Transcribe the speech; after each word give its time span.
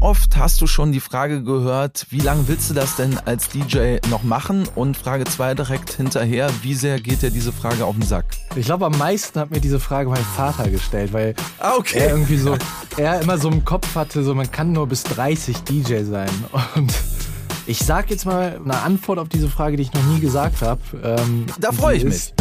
oft 0.00 0.36
hast 0.36 0.60
du 0.60 0.66
schon 0.66 0.92
die 0.92 1.00
Frage 1.00 1.42
gehört, 1.42 2.06
wie 2.10 2.20
lange 2.20 2.48
willst 2.48 2.70
du 2.70 2.74
das 2.74 2.96
denn 2.96 3.18
als 3.24 3.48
DJ 3.48 3.98
noch 4.10 4.22
machen? 4.22 4.68
Und 4.74 4.96
Frage 4.96 5.24
2 5.24 5.54
direkt 5.54 5.92
hinterher, 5.92 6.50
wie 6.62 6.74
sehr 6.74 7.00
geht 7.00 7.22
dir 7.22 7.30
diese 7.30 7.52
Frage 7.52 7.84
auf 7.84 7.94
den 7.94 8.04
Sack? 8.04 8.26
Ich 8.56 8.66
glaube, 8.66 8.86
am 8.86 8.96
meisten 8.96 9.38
hat 9.40 9.50
mir 9.50 9.60
diese 9.60 9.80
Frage 9.80 10.10
mein 10.10 10.24
Vater 10.24 10.68
gestellt, 10.70 11.12
weil 11.12 11.34
ah, 11.58 11.74
okay. 11.76 11.98
er 11.98 12.10
irgendwie 12.10 12.36
so, 12.36 12.56
er 12.96 13.20
immer 13.20 13.38
so 13.38 13.48
im 13.50 13.64
Kopf 13.64 13.94
hatte, 13.94 14.22
so 14.22 14.34
man 14.34 14.50
kann 14.50 14.72
nur 14.72 14.86
bis 14.86 15.02
30 15.04 15.62
DJ 15.62 16.04
sein. 16.04 16.30
Und 16.74 16.92
ich 17.66 17.78
sag 17.78 18.10
jetzt 18.10 18.24
mal 18.24 18.60
eine 18.62 18.80
Antwort 18.80 19.18
auf 19.18 19.28
diese 19.28 19.48
Frage, 19.48 19.76
die 19.76 19.82
ich 19.82 19.92
noch 19.92 20.04
nie 20.04 20.20
gesagt 20.20 20.62
habe. 20.62 20.80
Ähm, 21.02 21.46
da 21.58 21.72
freue 21.72 21.96
ich 21.96 22.04
mich. 22.04 22.34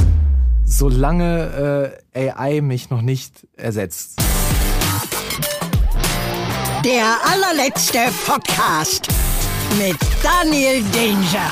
Solange 0.63 1.93
äh, 2.13 2.29
AI 2.29 2.61
mich 2.61 2.89
noch 2.89 3.01
nicht 3.01 3.47
ersetzt. 3.55 4.26
Der 6.85 7.17
allerletzte 7.25 7.99
Podcast 8.25 9.07
mit 9.79 9.97
Daniel 10.21 10.83
Danger. 10.93 11.51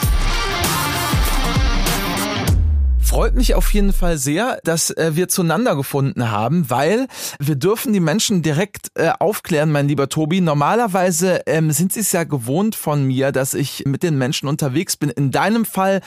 Freut 3.01 3.33
mich 3.33 3.55
auf 3.55 3.73
jeden 3.73 3.91
Fall 3.91 4.17
sehr, 4.17 4.59
dass 4.63 4.91
äh, 4.91 5.15
wir 5.15 5.27
zueinander 5.27 5.75
gefunden 5.75 6.29
haben, 6.29 6.69
weil 6.69 7.07
wir 7.39 7.55
dürfen 7.55 7.91
die 7.91 7.99
Menschen 7.99 8.43
direkt 8.43 8.91
äh, 8.93 9.13
aufklären, 9.19 9.71
mein 9.71 9.87
lieber 9.87 10.09
Tobi. 10.09 10.41
Normalerweise 10.41 11.41
ähm, 11.47 11.71
sind 11.71 11.91
sie 11.91 12.01
es 12.01 12.11
ja 12.11 12.23
gewohnt 12.23 12.75
von 12.75 13.03
mir, 13.03 13.31
dass 13.31 13.55
ich 13.55 13.83
mit 13.87 14.03
den 14.03 14.19
Menschen 14.19 14.47
unterwegs 14.47 14.95
bin. 14.95 15.09
In 15.09 15.31
deinem 15.31 15.65
Fall 15.65 16.01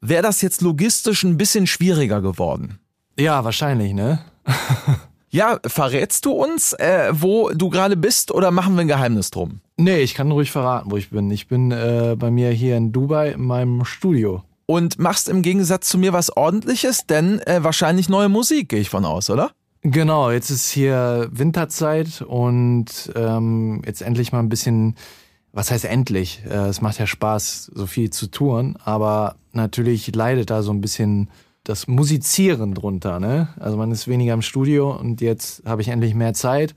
wäre 0.00 0.22
das 0.22 0.40
jetzt 0.40 0.62
logistisch 0.62 1.24
ein 1.24 1.36
bisschen 1.36 1.66
schwieriger 1.66 2.22
geworden. 2.22 2.78
Ja, 3.18 3.44
wahrscheinlich, 3.44 3.92
ne? 3.92 4.24
Ja, 5.34 5.58
verrätst 5.64 6.26
du 6.26 6.32
uns, 6.32 6.74
äh, 6.74 7.08
wo 7.10 7.48
du 7.54 7.70
gerade 7.70 7.96
bist 7.96 8.32
oder 8.32 8.50
machen 8.50 8.74
wir 8.74 8.82
ein 8.82 8.88
Geheimnis 8.88 9.30
drum? 9.30 9.60
Nee, 9.78 10.00
ich 10.00 10.12
kann 10.12 10.30
ruhig 10.30 10.50
verraten, 10.50 10.90
wo 10.90 10.98
ich 10.98 11.08
bin. 11.08 11.30
Ich 11.30 11.48
bin 11.48 11.70
äh, 11.70 12.16
bei 12.18 12.30
mir 12.30 12.50
hier 12.50 12.76
in 12.76 12.92
Dubai 12.92 13.30
in 13.30 13.46
meinem 13.46 13.86
Studio. 13.86 14.42
Und 14.66 14.98
machst 14.98 15.30
im 15.30 15.40
Gegensatz 15.40 15.88
zu 15.88 15.96
mir 15.96 16.12
was 16.12 16.36
ordentliches, 16.36 17.06
denn 17.06 17.40
äh, 17.40 17.64
wahrscheinlich 17.64 18.10
neue 18.10 18.28
Musik, 18.28 18.68
gehe 18.68 18.80
ich 18.80 18.90
von 18.90 19.06
aus, 19.06 19.30
oder? 19.30 19.52
Genau, 19.80 20.30
jetzt 20.30 20.50
ist 20.50 20.70
hier 20.70 21.28
Winterzeit 21.32 22.20
und 22.20 23.10
ähm, 23.16 23.80
jetzt 23.86 24.02
endlich 24.02 24.32
mal 24.32 24.40
ein 24.40 24.50
bisschen, 24.50 24.96
was 25.52 25.70
heißt 25.70 25.86
endlich? 25.86 26.42
Äh, 26.44 26.68
es 26.68 26.82
macht 26.82 26.98
ja 26.98 27.06
Spaß, 27.06 27.70
so 27.74 27.86
viel 27.86 28.10
zu 28.10 28.26
touren, 28.26 28.76
aber 28.84 29.36
natürlich 29.52 30.14
leidet 30.14 30.50
da 30.50 30.62
so 30.62 30.72
ein 30.72 30.82
bisschen 30.82 31.30
das 31.64 31.86
Musizieren 31.86 32.74
drunter. 32.74 33.20
Ne? 33.20 33.48
Also 33.58 33.76
man 33.76 33.90
ist 33.90 34.08
weniger 34.08 34.34
im 34.34 34.42
Studio 34.42 34.92
und 34.94 35.20
jetzt 35.20 35.64
habe 35.64 35.82
ich 35.82 35.88
endlich 35.88 36.14
mehr 36.14 36.34
Zeit 36.34 36.74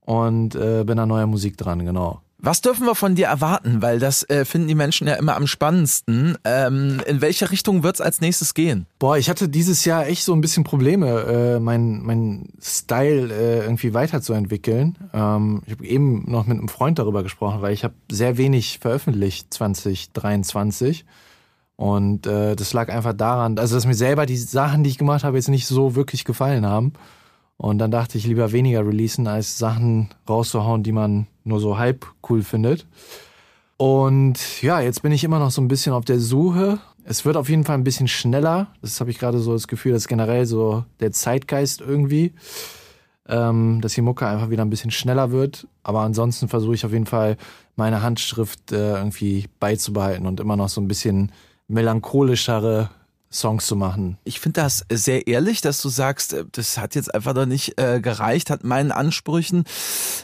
und 0.00 0.54
äh, 0.54 0.84
bin 0.84 0.98
an 0.98 1.08
neuer 1.08 1.26
Musik 1.26 1.56
dran, 1.56 1.84
genau. 1.84 2.22
Was 2.38 2.60
dürfen 2.60 2.86
wir 2.86 2.94
von 2.94 3.14
dir 3.14 3.26
erwarten? 3.26 3.80
Weil 3.80 3.98
das 3.98 4.22
äh, 4.28 4.44
finden 4.44 4.68
die 4.68 4.74
Menschen 4.74 5.08
ja 5.08 5.14
immer 5.14 5.36
am 5.36 5.46
spannendsten. 5.46 6.36
Ähm, 6.44 7.00
in 7.06 7.20
welche 7.22 7.50
Richtung 7.50 7.82
wird's 7.82 8.02
als 8.02 8.20
nächstes 8.20 8.52
gehen? 8.52 8.86
Boah, 8.98 9.16
ich 9.16 9.30
hatte 9.30 9.48
dieses 9.48 9.84
Jahr 9.86 10.06
echt 10.06 10.22
so 10.22 10.34
ein 10.34 10.42
bisschen 10.42 10.62
Probleme, 10.62 11.56
äh, 11.56 11.60
mein, 11.60 12.02
mein 12.02 12.50
Style 12.60 13.32
äh, 13.32 13.64
irgendwie 13.64 13.94
weiterzuentwickeln. 13.94 14.98
Ähm, 15.14 15.62
ich 15.64 15.72
habe 15.72 15.86
eben 15.86 16.30
noch 16.30 16.46
mit 16.46 16.58
einem 16.58 16.68
Freund 16.68 16.98
darüber 16.98 17.22
gesprochen, 17.22 17.62
weil 17.62 17.72
ich 17.72 17.84
habe 17.84 17.94
sehr 18.10 18.36
wenig 18.36 18.80
veröffentlicht 18.80 19.52
2023. 19.54 21.06
Und 21.76 22.26
äh, 22.26 22.56
das 22.56 22.72
lag 22.72 22.88
einfach 22.88 23.12
daran, 23.12 23.58
also 23.58 23.74
dass 23.74 23.86
mir 23.86 23.94
selber 23.94 24.24
die 24.24 24.38
Sachen, 24.38 24.82
die 24.82 24.90
ich 24.90 24.98
gemacht 24.98 25.24
habe, 25.24 25.36
jetzt 25.36 25.48
nicht 25.48 25.66
so 25.66 25.94
wirklich 25.94 26.24
gefallen 26.24 26.64
haben. 26.64 26.94
Und 27.58 27.78
dann 27.78 27.90
dachte 27.90 28.18
ich, 28.18 28.26
lieber 28.26 28.52
weniger 28.52 28.86
releasen, 28.86 29.26
als 29.26 29.58
Sachen 29.58 30.08
rauszuhauen, 30.28 30.82
die 30.82 30.92
man 30.92 31.26
nur 31.44 31.60
so 31.60 31.78
halb 31.78 32.06
cool 32.28 32.42
findet. 32.42 32.86
Und 33.78 34.62
ja, 34.62 34.80
jetzt 34.80 35.02
bin 35.02 35.12
ich 35.12 35.24
immer 35.24 35.38
noch 35.38 35.50
so 35.50 35.60
ein 35.60 35.68
bisschen 35.68 35.92
auf 35.92 36.04
der 36.04 36.18
Suche. 36.18 36.78
Es 37.04 37.24
wird 37.24 37.36
auf 37.36 37.48
jeden 37.48 37.64
Fall 37.64 37.76
ein 37.76 37.84
bisschen 37.84 38.08
schneller. 38.08 38.68
Das 38.80 39.00
habe 39.00 39.10
ich 39.10 39.18
gerade 39.18 39.38
so 39.38 39.52
das 39.52 39.68
Gefühl, 39.68 39.92
dass 39.92 40.08
generell 40.08 40.46
so 40.46 40.84
der 41.00 41.12
Zeitgeist 41.12 41.80
irgendwie, 41.80 42.32
ähm, 43.28 43.80
dass 43.82 43.92
die 43.92 44.00
Mucke 44.00 44.26
einfach 44.26 44.50
wieder 44.50 44.64
ein 44.64 44.70
bisschen 44.70 44.90
schneller 44.90 45.30
wird. 45.30 45.66
Aber 45.82 46.00
ansonsten 46.00 46.48
versuche 46.48 46.74
ich 46.74 46.86
auf 46.86 46.92
jeden 46.92 47.06
Fall 47.06 47.36
meine 47.76 48.02
Handschrift 48.02 48.72
äh, 48.72 48.96
irgendwie 48.96 49.46
beizubehalten 49.60 50.26
und 50.26 50.40
immer 50.40 50.56
noch 50.56 50.70
so 50.70 50.80
ein 50.80 50.88
bisschen 50.88 51.30
melancholischere 51.68 52.88
Songs 53.32 53.66
zu 53.66 53.76
machen. 53.76 54.18
Ich 54.24 54.40
finde 54.40 54.62
das 54.62 54.84
sehr 54.90 55.26
ehrlich, 55.26 55.60
dass 55.60 55.82
du 55.82 55.88
sagst, 55.88 56.32
äh, 56.32 56.44
das 56.52 56.78
hat 56.78 56.94
jetzt 56.94 57.14
einfach 57.14 57.34
noch 57.34 57.46
nicht 57.46 57.80
äh, 57.80 58.00
gereicht, 58.00 58.50
hat 58.50 58.64
meinen 58.64 58.92
Ansprüchen 58.92 59.64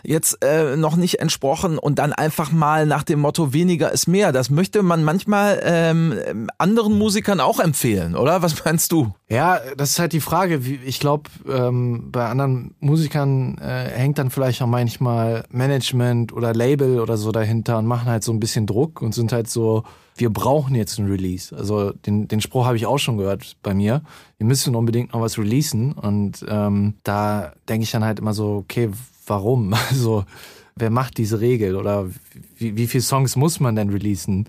jetzt 0.04 0.42
äh, 0.44 0.76
noch 0.76 0.96
nicht 0.96 1.20
entsprochen 1.20 1.78
und 1.78 1.98
dann 1.98 2.12
einfach 2.12 2.52
mal 2.52 2.86
nach 2.86 3.02
dem 3.02 3.20
Motto 3.20 3.52
weniger 3.52 3.90
ist 3.92 4.06
mehr. 4.06 4.32
Das 4.32 4.50
möchte 4.50 4.82
man 4.82 5.04
manchmal 5.04 5.60
ähm, 5.64 6.48
anderen 6.58 6.96
Musikern 6.96 7.40
auch 7.40 7.60
empfehlen, 7.60 8.16
oder? 8.16 8.42
Was 8.42 8.64
meinst 8.64 8.92
du? 8.92 9.12
Ja, 9.28 9.60
das 9.76 9.90
ist 9.90 9.98
halt 9.98 10.12
die 10.12 10.20
Frage. 10.20 10.60
Ich 10.84 11.00
glaube, 11.00 11.30
ähm, 11.48 12.10
bei 12.12 12.28
anderen 12.28 12.74
Musikern 12.80 13.58
äh, 13.58 13.90
hängt 13.90 14.18
dann 14.18 14.30
vielleicht 14.30 14.62
auch 14.62 14.66
manchmal 14.66 15.44
Management 15.50 16.32
oder 16.32 16.54
Label 16.54 17.00
oder 17.00 17.16
so 17.16 17.32
dahinter 17.32 17.78
und 17.78 17.86
machen 17.86 18.08
halt 18.08 18.24
so 18.24 18.32
ein 18.32 18.40
bisschen 18.40 18.66
Druck 18.66 19.02
und 19.02 19.14
sind 19.14 19.32
halt 19.32 19.50
so 19.50 19.84
wir 20.16 20.30
brauchen 20.30 20.74
jetzt 20.74 20.98
ein 20.98 21.06
Release. 21.06 21.56
Also 21.56 21.92
den, 21.92 22.28
den 22.28 22.40
Spruch 22.40 22.66
habe 22.66 22.76
ich 22.76 22.86
auch 22.86 22.91
schon 22.98 23.16
gehört 23.16 23.56
bei 23.62 23.74
mir. 23.74 24.02
Wir 24.38 24.46
müssen 24.46 24.74
unbedingt 24.74 25.12
noch 25.12 25.20
was 25.20 25.38
releasen. 25.38 25.92
Und 25.92 26.44
ähm, 26.48 26.94
da 27.04 27.52
denke 27.68 27.84
ich 27.84 27.90
dann 27.90 28.04
halt 28.04 28.18
immer 28.18 28.34
so, 28.34 28.56
okay, 28.56 28.90
warum? 29.26 29.74
Also 29.90 30.24
wer 30.76 30.90
macht 30.90 31.18
diese 31.18 31.40
Regel? 31.40 31.76
Oder 31.76 32.08
wie, 32.56 32.76
wie 32.76 32.86
viele 32.86 33.02
Songs 33.02 33.36
muss 33.36 33.60
man 33.60 33.76
denn 33.76 33.90
releasen 33.90 34.48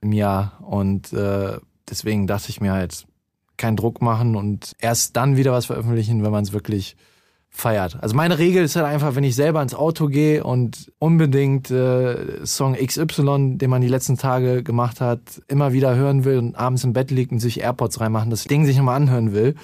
im 0.00 0.12
Jahr? 0.12 0.58
Und 0.60 1.12
äh, 1.12 1.58
deswegen 1.88 2.26
dachte 2.26 2.50
ich 2.50 2.60
mir 2.60 2.72
halt, 2.72 3.06
keinen 3.56 3.76
Druck 3.76 4.02
machen 4.02 4.36
und 4.36 4.72
erst 4.78 5.16
dann 5.16 5.36
wieder 5.36 5.52
was 5.52 5.66
veröffentlichen, 5.66 6.22
wenn 6.22 6.30
man 6.30 6.44
es 6.44 6.52
wirklich 6.52 6.96
feiert. 7.56 7.96
Also 8.02 8.14
meine 8.14 8.38
Regel 8.38 8.64
ist 8.64 8.76
halt 8.76 8.84
einfach, 8.84 9.14
wenn 9.14 9.24
ich 9.24 9.34
selber 9.34 9.62
ins 9.62 9.74
Auto 9.74 10.08
gehe 10.08 10.44
und 10.44 10.92
unbedingt 10.98 11.70
äh, 11.70 12.44
Song 12.44 12.74
XY, 12.74 13.56
den 13.56 13.70
man 13.70 13.80
die 13.80 13.88
letzten 13.88 14.18
Tage 14.18 14.62
gemacht 14.62 15.00
hat, 15.00 15.20
immer 15.48 15.72
wieder 15.72 15.96
hören 15.96 16.26
will 16.26 16.36
und 16.36 16.54
abends 16.54 16.84
im 16.84 16.92
Bett 16.92 17.10
liegt 17.10 17.32
und 17.32 17.40
sich 17.40 17.62
AirPods 17.62 18.00
reinmachen, 18.00 18.28
das 18.28 18.44
Ding 18.44 18.66
sich 18.66 18.76
nochmal 18.76 18.96
anhören 18.96 19.32
will, 19.32 19.54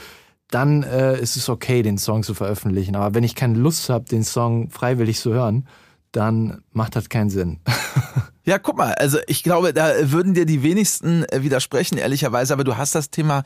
dann 0.50 0.82
äh, 0.84 1.20
ist 1.20 1.36
es 1.36 1.50
okay, 1.50 1.82
den 1.82 1.98
Song 1.98 2.22
zu 2.22 2.32
veröffentlichen. 2.32 2.96
Aber 2.96 3.14
wenn 3.14 3.24
ich 3.24 3.34
keine 3.34 3.58
Lust 3.58 3.90
habe, 3.90 4.06
den 4.06 4.24
Song 4.24 4.70
freiwillig 4.70 5.20
zu 5.20 5.34
hören, 5.34 5.68
dann 6.12 6.62
macht 6.72 6.96
das 6.96 7.10
keinen 7.10 7.30
Sinn. 7.30 7.60
Ja, 8.44 8.58
guck 8.58 8.76
mal, 8.76 8.92
also 8.94 9.18
ich 9.28 9.42
glaube, 9.42 9.72
da 9.72 10.10
würden 10.10 10.34
dir 10.34 10.46
die 10.46 10.62
wenigsten 10.62 11.24
äh, 11.26 11.42
widersprechen, 11.42 11.96
ehrlicherweise, 11.96 12.52
aber 12.52 12.64
du 12.64 12.76
hast 12.76 12.94
das 12.94 13.10
Thema 13.10 13.44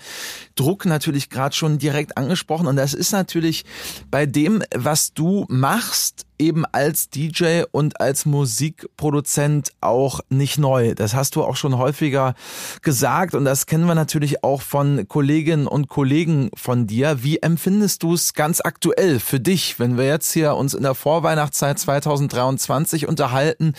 Druck 0.55 0.87
natürlich 0.87 1.29
gerade 1.29 1.55
schon 1.55 1.79
direkt 1.79 2.17
angesprochen. 2.17 2.67
Und 2.67 2.77
das 2.77 2.95
ist 2.95 3.13
natürlich 3.13 3.65
bei 4.11 4.25
dem, 4.25 4.63
was 4.75 5.13
du 5.13 5.45
machst, 5.49 6.26
eben 6.39 6.65
als 6.67 7.11
DJ 7.11 7.63
und 7.71 8.01
als 8.01 8.27
Musikproduzent 8.27 9.71
auch 9.81 10.21
nicht 10.29 10.59
neu. 10.59 10.95
Das 10.95 11.15
hast 11.15 11.37
du 11.37 11.45
auch 11.45 11.57
schon 11.57 11.79
häufiger 11.79 12.35
gesagt 12.83 13.35
und 13.35 13.45
das 13.45 13.67
kennen 13.67 13.87
wir 13.87 13.95
natürlich 13.95 14.45
auch 14.45 14.63
von 14.63 15.09
Kolleginnen 15.09 15.67
und 15.67 15.89
Kollegen 15.89 16.51
von 16.55 16.87
dir. 16.87 17.23
Wie 17.23 17.39
empfindest 17.39 18.03
du 18.03 18.15
es 18.15 18.35
ganz 18.35 18.61
aktuell 18.61 19.21
für 19.21 19.41
dich, 19.41 19.79
wenn 19.79 19.97
wir 19.97 20.07
jetzt 20.07 20.33
hier 20.33 20.55
uns 20.55 20.75
in 20.75 20.83
der 20.83 20.95
Vorweihnachtszeit 20.95 21.79
2023 21.79 23.09
unterhalten 23.09 23.75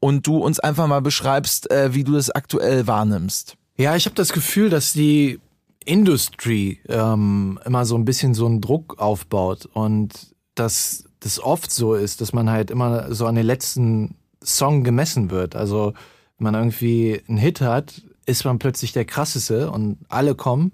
und 0.00 0.26
du 0.26 0.38
uns 0.38 0.60
einfach 0.60 0.86
mal 0.86 1.02
beschreibst, 1.02 1.70
äh, 1.70 1.94
wie 1.94 2.04
du 2.04 2.12
das 2.12 2.30
aktuell 2.30 2.86
wahrnimmst? 2.86 3.56
Ja, 3.76 3.94
ich 3.94 4.06
habe 4.06 4.16
das 4.16 4.32
Gefühl, 4.32 4.70
dass 4.70 4.92
die 4.92 5.38
Industry 5.84 6.80
ähm, 6.88 7.58
immer 7.64 7.86
so 7.86 7.96
ein 7.96 8.04
bisschen 8.04 8.34
so 8.34 8.46
einen 8.46 8.60
Druck 8.60 8.98
aufbaut 8.98 9.66
und 9.72 10.34
dass 10.54 11.04
das 11.20 11.40
oft 11.42 11.70
so 11.70 11.94
ist, 11.94 12.20
dass 12.20 12.32
man 12.32 12.50
halt 12.50 12.70
immer 12.70 13.12
so 13.14 13.26
an 13.26 13.34
den 13.34 13.46
letzten 13.46 14.14
Song 14.42 14.84
gemessen 14.84 15.30
wird. 15.30 15.56
Also 15.56 15.94
wenn 16.38 16.44
man 16.44 16.54
irgendwie 16.54 17.20
einen 17.28 17.38
Hit 17.38 17.60
hat, 17.60 18.02
ist 18.26 18.44
man 18.44 18.58
plötzlich 18.58 18.92
der 18.92 19.04
krasseste 19.04 19.70
und 19.70 19.98
alle 20.08 20.34
kommen 20.34 20.72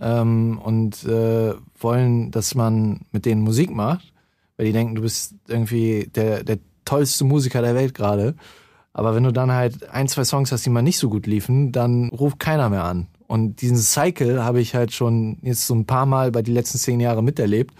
ähm, 0.00 0.60
und 0.62 1.04
äh, 1.04 1.54
wollen, 1.78 2.30
dass 2.30 2.54
man 2.54 3.00
mit 3.12 3.24
denen 3.24 3.42
Musik 3.42 3.70
macht, 3.70 4.12
weil 4.56 4.66
die 4.66 4.72
denken, 4.72 4.94
du 4.94 5.02
bist 5.02 5.34
irgendwie 5.48 6.10
der, 6.14 6.44
der 6.44 6.58
tollste 6.84 7.24
Musiker 7.24 7.62
der 7.62 7.74
Welt 7.74 7.94
gerade. 7.94 8.34
Aber 8.92 9.14
wenn 9.14 9.22
du 9.24 9.32
dann 9.32 9.50
halt 9.50 9.88
ein, 9.88 10.06
zwei 10.08 10.24
Songs 10.24 10.52
hast, 10.52 10.66
die 10.66 10.70
mal 10.70 10.82
nicht 10.82 10.98
so 10.98 11.08
gut 11.08 11.26
liefen, 11.26 11.72
dann 11.72 12.10
ruft 12.10 12.38
keiner 12.38 12.68
mehr 12.68 12.84
an. 12.84 13.06
Und 13.26 13.62
diesen 13.62 13.78
Cycle 13.78 14.44
habe 14.44 14.60
ich 14.60 14.74
halt 14.74 14.92
schon 14.92 15.38
jetzt 15.40 15.66
so 15.66 15.74
ein 15.74 15.86
paar 15.86 16.04
Mal 16.04 16.30
bei 16.30 16.42
die 16.42 16.52
letzten 16.52 16.76
zehn 16.76 17.00
Jahre 17.00 17.22
miterlebt 17.22 17.74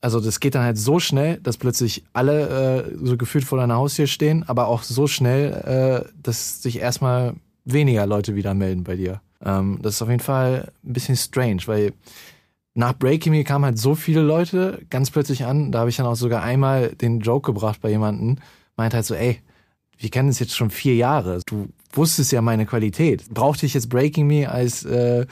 also 0.00 0.20
das 0.20 0.40
geht 0.40 0.54
dann 0.54 0.62
halt 0.62 0.78
so 0.78 0.98
schnell, 0.98 1.38
dass 1.38 1.56
plötzlich 1.56 2.04
alle 2.12 2.86
äh, 2.86 2.96
so 3.02 3.16
gefühlt 3.16 3.44
vor 3.44 3.58
deiner 3.58 3.76
Haustür 3.76 4.06
stehen, 4.06 4.48
aber 4.48 4.68
auch 4.68 4.82
so 4.82 5.06
schnell, 5.06 6.04
äh, 6.06 6.10
dass 6.22 6.62
sich 6.62 6.78
erstmal 6.78 7.34
weniger 7.64 8.06
Leute 8.06 8.34
wieder 8.34 8.54
melden 8.54 8.84
bei 8.84 8.96
dir. 8.96 9.20
Ähm, 9.44 9.78
das 9.82 9.94
ist 9.94 10.02
auf 10.02 10.08
jeden 10.08 10.22
Fall 10.22 10.72
ein 10.84 10.92
bisschen 10.92 11.16
strange, 11.16 11.62
weil 11.66 11.92
nach 12.74 12.94
Breaking 12.94 13.32
Me 13.32 13.44
kamen 13.44 13.64
halt 13.64 13.78
so 13.78 13.94
viele 13.94 14.22
Leute 14.22 14.80
ganz 14.90 15.10
plötzlich 15.10 15.44
an. 15.44 15.72
Da 15.72 15.80
habe 15.80 15.90
ich 15.90 15.96
dann 15.96 16.06
auch 16.06 16.16
sogar 16.16 16.42
einmal 16.42 16.90
den 16.94 17.20
Joke 17.20 17.52
gebracht 17.52 17.80
bei 17.80 17.90
jemanden, 17.90 18.38
meint 18.76 18.94
halt 18.94 19.04
so, 19.04 19.14
ey, 19.14 19.40
wir 19.98 20.08
kennen 20.08 20.30
es 20.30 20.38
jetzt 20.38 20.56
schon 20.56 20.70
vier 20.70 20.94
Jahre. 20.94 21.40
Du 21.46 21.68
wusstest 21.92 22.32
ja 22.32 22.40
meine 22.40 22.64
Qualität. 22.64 23.28
Brauchte 23.28 23.66
ich 23.66 23.74
jetzt 23.74 23.90
Breaking 23.90 24.26
Me 24.26 24.48
als 24.48 24.84
äh, 24.84 25.26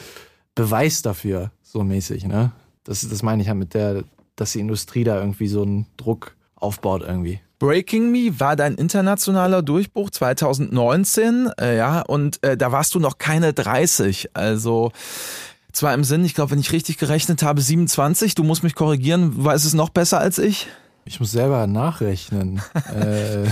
Beweis 0.54 1.00
dafür, 1.00 1.52
so 1.62 1.82
mäßig, 1.82 2.26
ne? 2.26 2.52
Das, 2.84 3.06
das 3.08 3.22
meine 3.22 3.42
ich 3.42 3.48
ja 3.48 3.54
mit 3.54 3.74
der, 3.74 4.04
dass 4.40 4.52
die 4.52 4.60
Industrie 4.60 5.04
da 5.04 5.18
irgendwie 5.18 5.48
so 5.48 5.62
einen 5.62 5.86
Druck 5.96 6.36
aufbaut 6.54 7.02
irgendwie. 7.06 7.40
Breaking 7.58 8.10
Me 8.12 8.38
war 8.38 8.54
dein 8.54 8.76
internationaler 8.76 9.62
Durchbruch 9.62 10.10
2019, 10.10 11.50
äh, 11.60 11.76
ja, 11.76 12.02
und 12.02 12.42
äh, 12.44 12.56
da 12.56 12.70
warst 12.70 12.94
du 12.94 13.00
noch 13.00 13.18
keine 13.18 13.52
30, 13.52 14.30
also 14.34 14.92
zwar 15.72 15.92
im 15.94 16.04
Sinn, 16.04 16.24
ich 16.24 16.34
glaube, 16.34 16.52
wenn 16.52 16.60
ich 16.60 16.72
richtig 16.72 16.98
gerechnet 16.98 17.42
habe, 17.42 17.60
27, 17.60 18.34
du 18.34 18.44
musst 18.44 18.62
mich 18.62 18.74
korrigieren, 18.74 19.44
weißt 19.44 19.64
es 19.64 19.74
noch 19.74 19.90
besser 19.90 20.20
als 20.20 20.38
ich? 20.38 20.68
Ich 21.04 21.20
muss 21.20 21.32
selber 21.32 21.66
nachrechnen. 21.66 22.60
äh, 22.74 23.48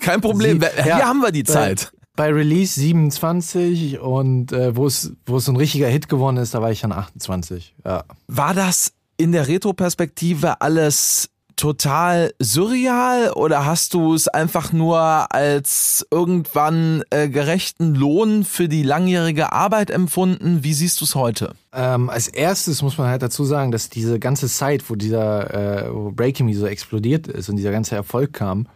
Kein 0.00 0.20
Problem, 0.20 0.60
Sie, 0.60 0.66
hier 0.82 0.86
ja, 0.86 1.06
haben 1.06 1.20
wir 1.20 1.32
die 1.32 1.42
bei, 1.42 1.52
Zeit. 1.52 1.92
Bei 2.14 2.32
Release 2.32 2.78
27 2.78 3.98
und 4.00 4.52
äh, 4.52 4.76
wo 4.76 4.86
es 4.86 5.12
wo 5.26 5.38
es 5.38 5.44
so 5.44 5.52
ein 5.52 5.56
richtiger 5.56 5.88
Hit 5.88 6.08
geworden 6.08 6.36
ist, 6.36 6.54
da 6.54 6.62
war 6.62 6.70
ich 6.70 6.80
dann 6.80 6.92
28. 6.92 7.74
Ja. 7.84 8.04
War 8.26 8.54
das 8.54 8.92
in 9.20 9.32
der 9.32 9.48
Retroperspektive 9.48 10.62
alles 10.62 11.28
total 11.56 12.32
surreal 12.38 13.32
oder 13.32 13.66
hast 13.66 13.92
du 13.92 14.14
es 14.14 14.28
einfach 14.28 14.72
nur 14.72 14.98
als 14.98 16.06
irgendwann 16.10 17.02
äh, 17.10 17.28
gerechten 17.28 17.94
Lohn 17.94 18.44
für 18.44 18.66
die 18.66 18.82
langjährige 18.82 19.52
Arbeit 19.52 19.90
empfunden? 19.90 20.64
Wie 20.64 20.72
siehst 20.72 21.02
du 21.02 21.04
es 21.04 21.14
heute? 21.14 21.52
Ähm, 21.74 22.08
als 22.08 22.28
erstes 22.28 22.80
muss 22.80 22.96
man 22.96 23.08
halt 23.08 23.20
dazu 23.20 23.44
sagen, 23.44 23.72
dass 23.72 23.90
diese 23.90 24.18
ganze 24.18 24.48
Zeit, 24.48 24.88
wo 24.88 24.94
dieser 24.94 25.84
äh, 25.84 25.94
wo 25.94 26.10
Breaking 26.12 26.46
Me 26.46 26.54
so 26.54 26.66
explodiert 26.66 27.28
ist 27.28 27.50
und 27.50 27.56
dieser 27.56 27.72
ganze 27.72 27.94
Erfolg 27.94 28.32
kam, 28.32 28.66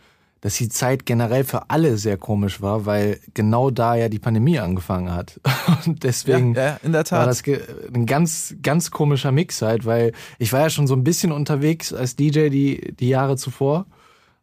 dass 0.44 0.56
die 0.56 0.68
Zeit 0.68 1.06
generell 1.06 1.42
für 1.42 1.70
alle 1.70 1.96
sehr 1.96 2.18
komisch 2.18 2.60
war, 2.60 2.84
weil 2.84 3.18
genau 3.32 3.70
da 3.70 3.94
ja 3.94 4.10
die 4.10 4.18
Pandemie 4.18 4.58
angefangen 4.58 5.10
hat. 5.10 5.40
Und 5.86 6.04
deswegen 6.04 6.54
ja, 6.54 6.62
ja, 6.62 6.80
in 6.82 6.92
der 6.92 7.04
Tat. 7.04 7.20
war 7.20 7.26
das 7.26 7.42
ein 7.94 8.04
ganz, 8.04 8.54
ganz 8.60 8.90
komischer 8.90 9.32
Mix 9.32 9.62
halt, 9.62 9.86
weil 9.86 10.12
ich 10.38 10.52
war 10.52 10.60
ja 10.60 10.68
schon 10.68 10.86
so 10.86 10.92
ein 10.92 11.02
bisschen 11.02 11.32
unterwegs 11.32 11.94
als 11.94 12.14
DJ 12.14 12.50
die, 12.50 12.94
die 12.94 13.08
Jahre 13.08 13.38
zuvor, 13.38 13.86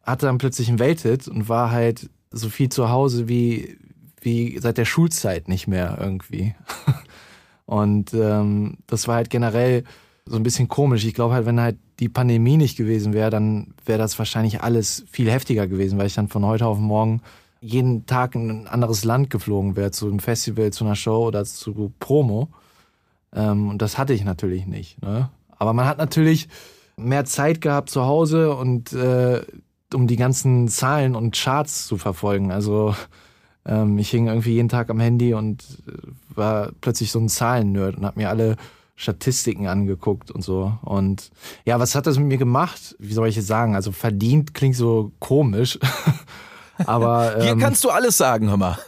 hatte 0.02 0.26
dann 0.26 0.38
plötzlich 0.38 0.68
einen 0.68 0.80
Welthit 0.80 1.28
und 1.28 1.48
war 1.48 1.70
halt 1.70 2.10
so 2.32 2.48
viel 2.48 2.68
zu 2.68 2.90
Hause 2.90 3.28
wie, 3.28 3.78
wie 4.20 4.58
seit 4.58 4.78
der 4.78 4.86
Schulzeit 4.86 5.46
nicht 5.46 5.68
mehr 5.68 5.98
irgendwie. 6.00 6.56
Und 7.64 8.12
ähm, 8.12 8.78
das 8.88 9.06
war 9.06 9.14
halt 9.14 9.30
generell 9.30 9.84
so 10.26 10.34
ein 10.34 10.42
bisschen 10.42 10.66
komisch. 10.66 11.04
Ich 11.04 11.14
glaube 11.14 11.34
halt, 11.34 11.46
wenn 11.46 11.60
halt 11.60 11.78
die 12.02 12.08
Pandemie 12.08 12.56
nicht 12.56 12.76
gewesen 12.76 13.12
wäre, 13.12 13.30
dann 13.30 13.74
wäre 13.86 13.98
das 13.98 14.18
wahrscheinlich 14.18 14.60
alles 14.60 15.04
viel 15.08 15.30
heftiger 15.30 15.68
gewesen, 15.68 15.98
weil 15.98 16.08
ich 16.08 16.14
dann 16.14 16.26
von 16.26 16.44
heute 16.44 16.66
auf 16.66 16.78
morgen 16.78 17.22
jeden 17.60 18.06
Tag 18.06 18.34
in 18.34 18.50
ein 18.50 18.66
anderes 18.66 19.04
Land 19.04 19.30
geflogen 19.30 19.76
wäre, 19.76 19.92
zu 19.92 20.08
einem 20.08 20.18
Festival, 20.18 20.72
zu 20.72 20.84
einer 20.84 20.96
Show 20.96 21.24
oder 21.24 21.44
zu 21.44 21.92
Promo. 22.00 22.48
Ähm, 23.32 23.68
und 23.68 23.80
das 23.80 23.98
hatte 23.98 24.14
ich 24.14 24.24
natürlich 24.24 24.66
nicht. 24.66 25.00
Ne? 25.00 25.30
Aber 25.56 25.72
man 25.74 25.86
hat 25.86 25.98
natürlich 25.98 26.48
mehr 26.96 27.24
Zeit 27.24 27.60
gehabt 27.60 27.88
zu 27.88 28.04
Hause 28.04 28.56
und 28.56 28.92
äh, 28.92 29.42
um 29.94 30.08
die 30.08 30.16
ganzen 30.16 30.66
Zahlen 30.66 31.14
und 31.14 31.36
Charts 31.36 31.86
zu 31.86 31.98
verfolgen. 31.98 32.50
Also 32.50 32.96
ähm, 33.64 33.96
ich 33.98 34.10
hing 34.10 34.26
irgendwie 34.26 34.54
jeden 34.54 34.68
Tag 34.68 34.90
am 34.90 34.98
Handy 34.98 35.34
und 35.34 35.62
äh, 35.86 35.92
war 36.34 36.72
plötzlich 36.80 37.12
so 37.12 37.20
ein 37.20 37.28
Zahlen-Nerd 37.28 37.96
und 37.96 38.04
habe 38.04 38.18
mir 38.18 38.28
alle 38.28 38.56
Statistiken 39.02 39.66
angeguckt 39.66 40.30
und 40.30 40.42
so. 40.42 40.78
Und 40.82 41.30
ja, 41.64 41.80
was 41.80 41.94
hat 41.94 42.06
das 42.06 42.18
mit 42.18 42.28
mir 42.28 42.38
gemacht? 42.38 42.94
Wie 43.00 43.12
soll 43.12 43.28
ich 43.28 43.36
es 43.36 43.46
sagen? 43.46 43.74
Also 43.74 43.90
verdient 43.90 44.54
klingt 44.54 44.76
so 44.76 45.10
komisch. 45.18 45.78
Aber 46.86 47.36
ähm, 47.36 47.42
hier 47.42 47.56
kannst 47.58 47.82
du 47.84 47.90
alles 47.90 48.16
sagen, 48.16 48.48
hör 48.48 48.56
mal. 48.56 48.78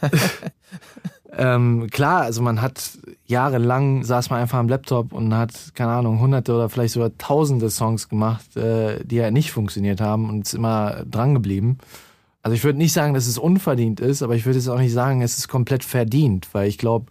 ähm, 1.37 1.87
klar, 1.91 2.21
also 2.21 2.41
man 2.41 2.61
hat 2.61 2.97
jahrelang 3.25 4.03
saß 4.03 4.29
man 4.29 4.39
einfach 4.39 4.57
am 4.57 4.69
Laptop 4.69 5.11
und 5.11 5.33
hat 5.33 5.51
keine 5.75 5.91
Ahnung 5.91 6.19
hunderte 6.21 6.53
oder 6.53 6.69
vielleicht 6.69 6.93
sogar 6.93 7.17
tausende 7.17 7.69
Songs 7.69 8.07
gemacht, 8.07 8.55
äh, 8.55 9.03
die 9.03 9.17
ja 9.17 9.31
nicht 9.31 9.51
funktioniert 9.51 9.99
haben 9.99 10.29
und 10.29 10.47
ist 10.47 10.53
immer 10.53 11.03
dran 11.05 11.33
geblieben. 11.33 11.77
Also 12.41 12.55
ich 12.55 12.63
würde 12.63 12.77
nicht 12.77 12.93
sagen, 12.93 13.13
dass 13.13 13.27
es 13.27 13.37
unverdient 13.37 13.99
ist, 13.99 14.23
aber 14.23 14.35
ich 14.35 14.45
würde 14.45 14.59
jetzt 14.59 14.69
auch 14.69 14.79
nicht 14.79 14.93
sagen, 14.93 15.21
es 15.21 15.37
ist 15.37 15.49
komplett 15.49 15.83
verdient, 15.83 16.47
weil 16.53 16.69
ich 16.69 16.77
glaube, 16.77 17.07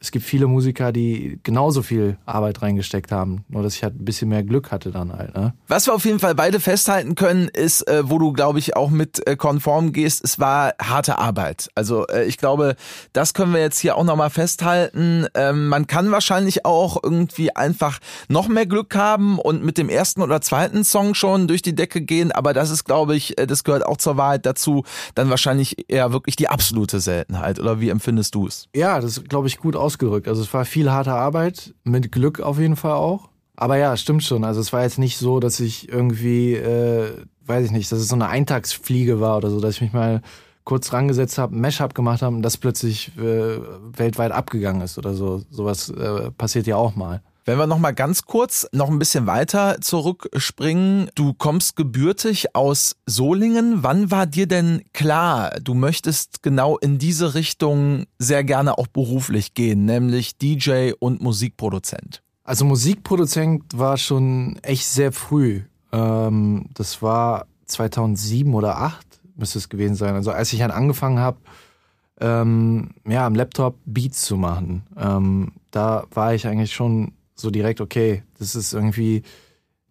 es 0.00 0.10
gibt 0.10 0.24
viele 0.24 0.46
Musiker, 0.46 0.92
die 0.92 1.40
genauso 1.42 1.82
viel 1.82 2.18
Arbeit 2.26 2.62
reingesteckt 2.62 3.12
haben, 3.12 3.44
nur 3.48 3.62
dass 3.62 3.74
ich 3.74 3.82
halt 3.82 4.00
ein 4.00 4.04
bisschen 4.04 4.28
mehr 4.28 4.42
Glück 4.42 4.70
hatte 4.70 4.90
dann 4.90 5.12
halt. 5.12 5.34
Ne? 5.34 5.54
Was 5.68 5.86
wir 5.86 5.94
auf 5.94 6.04
jeden 6.04 6.18
Fall 6.18 6.34
beide 6.34 6.60
festhalten 6.60 7.14
können, 7.14 7.48
ist, 7.48 7.86
äh, 7.88 8.08
wo 8.08 8.18
du, 8.18 8.32
glaube 8.32 8.58
ich, 8.58 8.76
auch 8.76 8.90
mit 8.90 9.26
äh, 9.26 9.36
konform 9.36 9.92
gehst, 9.92 10.24
es 10.24 10.38
war 10.38 10.74
harte 10.80 11.18
Arbeit. 11.18 11.68
Also 11.74 12.06
äh, 12.06 12.24
ich 12.24 12.38
glaube, 12.38 12.76
das 13.12 13.34
können 13.34 13.52
wir 13.52 13.60
jetzt 13.60 13.78
hier 13.78 13.96
auch 13.96 14.04
nochmal 14.04 14.30
festhalten. 14.30 15.26
Ähm, 15.34 15.68
man 15.68 15.86
kann 15.86 16.10
wahrscheinlich 16.10 16.64
auch 16.64 17.02
irgendwie 17.02 17.54
einfach 17.54 17.98
noch 18.28 18.48
mehr 18.48 18.66
Glück 18.66 18.94
haben 18.94 19.38
und 19.38 19.64
mit 19.64 19.78
dem 19.78 19.88
ersten 19.88 20.22
oder 20.22 20.40
zweiten 20.40 20.84
Song 20.84 21.14
schon 21.14 21.48
durch 21.48 21.62
die 21.62 21.74
Decke 21.74 22.00
gehen, 22.00 22.32
aber 22.32 22.52
das 22.52 22.70
ist, 22.70 22.84
glaube 22.84 23.16
ich, 23.16 23.38
äh, 23.38 23.46
das 23.46 23.64
gehört 23.64 23.84
auch 23.84 23.96
zur 23.96 24.16
Wahrheit 24.16 24.46
dazu, 24.46 24.84
dann 25.14 25.30
wahrscheinlich 25.30 25.90
eher 25.90 26.12
wirklich 26.12 26.36
die 26.36 26.48
absolute 26.48 27.00
Seltenheit. 27.00 27.58
Oder 27.58 27.80
wie 27.80 27.88
empfindest 27.88 28.34
du 28.34 28.46
es? 28.46 28.68
Ja, 28.74 29.00
das 29.00 29.24
glaube 29.24 29.48
ich 29.48 29.58
gut 29.58 29.76
aus 29.76 29.95
ausgedrückt. 29.96 30.28
Also 30.28 30.42
es 30.42 30.52
war 30.52 30.64
viel 30.64 30.90
harte 30.90 31.12
Arbeit, 31.12 31.74
mit 31.84 32.12
Glück 32.12 32.40
auf 32.40 32.58
jeden 32.58 32.76
Fall 32.76 32.92
auch. 32.92 33.30
Aber 33.56 33.78
ja, 33.78 33.96
stimmt 33.96 34.22
schon. 34.22 34.44
Also 34.44 34.60
es 34.60 34.72
war 34.72 34.82
jetzt 34.82 34.98
nicht 34.98 35.16
so, 35.16 35.40
dass 35.40 35.60
ich 35.60 35.88
irgendwie, 35.88 36.54
äh, 36.54 37.10
weiß 37.46 37.64
ich 37.64 37.70
nicht, 37.70 37.90
dass 37.90 38.00
es 38.00 38.08
so 38.08 38.14
eine 38.14 38.28
Eintagsfliege 38.28 39.18
war 39.20 39.38
oder 39.38 39.50
so, 39.50 39.60
dass 39.60 39.76
ich 39.76 39.80
mich 39.80 39.92
mal 39.94 40.20
kurz 40.64 40.92
rangesetzt 40.92 41.38
habe, 41.38 41.56
Mashup 41.56 41.94
gemacht 41.94 42.22
habe 42.22 42.36
und 42.36 42.42
das 42.42 42.58
plötzlich 42.58 43.16
äh, 43.16 43.58
weltweit 43.96 44.32
abgegangen 44.32 44.82
ist 44.82 44.98
oder 44.98 45.14
so. 45.14 45.42
Sowas 45.50 45.88
äh, 45.88 46.30
passiert 46.32 46.66
ja 46.66 46.76
auch 46.76 46.96
mal. 46.96 47.22
Wenn 47.48 47.58
wir 47.58 47.68
noch 47.68 47.78
mal 47.78 47.94
ganz 47.94 48.22
kurz 48.22 48.66
noch 48.72 48.90
ein 48.90 48.98
bisschen 48.98 49.28
weiter 49.28 49.80
zurückspringen, 49.80 51.12
du 51.14 51.32
kommst 51.32 51.76
gebürtig 51.76 52.56
aus 52.56 52.96
Solingen. 53.06 53.84
Wann 53.84 54.10
war 54.10 54.26
dir 54.26 54.48
denn 54.48 54.82
klar, 54.92 55.52
du 55.62 55.74
möchtest 55.74 56.42
genau 56.42 56.76
in 56.76 56.98
diese 56.98 57.34
Richtung 57.34 58.06
sehr 58.18 58.42
gerne 58.42 58.78
auch 58.78 58.88
beruflich 58.88 59.54
gehen, 59.54 59.84
nämlich 59.84 60.36
DJ 60.38 60.90
und 60.98 61.22
Musikproduzent? 61.22 62.20
Also 62.42 62.64
Musikproduzent 62.64 63.78
war 63.78 63.96
schon 63.96 64.58
echt 64.62 64.88
sehr 64.88 65.12
früh. 65.12 65.62
Ähm, 65.92 66.66
das 66.74 67.00
war 67.00 67.46
2007 67.66 68.52
oder 68.54 68.72
2008 68.72 69.06
müsste 69.36 69.58
es 69.60 69.68
gewesen 69.68 69.94
sein. 69.94 70.16
Also 70.16 70.32
als 70.32 70.52
ich 70.52 70.58
dann 70.58 70.72
angefangen 70.72 71.20
habe, 71.20 71.38
ähm, 72.20 72.90
ja, 73.06 73.24
am 73.24 73.36
Laptop 73.36 73.76
Beats 73.84 74.22
zu 74.22 74.36
machen, 74.36 74.82
ähm, 74.96 75.52
da 75.70 76.02
war 76.10 76.34
ich 76.34 76.48
eigentlich 76.48 76.74
schon 76.74 77.12
so 77.36 77.50
direkt, 77.50 77.80
okay, 77.80 78.22
das 78.38 78.54
ist 78.54 78.72
irgendwie 78.72 79.22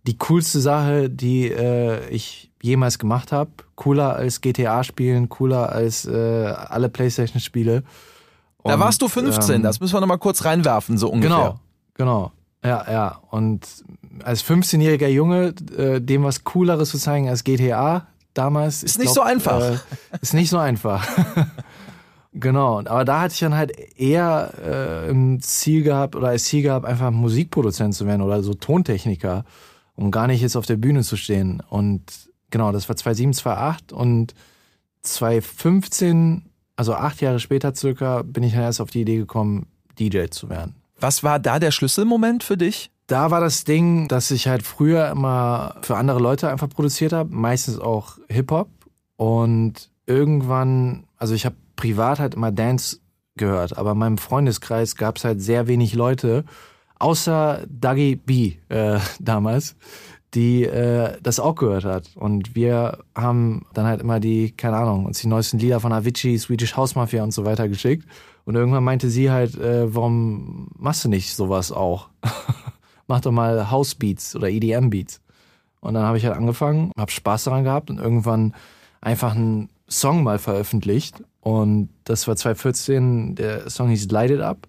die 0.05 0.17
coolste 0.17 0.59
Sache, 0.59 1.09
die 1.09 1.47
äh, 1.49 2.07
ich 2.09 2.51
jemals 2.61 2.99
gemacht 2.99 3.31
habe. 3.31 3.51
Cooler 3.75 4.15
als 4.15 4.41
GTA 4.41 4.83
spielen, 4.83 5.29
cooler 5.29 5.71
als 5.71 6.05
äh, 6.05 6.11
alle 6.11 6.89
Playstation-Spiele. 6.89 7.83
Da 8.63 8.79
warst 8.79 9.01
du 9.01 9.07
15, 9.07 9.55
ähm, 9.55 9.63
das 9.63 9.79
müssen 9.79 9.93
wir 9.93 10.01
nochmal 10.01 10.17
kurz 10.17 10.43
reinwerfen, 10.43 10.97
so 10.97 11.09
ungefähr. 11.09 11.37
Genau, 11.37 11.59
genau. 11.93 12.31
Ja, 12.63 12.91
ja. 12.91 13.21
Und 13.29 13.67
als 14.23 14.43
15-jähriger 14.43 15.07
Junge, 15.07 15.53
äh, 15.77 16.01
dem 16.01 16.23
was 16.23 16.43
Cooleres 16.43 16.89
zu 16.89 16.97
zeigen 16.97 17.29
als 17.29 17.43
GTA 17.43 18.07
damals. 18.33 18.81
Ist 18.81 18.97
nicht 18.97 19.13
glaub, 19.13 19.15
so 19.15 19.21
einfach. 19.21 19.61
Äh, 19.61 19.77
ist 20.21 20.33
nicht 20.33 20.49
so 20.49 20.57
einfach. 20.57 21.07
Genau, 22.38 22.80
aber 22.80 23.06
da 23.06 23.22
hatte 23.22 23.34
ich 23.34 23.39
dann 23.39 23.56
halt 23.56 23.72
eher 23.98 24.51
äh, 24.62 25.10
im 25.10 25.39
Ziel 25.39 25.84
gehabt 25.84 26.18
oder 26.18 26.27
als 26.27 26.44
Ziel 26.44 26.63
gehabt, 26.63 26.86
einfach 26.86 27.10
Musikproduzent 27.10 27.96
zu 27.96 28.06
werden 28.06 28.22
oder 28.22 28.44
so 28.44 28.54
Tontechniker, 28.54 29.46
um 29.96 30.12
gar 30.12 30.27
nicht 30.27 30.42
jetzt 30.42 30.58
auf 30.58 30.65
der 30.65 30.75
Bühne 30.75 31.01
zu 31.04 31.15
stehen. 31.15 31.63
Und 31.70 32.04
genau, 32.51 32.74
das 32.74 32.89
war 32.89 32.98
2007, 32.98 33.32
2008 33.32 33.94
und 33.94 34.36
2015, 35.04 36.50
also 36.75 36.94
acht 36.94 37.22
Jahre 37.22 37.39
später 37.39 37.74
circa, 37.74 38.22
bin 38.24 38.44
ich 38.44 38.51
dann 38.51 38.63
erst 38.63 38.82
auf 38.82 38.92
die 38.92 39.01
Idee 39.01 39.18
gekommen, 39.18 39.68
DJ 39.98 40.25
zu 40.25 40.50
werden. 40.50 40.75
Was 41.00 41.24
war 41.24 41.39
da 41.39 41.58
der 41.58 41.72
Schlüsselmoment 41.72 42.44
für 42.44 42.58
dich? 42.58 42.92
Da 43.08 43.32
war 43.32 43.39
das 43.39 43.63
Ding, 43.63 44.10
dass 44.10 44.30
ich 44.32 44.50
halt 44.50 44.63
früher 44.63 45.10
immer 45.10 45.75
für 45.84 45.96
andere 45.96 46.20
Leute 46.20 46.50
einfach 46.50 46.68
produziert 46.68 47.13
habe, 47.13 47.34
meistens 47.34 47.80
auch 47.80 48.18
Hip-Hop. 48.27 48.68
Und 49.15 49.89
irgendwann, 50.06 51.06
also 51.15 51.34
ich 51.34 51.46
habe 51.46 51.56
privat 51.75 52.20
halt 52.20 52.36
immer 52.36 52.51
Dance 52.51 53.00
gehört, 53.38 53.77
aber 53.77 53.91
in 53.91 53.98
meinem 53.98 54.17
Freundeskreis 54.17 54.96
gab 54.96 55.17
es 55.17 55.25
halt 55.25 55.41
sehr 55.41 55.67
wenig 55.67 55.94
Leute, 55.94 56.46
außer 57.00 57.65
Dougie 57.67 58.15
B 58.15 58.53
äh, 58.70 59.00
damals, 59.20 59.75
die 60.34 60.63
äh, 60.63 61.17
das 61.22 61.39
auch 61.39 61.55
gehört 61.55 61.86
hat. 61.86 62.10
Und 62.15 62.55
wir 62.55 63.00
haben 63.15 63.65
dann 63.74 63.86
halt 63.86 64.01
immer 64.01 64.20
die, 64.20 64.51
keine 64.51 64.77
Ahnung, 64.77 65.05
uns 65.05 65.20
die 65.20 65.27
neuesten 65.27 65.60
Lieder 65.60 65.79
von 65.79 65.94
Avicii, 65.94 66.38
Swedish 66.38 66.75
House 66.75 66.96
Mafia 66.96 67.24
und 67.24 67.32
so 67.32 67.46
weiter 67.46 67.70
geschickt. 67.70 68.05
Und 68.44 68.55
irgendwann 68.55 68.84
meinte 68.84 69.10
sie 69.10 69.32
halt, 69.32 69.55
äh, 69.58 69.94
warum 69.94 70.67
machst 70.77 71.05
du 71.05 71.10
nicht 71.10 71.36
sowas 71.36 71.72
auch? 71.72 72.10
Mach 73.08 73.22
doch 73.22 73.32
mal 73.32 73.72
House 73.72 73.96
Beats 73.96 74.36
oder 74.36 74.50
EDM 74.50 74.89
Beats. 74.89 75.22
Und 75.79 75.94
dann 75.94 76.03
habe 76.03 76.17
ich 76.17 76.25
halt 76.25 76.36
angefangen, 76.36 76.91
habe 76.98 77.12
Spaß 77.12 77.46
daran 77.46 77.63
gehabt 77.63 77.89
und 77.89 78.00
irgendwann 78.00 78.53
einfach 79.01 79.36
ein 79.36 79.70
Song 79.88 80.24
mal 80.24 80.39
veröffentlicht 80.39 81.24
und 81.42 81.89
das 82.04 82.27
war 82.27 82.36
2014, 82.36 83.36
der 83.36 83.70
Song 83.70 83.89
hieß 83.89 84.10
Light 84.10 84.32
It 84.32 84.42
Up 84.42 84.68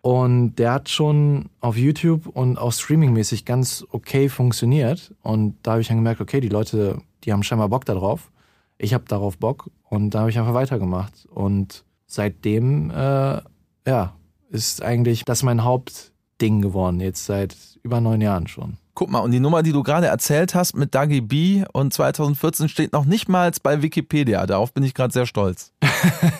und 0.00 0.56
der 0.56 0.72
hat 0.72 0.88
schon 0.88 1.50
auf 1.60 1.76
YouTube 1.76 2.26
und 2.26 2.58
auch 2.58 2.72
streamingmäßig 2.72 3.44
ganz 3.44 3.84
okay 3.90 4.28
funktioniert 4.28 5.12
und 5.22 5.56
da 5.62 5.72
habe 5.72 5.80
ich 5.80 5.88
dann 5.88 5.96
gemerkt, 5.96 6.20
okay, 6.20 6.40
die 6.40 6.48
Leute, 6.48 6.98
die 7.24 7.32
haben 7.32 7.42
scheinbar 7.42 7.68
Bock 7.68 7.84
darauf, 7.84 8.30
ich 8.78 8.94
habe 8.94 9.04
darauf 9.08 9.38
Bock 9.38 9.70
und 9.88 10.10
da 10.10 10.20
habe 10.20 10.30
ich 10.30 10.38
einfach 10.38 10.54
weitergemacht 10.54 11.26
und 11.30 11.84
seitdem, 12.06 12.90
äh, 12.90 13.40
ja, 13.86 14.14
ist 14.50 14.82
eigentlich 14.82 15.24
das 15.24 15.42
mein 15.42 15.64
Hauptding 15.64 16.62
geworden, 16.62 17.00
jetzt 17.00 17.24
seit 17.24 17.56
über 17.82 18.00
neun 18.00 18.20
Jahren 18.20 18.46
schon. 18.46 18.78
Guck 18.94 19.10
mal, 19.10 19.18
und 19.18 19.32
die 19.32 19.40
Nummer, 19.40 19.64
die 19.64 19.72
du 19.72 19.82
gerade 19.82 20.06
erzählt 20.06 20.54
hast 20.54 20.76
mit 20.76 20.94
Dagi 20.94 21.20
B 21.20 21.64
und 21.72 21.92
2014 21.92 22.68
steht 22.68 22.92
noch 22.92 23.04
nicht 23.04 23.28
mal 23.28 23.50
bei 23.62 23.82
Wikipedia. 23.82 24.46
Darauf 24.46 24.72
bin 24.72 24.84
ich 24.84 24.94
gerade 24.94 25.12
sehr 25.12 25.26
stolz. 25.26 25.72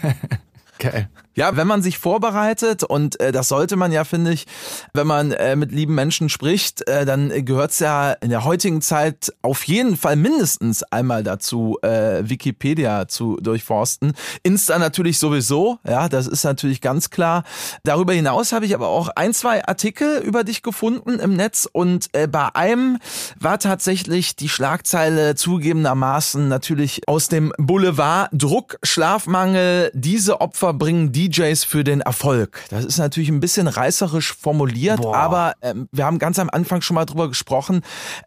Geil. 0.79 1.09
Ja, 1.37 1.57
wenn 1.57 1.67
man 1.67 1.83
sich 1.83 1.99
vorbereitet 1.99 2.85
und 2.85 3.19
äh, 3.21 3.33
das 3.33 3.49
sollte 3.49 3.75
man 3.75 3.91
ja, 3.91 4.05
finde 4.05 4.33
ich, 4.33 4.47
wenn 4.93 5.07
man 5.07 5.33
äh, 5.33 5.57
mit 5.57 5.73
lieben 5.73 5.95
Menschen 5.95 6.29
spricht, 6.29 6.87
äh, 6.87 7.05
dann 7.05 7.45
gehört's 7.45 7.81
ja 7.81 8.13
in 8.13 8.31
der 8.31 8.45
heutigen 8.45 8.81
Zeit 8.83 9.33
auf 9.43 9.65
jeden 9.65 9.97
Fall 9.97 10.15
mindestens 10.15 10.85
einmal 10.85 11.25
dazu, 11.25 11.79
äh, 11.83 12.23
Wikipedia 12.23 13.09
zu 13.09 13.37
durchforsten. 13.41 14.13
Insta 14.45 14.79
natürlich 14.79 15.19
sowieso, 15.19 15.79
ja, 15.87 16.09
das 16.09 16.29
ist 16.29 16.45
natürlich 16.45 16.81
ganz 16.81 17.11
klar. 17.11 17.43
Darüber 17.83 18.13
hinaus 18.13 18.53
habe 18.53 18.67
ich 18.67 18.75
aber 18.75 18.89
auch 18.89 19.09
ein, 19.09 19.35
zwei 19.35 19.67
Artikel 19.67 20.19
über 20.19 20.45
dich 20.45 20.63
gefunden 20.63 21.19
im 21.19 21.35
Netz 21.35 21.69
und 21.71 22.11
äh, 22.13 22.29
bei 22.29 22.55
einem 22.55 22.99
war 23.41 23.59
tatsächlich 23.59 24.37
die 24.37 24.49
Schlagzeile 24.49 25.35
zugegebenermaßen 25.35 26.47
natürlich 26.47 27.09
aus 27.09 27.27
dem 27.27 27.53
Boulevard 27.59 28.29
Druck, 28.33 28.79
Schlafmangel, 28.85 29.91
diese 29.95 30.41
Opfer 30.41 30.75
bringen 30.75 31.11
die 31.11 31.24
DJs 31.29 31.65
für 31.65 31.85
den 31.85 32.01
Erfolg. 32.01 32.63
Das 32.71 32.85
ist 32.85 32.99
natürlich 32.99 33.29
ein 33.29 33.41
bisschen 33.41 33.69
reißerisch 33.69 34.35
formuliert, 34.35 35.03
Boah. 35.03 35.17
aber 35.17 35.55
ähm, 35.63 35.89
wir 35.93 36.05
haben 36.05 36.19
ganz 36.19 36.39
am 36.39 36.51
Anfang 36.51 36.83
schon 36.83 36.95
mal 36.95 37.05
drüber 37.05 37.29
gesprochen. 37.29 37.83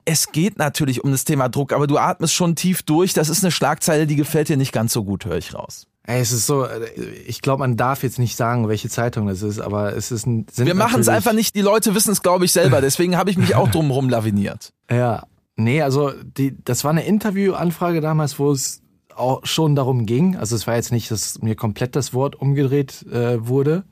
Es 0.05 0.31
geht 0.31 0.57
natürlich 0.57 1.03
um 1.03 1.11
das 1.11 1.25
Thema 1.25 1.49
Druck, 1.49 1.73
aber 1.73 1.87
du 1.87 1.97
atmest 1.97 2.33
schon 2.33 2.55
tief 2.55 2.83
durch. 2.83 3.13
Das 3.13 3.29
ist 3.29 3.43
eine 3.43 3.51
Schlagzeile, 3.51 4.07
die 4.07 4.15
gefällt 4.15 4.49
dir 4.49 4.57
nicht 4.57 4.71
ganz 4.71 4.93
so 4.93 5.03
gut, 5.03 5.25
höre 5.25 5.37
ich 5.37 5.53
raus. 5.53 5.87
Ey, 6.03 6.21
es 6.21 6.31
ist 6.31 6.47
so, 6.47 6.63
äh, 6.63 6.89
ich 7.27 7.41
glaube, 7.41 7.59
man 7.59 7.75
darf 7.75 8.01
jetzt 8.01 8.17
nicht 8.17 8.37
sagen, 8.37 8.69
welche 8.69 8.89
Zeitung 8.89 9.27
das 9.27 9.41
ist, 9.41 9.59
aber 9.59 9.95
es 9.95 10.11
ist 10.11 10.25
ein. 10.25 10.45
Wir 10.55 10.73
machen 10.73 11.01
es 11.01 11.09
einfach 11.09 11.33
nicht, 11.33 11.53
die 11.55 11.61
Leute 11.61 11.93
wissen 11.95 12.11
es, 12.11 12.21
glaube 12.21 12.45
ich, 12.45 12.53
selber. 12.53 12.79
Deswegen 12.79 13.17
habe 13.17 13.29
ich 13.29 13.37
mich 13.37 13.55
auch 13.55 13.69
drumherum 13.69 14.09
laviniert. 14.09 14.73
Ja. 14.89 15.23
Nee, 15.57 15.81
also 15.81 16.13
die, 16.23 16.55
das 16.63 16.83
war 16.83 16.91
eine 16.91 17.05
Interviewanfrage 17.05 17.99
damals, 17.99 18.37
wo 18.39 18.51
es 18.51 18.81
auch 19.17 19.45
schon 19.45 19.75
darum 19.75 20.05
ging. 20.05 20.35
Also 20.35 20.55
es 20.55 20.67
war 20.67 20.75
jetzt 20.75 20.91
nicht, 20.91 21.11
dass 21.11 21.41
mir 21.41 21.55
komplett 21.55 21.95
das 21.95 22.13
Wort 22.13 22.35
umgedreht 22.35 23.05
äh, 23.11 23.47
wurde. 23.47 23.83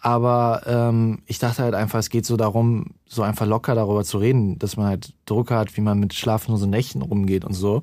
Aber 0.00 0.62
ähm, 0.66 1.22
ich 1.26 1.38
dachte 1.38 1.62
halt 1.62 1.74
einfach, 1.74 1.98
es 1.98 2.08
geht 2.08 2.24
so 2.24 2.36
darum, 2.36 2.94
so 3.04 3.22
einfach 3.22 3.46
locker 3.46 3.74
darüber 3.74 4.02
zu 4.02 4.18
reden, 4.18 4.58
dass 4.58 4.76
man 4.76 4.86
halt 4.86 5.12
Druck 5.26 5.50
hat, 5.50 5.76
wie 5.76 5.82
man 5.82 6.00
mit 6.00 6.14
schlaflosen 6.14 6.70
Nächten 6.70 7.02
rumgeht 7.02 7.44
und 7.44 7.52
so. 7.52 7.82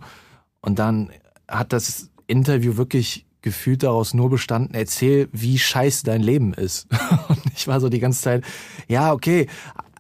Und 0.61 0.79
dann 0.79 1.11
hat 1.47 1.73
das 1.73 2.09
Interview 2.25 2.77
wirklich 2.77 3.25
gefühlt 3.41 3.83
daraus 3.83 4.13
nur 4.13 4.29
bestanden, 4.29 4.73
erzähl, 4.73 5.29
wie 5.31 5.59
scheiße 5.59 6.03
dein 6.05 6.21
Leben 6.21 6.53
ist. 6.53 6.87
Und 7.29 7.41
ich 7.55 7.67
war 7.67 7.79
so 7.79 7.87
die 7.87 7.99
ganze 7.99 8.21
Zeit, 8.21 8.43
ja, 8.89 9.13
okay, 9.13 9.47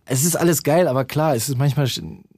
es 0.05 0.25
ist 0.25 0.35
alles 0.35 0.63
geil, 0.63 0.87
aber 0.87 1.05
klar, 1.05 1.35
es 1.35 1.47
ist 1.47 1.57
manchmal 1.57 1.87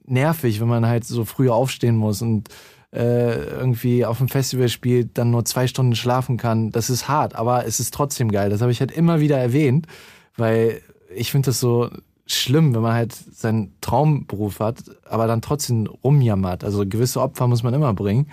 nervig, 0.06 0.60
wenn 0.60 0.68
man 0.68 0.86
halt 0.86 1.04
so 1.04 1.24
früh 1.24 1.48
aufstehen 1.48 1.96
muss 1.96 2.20
und 2.20 2.48
äh, 2.92 3.36
irgendwie 3.44 4.04
auf 4.04 4.18
dem 4.18 4.28
Festival 4.28 4.68
spielt, 4.68 5.16
dann 5.16 5.30
nur 5.30 5.44
zwei 5.44 5.66
Stunden 5.66 5.94
schlafen 5.94 6.36
kann. 6.36 6.70
Das 6.70 6.90
ist 6.90 7.08
hart, 7.08 7.36
aber 7.36 7.66
es 7.66 7.80
ist 7.80 7.94
trotzdem 7.94 8.30
geil. 8.30 8.50
Das 8.50 8.60
habe 8.60 8.72
ich 8.72 8.80
halt 8.80 8.90
immer 8.90 9.20
wieder 9.20 9.38
erwähnt, 9.38 9.86
weil 10.36 10.80
ich 11.14 11.30
finde 11.30 11.46
das 11.46 11.60
so 11.60 11.90
schlimm, 12.26 12.74
wenn 12.74 12.82
man 12.82 12.94
halt 12.94 13.12
seinen 13.12 13.74
Traumberuf 13.80 14.60
hat, 14.60 14.84
aber 15.08 15.26
dann 15.26 15.42
trotzdem 15.42 15.86
rumjammert. 15.86 16.64
Also 16.64 16.84
gewisse 16.86 17.20
Opfer 17.20 17.48
muss 17.48 17.62
man 17.62 17.74
immer 17.74 17.92
bringen. 17.94 18.30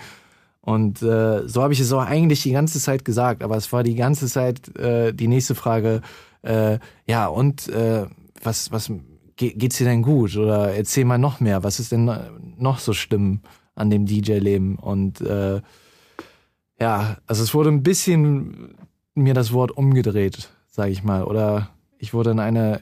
Und 0.61 1.01
äh, 1.01 1.47
so 1.47 1.63
habe 1.63 1.73
ich 1.73 1.79
es 1.79 1.91
auch 1.93 2.05
eigentlich 2.05 2.43
die 2.43 2.51
ganze 2.51 2.79
Zeit 2.79 3.05
gesagt, 3.05 3.41
aber 3.41 3.55
es 3.55 3.71
war 3.71 3.83
die 3.83 3.95
ganze 3.95 4.27
Zeit 4.27 4.75
äh, 4.77 5.13
die 5.13 5.27
nächste 5.27 5.55
Frage, 5.55 6.01
äh, 6.41 6.79
ja, 7.07 7.27
und 7.27 7.69
äh, 7.69 8.05
was, 8.43 8.71
was 8.71 8.91
geht's 9.37 9.77
dir 9.77 9.85
denn 9.85 10.01
gut? 10.01 10.35
Oder 10.35 10.73
erzähl 10.73 11.05
mal 11.05 11.17
noch 11.17 11.39
mehr, 11.39 11.63
was 11.63 11.79
ist 11.79 11.91
denn 11.91 12.11
noch 12.57 12.79
so 12.79 12.93
schlimm? 12.93 13.41
An 13.77 13.89
dem 13.89 14.05
DJ-Leben. 14.05 14.75
Und 14.75 15.22
äh, 15.22 15.62
ja, 16.79 17.17
also 17.25 17.43
es 17.43 17.53
wurde 17.53 17.69
ein 17.69 17.84
bisschen 17.84 18.75
mir 19.13 19.34
das 19.34 19.53
Wort 19.53 19.72
umgedreht, 19.72 20.50
sage 20.67 20.91
ich 20.91 21.03
mal. 21.03 21.24
Oder 21.24 21.69
ich 21.98 22.13
wurde 22.13 22.31
in 22.31 22.39
eine 22.39 22.81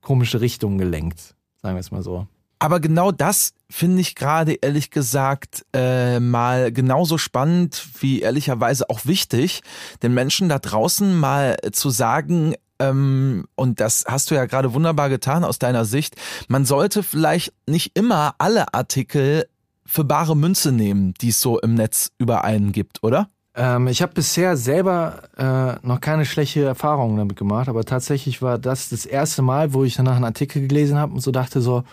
komische 0.00 0.40
Richtung 0.40 0.78
gelenkt, 0.78 1.34
sagen 1.60 1.76
wir 1.76 1.80
es 1.80 1.90
mal 1.90 2.02
so. 2.02 2.26
Aber 2.60 2.80
genau 2.80 3.12
das 3.12 3.52
finde 3.70 4.00
ich 4.00 4.16
gerade 4.16 4.54
ehrlich 4.54 4.90
gesagt 4.90 5.64
äh, 5.72 6.18
mal 6.18 6.72
genauso 6.72 7.16
spannend 7.16 7.86
wie 8.00 8.20
ehrlicherweise 8.20 8.90
auch 8.90 9.06
wichtig, 9.06 9.62
den 10.02 10.12
Menschen 10.12 10.48
da 10.48 10.58
draußen 10.58 11.18
mal 11.18 11.56
zu 11.72 11.90
sagen, 11.90 12.54
ähm, 12.80 13.46
und 13.54 13.78
das 13.80 14.06
hast 14.08 14.30
du 14.30 14.34
ja 14.34 14.46
gerade 14.46 14.72
wunderbar 14.74 15.08
getan 15.08 15.44
aus 15.44 15.60
deiner 15.60 15.84
Sicht, 15.84 16.16
man 16.48 16.64
sollte 16.64 17.04
vielleicht 17.04 17.52
nicht 17.68 17.96
immer 17.96 18.34
alle 18.38 18.74
Artikel 18.74 19.46
für 19.88 20.04
bare 20.04 20.36
Münze 20.36 20.70
nehmen, 20.70 21.14
die 21.20 21.30
es 21.30 21.40
so 21.40 21.58
im 21.58 21.74
Netz 21.74 22.12
über 22.18 22.44
einen 22.44 22.72
gibt, 22.72 23.02
oder? 23.02 23.28
Ähm, 23.54 23.88
ich 23.88 24.02
habe 24.02 24.12
bisher 24.12 24.56
selber 24.56 25.22
äh, 25.36 25.86
noch 25.86 26.00
keine 26.00 26.26
schlechte 26.26 26.62
Erfahrung 26.62 27.16
damit 27.16 27.36
gemacht, 27.36 27.68
aber 27.68 27.84
tatsächlich 27.84 28.42
war 28.42 28.58
das 28.58 28.90
das 28.90 29.06
erste 29.06 29.42
Mal, 29.42 29.72
wo 29.72 29.84
ich 29.84 29.96
danach 29.96 30.16
einen 30.16 30.24
Artikel 30.24 30.68
gelesen 30.68 30.98
habe 30.98 31.14
und 31.14 31.20
so 31.20 31.30
dachte 31.30 31.60
so, 31.60 31.84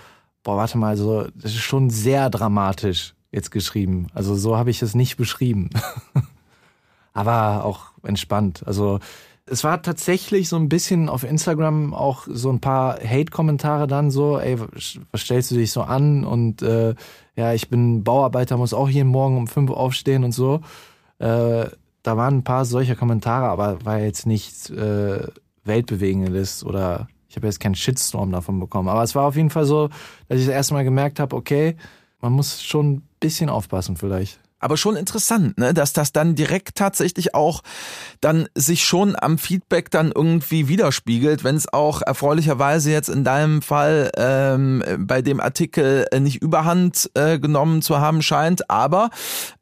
boah, 0.43 0.57
warte 0.57 0.77
mal, 0.77 0.97
so 0.97 1.23
das 1.35 1.51
ist 1.51 1.61
schon 1.61 1.89
sehr 1.89 2.29
dramatisch 2.29 3.15
jetzt 3.31 3.49
geschrieben. 3.51 4.07
Also 4.13 4.35
so 4.35 4.57
habe 4.57 4.69
ich 4.69 4.81
es 4.81 4.93
nicht 4.93 5.17
beschrieben. 5.17 5.69
aber 7.13 7.63
auch 7.63 7.93
entspannt. 8.03 8.61
Also 8.67 8.99
es 9.47 9.63
war 9.63 9.81
tatsächlich 9.81 10.49
so 10.49 10.57
ein 10.57 10.69
bisschen 10.69 11.07
auf 11.07 11.23
Instagram 11.23 11.93
auch 11.93 12.27
so 12.27 12.49
ein 12.49 12.59
paar 12.59 12.99
Hate-Kommentare 12.99 13.87
dann 13.87 14.11
so, 14.11 14.37
ey, 14.37 14.59
was 14.59 15.21
stellst 15.21 15.51
du 15.51 15.55
dich 15.55 15.71
so 15.71 15.81
an? 15.81 16.25
Und 16.25 16.61
äh, 16.61 16.95
ja, 17.35 17.53
ich 17.53 17.69
bin 17.69 18.03
Bauarbeiter, 18.03 18.57
muss 18.57 18.73
auch 18.73 18.89
jeden 18.89 19.09
Morgen 19.09 19.37
um 19.37 19.47
fünf 19.47 19.71
aufstehen 19.71 20.23
und 20.23 20.31
so. 20.31 20.61
Äh, 21.19 21.65
da 22.03 22.17
waren 22.17 22.37
ein 22.37 22.43
paar 22.43 22.65
solcher 22.65 22.95
Kommentare, 22.95 23.47
aber 23.47 23.83
war 23.83 23.99
jetzt 23.99 24.25
nichts 24.25 24.69
äh, 24.69 25.27
Weltbewegendes 25.63 26.63
oder 26.63 27.07
ich 27.27 27.35
habe 27.35 27.47
jetzt 27.47 27.59
keinen 27.59 27.75
Shitstorm 27.75 28.31
davon 28.31 28.59
bekommen. 28.59 28.87
Aber 28.87 29.03
es 29.03 29.15
war 29.15 29.25
auf 29.25 29.35
jeden 29.35 29.49
Fall 29.49 29.65
so, 29.65 29.89
dass 30.27 30.39
ich 30.39 30.45
das 30.45 30.53
erste 30.53 30.73
Mal 30.75 30.83
gemerkt 30.83 31.19
habe, 31.19 31.35
okay, 31.35 31.75
man 32.21 32.31
muss 32.31 32.63
schon 32.63 32.93
ein 32.93 33.07
bisschen 33.19 33.49
aufpassen 33.49 33.97
vielleicht 33.97 34.39
aber 34.59 34.77
schon 34.77 34.95
interessant, 34.95 35.57
ne, 35.57 35.73
dass 35.73 35.93
das 35.93 36.11
dann 36.11 36.35
direkt 36.35 36.75
tatsächlich 36.75 37.35
auch 37.35 37.61
dann 38.21 38.47
sich 38.55 38.85
schon 38.85 39.15
am 39.19 39.37
Feedback 39.37 39.91
dann 39.91 40.11
irgendwie 40.13 40.67
widerspiegelt, 40.67 41.43
wenn 41.43 41.55
es 41.55 41.71
auch 41.71 42.01
erfreulicherweise 42.01 42.91
jetzt 42.91 43.09
in 43.09 43.23
deinem 43.23 43.61
Fall 43.61 44.11
ähm, 44.17 44.83
bei 44.99 45.21
dem 45.21 45.39
Artikel 45.39 46.07
nicht 46.19 46.41
überhand 46.41 47.11
äh, 47.13 47.37
genommen 47.37 47.81
zu 47.81 47.99
haben 47.99 48.21
scheint, 48.21 48.69
aber 48.69 49.09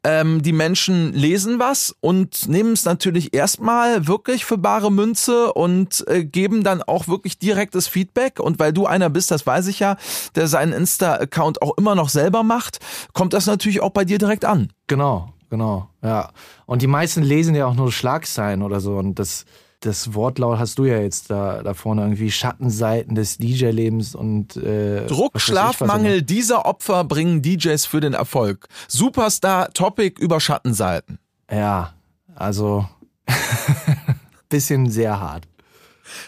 ähm, 0.04 0.42
die 0.42 0.52
Menschen 0.52 1.12
lesen 1.12 1.58
was 1.58 1.94
und 2.00 2.48
nehmen 2.48 2.72
es 2.72 2.84
natürlich 2.84 3.34
erstmal 3.34 4.06
wirklich 4.06 4.44
für 4.44 4.58
bare 4.58 4.92
Münze 4.92 5.52
und 5.52 6.04
äh, 6.08 6.24
geben 6.24 6.62
dann 6.62 6.82
auch 6.82 7.08
wirklich 7.08 7.38
direktes 7.38 7.88
Feedback 7.88 8.40
und 8.40 8.58
weil 8.58 8.72
du 8.72 8.86
einer 8.86 9.10
bist, 9.10 9.30
das 9.30 9.46
weiß 9.46 9.66
ich 9.66 9.80
ja, 9.80 9.96
der 10.34 10.46
seinen 10.46 10.72
Insta-Account 10.72 11.62
auch 11.62 11.76
immer 11.76 11.94
noch 11.94 12.08
selber 12.08 12.42
macht, 12.42 12.78
kommt 13.12 13.32
das 13.32 13.46
natürlich 13.46 13.80
auch 13.80 13.90
bei 13.90 14.04
dir 14.04 14.18
direkt 14.18 14.44
an. 14.44 14.70
Genau, 14.94 15.28
genau, 15.50 15.88
ja. 16.04 16.30
Und 16.66 16.80
die 16.80 16.86
meisten 16.86 17.24
lesen 17.24 17.56
ja 17.56 17.66
auch 17.66 17.74
nur 17.74 17.90
Schlagzeilen 17.90 18.62
oder 18.62 18.78
so 18.78 18.96
und 18.96 19.18
das, 19.18 19.44
das 19.80 20.14
Wortlaut 20.14 20.60
hast 20.60 20.78
du 20.78 20.84
ja 20.84 21.00
jetzt 21.00 21.30
da, 21.30 21.64
da 21.64 21.74
vorne 21.74 22.02
irgendwie 22.02 22.30
Schattenseiten 22.30 23.16
des 23.16 23.38
DJ-Lebens 23.38 24.14
und 24.14 24.56
äh, 24.56 25.04
Druck, 25.06 25.40
Schlafmangel 25.40 26.22
dieser 26.22 26.64
Opfer 26.64 27.02
bringen 27.02 27.42
DJs 27.42 27.84
für 27.86 28.00
den 28.00 28.14
Erfolg. 28.14 28.68
Superstar 28.86 29.72
Topic 29.72 30.22
über 30.22 30.38
Schattenseiten. 30.38 31.18
Ja, 31.50 31.94
also 32.36 32.88
bisschen 34.48 34.92
sehr 34.92 35.18
hart. 35.18 35.42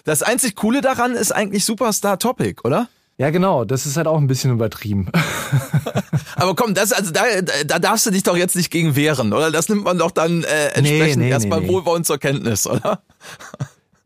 Das 0.03 0.25
einzig 0.25 0.57
Coole 0.57 0.81
daran 0.81 1.13
ist 1.13 1.31
eigentlich 1.31 1.65
Superstar 1.65 2.19
Topic, 2.19 2.63
oder? 2.65 2.89
Ja, 3.19 3.31
genau, 3.31 3.65
das 3.65 3.87
ist 3.87 3.97
halt 3.97 4.07
auch 4.07 4.19
ein 4.19 4.27
bisschen 4.27 4.53
übertrieben. 4.53 5.11
Aber 6.37 6.55
komm, 6.55 6.75
das, 6.75 6.93
also 6.93 7.13
da, 7.13 7.23
da 7.67 7.79
darfst 7.79 8.05
du 8.05 8.11
dich 8.11 8.23
doch 8.23 8.37
jetzt 8.37 8.57
nicht 8.57 8.71
gegen 8.71 8.95
wehren, 8.95 9.33
oder? 9.33 9.51
Das 9.51 9.71
nimmt 9.71 9.85
man 9.85 9.97
doch 9.97 10.11
dann 10.11 10.45
äh, 10.45 10.67
entsprechend 10.75 11.19
nee, 11.19 11.25
nee, 11.25 11.31
erstmal 11.31 11.63
nee, 11.63 11.69
wohlwollend 11.69 12.05
zur 12.07 12.19
Kenntnis, 12.19 12.67
oder? 12.67 13.03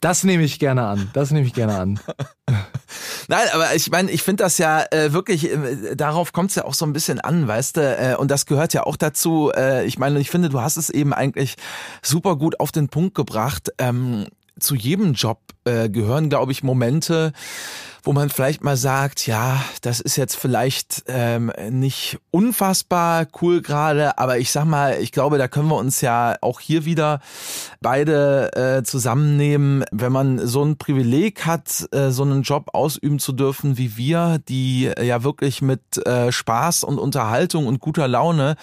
Das 0.00 0.22
nehme 0.24 0.44
ich 0.44 0.58
gerne 0.58 0.86
an. 0.86 1.10
Das 1.12 1.30
nehme 1.30 1.46
ich 1.46 1.52
gerne 1.52 1.76
an. 1.76 2.00
Nein, 3.28 3.48
aber 3.52 3.74
ich 3.74 3.90
meine, 3.90 4.10
ich 4.10 4.22
finde 4.22 4.44
das 4.44 4.58
ja 4.58 4.84
äh, 4.92 5.12
wirklich, 5.12 5.50
äh, 5.50 5.94
darauf 5.96 6.32
kommt 6.32 6.50
es 6.50 6.56
ja 6.56 6.64
auch 6.64 6.74
so 6.74 6.86
ein 6.86 6.92
bisschen 6.92 7.20
an, 7.20 7.46
weißt 7.46 7.76
du, 7.76 7.80
äh, 7.80 8.16
und 8.16 8.30
das 8.30 8.46
gehört 8.46 8.72
ja 8.74 8.84
auch 8.84 8.96
dazu. 8.96 9.52
Äh, 9.54 9.84
ich 9.86 9.98
meine, 9.98 10.20
ich 10.20 10.30
finde, 10.30 10.48
du 10.48 10.60
hast 10.60 10.76
es 10.76 10.88
eben 10.88 11.12
eigentlich 11.12 11.56
super 12.00 12.36
gut 12.36 12.60
auf 12.60 12.72
den 12.72 12.88
Punkt 12.88 13.14
gebracht. 13.14 13.70
Ähm, 13.78 14.26
zu 14.58 14.74
jedem 14.74 15.14
Job 15.14 15.40
äh, 15.64 15.88
gehören, 15.88 16.28
glaube 16.28 16.52
ich, 16.52 16.62
Momente, 16.62 17.32
wo 18.02 18.12
man 18.12 18.30
vielleicht 18.30 18.64
mal 18.64 18.76
sagt, 18.76 19.26
ja, 19.26 19.62
das 19.82 20.00
ist 20.00 20.16
jetzt 20.16 20.36
vielleicht 20.36 21.04
ähm, 21.06 21.52
nicht 21.70 22.18
unfassbar 22.30 23.26
cool 23.40 23.62
gerade, 23.62 24.18
aber 24.18 24.38
ich 24.38 24.50
sag 24.50 24.64
mal, 24.64 24.98
ich 25.00 25.12
glaube, 25.12 25.38
da 25.38 25.48
können 25.48 25.68
wir 25.68 25.76
uns 25.76 26.00
ja 26.00 26.36
auch 26.40 26.60
hier 26.60 26.84
wieder 26.84 27.20
beide 27.80 28.78
äh, 28.78 28.82
zusammennehmen, 28.82 29.84
wenn 29.92 30.12
man 30.12 30.46
so 30.46 30.64
ein 30.64 30.76
Privileg 30.76 31.46
hat, 31.46 31.88
äh, 31.92 32.10
so 32.10 32.22
einen 32.22 32.42
Job 32.42 32.70
ausüben 32.72 33.18
zu 33.18 33.32
dürfen 33.32 33.76
wie 33.76 33.96
wir, 33.96 34.38
die 34.48 34.86
äh, 34.86 35.04
ja 35.04 35.22
wirklich 35.22 35.62
mit 35.62 36.04
äh, 36.06 36.32
Spaß 36.32 36.84
und 36.84 36.98
Unterhaltung 36.98 37.66
und 37.66 37.80
guter 37.80 38.08
Laune 38.08 38.56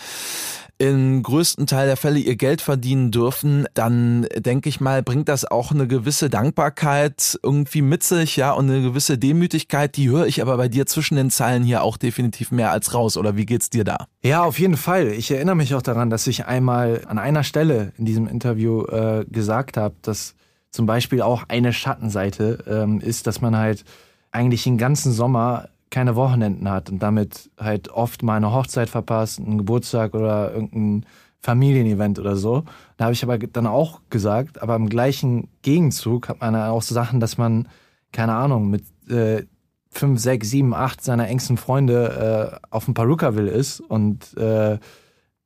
im 0.79 1.24
größten 1.24 1.65
Teil 1.65 1.88
der 1.88 1.98
Fälle 1.98 2.19
ihr 2.19 2.36
Geld 2.36 2.62
verdienen 2.62 3.10
dürfen, 3.10 3.65
dann 3.74 4.27
denke 4.36 4.69
ich 4.69 4.79
mal, 4.79 5.01
bringt 5.01 5.27
das 5.27 5.46
auch 5.46 5.72
eine 5.72 5.88
gewisse 5.88 6.29
Dankbarkeit 6.29 7.39
irgendwie 7.41 7.81
mit 7.81 8.03
sich, 8.03 8.36
ja, 8.36 8.51
und 8.51 8.69
eine 8.69 8.81
gewisse 8.81 9.17
Demütigkeit, 9.17 9.98
die 9.98 10.10
höre 10.10 10.27
ich 10.27 10.41
aber 10.41 10.57
bei 10.57 10.67
dir 10.67 10.86
zwischen 10.86 11.15
den 11.15 11.31
Zeilen 11.31 11.63
hier 11.63 11.81
auch 11.81 11.98
definitiv 11.98 12.51
mehr 12.51 12.72
als 12.72 12.93
raus. 12.93 13.17
Oder 13.17 13.36
wie 13.36 13.46
geht's 13.46 13.69
dir 13.69 13.84
da? 13.84 14.07
Ja, 14.22 14.43
auf 14.43 14.60
jeden 14.60 14.77
Fall. 14.77 15.07
Ich 15.07 15.31
erinnere 15.31 15.55
mich 15.55 15.74
auch 15.74 15.81
daran, 15.81 16.10
dass 16.10 16.27
ich 16.27 16.46
einmal 16.46 17.01
an 17.07 17.17
einer 17.17 17.43
Stelle 17.43 17.93
in 17.98 18.05
diesem 18.05 18.27
Interview 18.27 18.86
äh, 18.86 19.25
gesagt 19.27 19.77
habe, 19.77 19.96
dass 20.03 20.36
zum 20.69 20.86
Beispiel 20.86 21.22
auch 21.22 21.46
eine 21.48 21.74
Schattenseite 21.74 22.63
ähm, 22.67 23.00
ist, 23.00 23.25
dass 23.25 23.41
man 23.41 23.57
halt 23.57 23.84
eigentlich 24.31 24.63
den 24.63 24.77
ganzen 24.77 25.12
Sommer 25.12 25.69
keine 25.89 26.15
Wochenenden 26.15 26.70
hat 26.70 26.89
und 26.89 27.00
damit 27.00 27.50
halt 27.58 27.89
oft 27.89 28.24
mal 28.24 28.36
eine 28.36 28.51
Hochzeit 28.51 28.89
verpasst, 28.89 29.39
einen 29.39 29.58
Geburtstag 29.58 30.13
oder 30.13 30.53
irgendein 30.53 31.06
Familienevent 31.39 32.20
oder 32.20 32.36
so. 32.36 32.63
Da 32.98 33.06
habe 33.06 33.13
ich 33.13 33.24
aber 33.24 33.38
dann 33.38 33.67
auch 33.67 34.01
gesagt, 34.10 34.62
aber 34.62 34.75
im 34.75 34.89
gleichen 34.89 35.48
Gegenzug 35.62 36.29
hat 36.29 36.41
man 36.41 36.56
auch 36.56 36.82
so 36.82 36.94
Sachen, 36.94 37.20
dass 37.20 37.38
man, 37.38 37.67
keine 38.12 38.34
Ahnung, 38.34 38.70
mit 38.70 38.84
äh, 39.10 39.46
fünf, 39.89 40.20
sechs, 40.20 40.50
sieben, 40.50 40.74
acht 40.74 41.01
seiner 41.03 41.27
engsten 41.27 41.58
Freunde 41.58 42.60
äh, 42.62 42.67
auf 42.70 42.86
dem 42.86 42.94
Perukaville 42.94 43.51
ist 43.51 43.79
und 43.79 44.36
äh, 44.38 44.77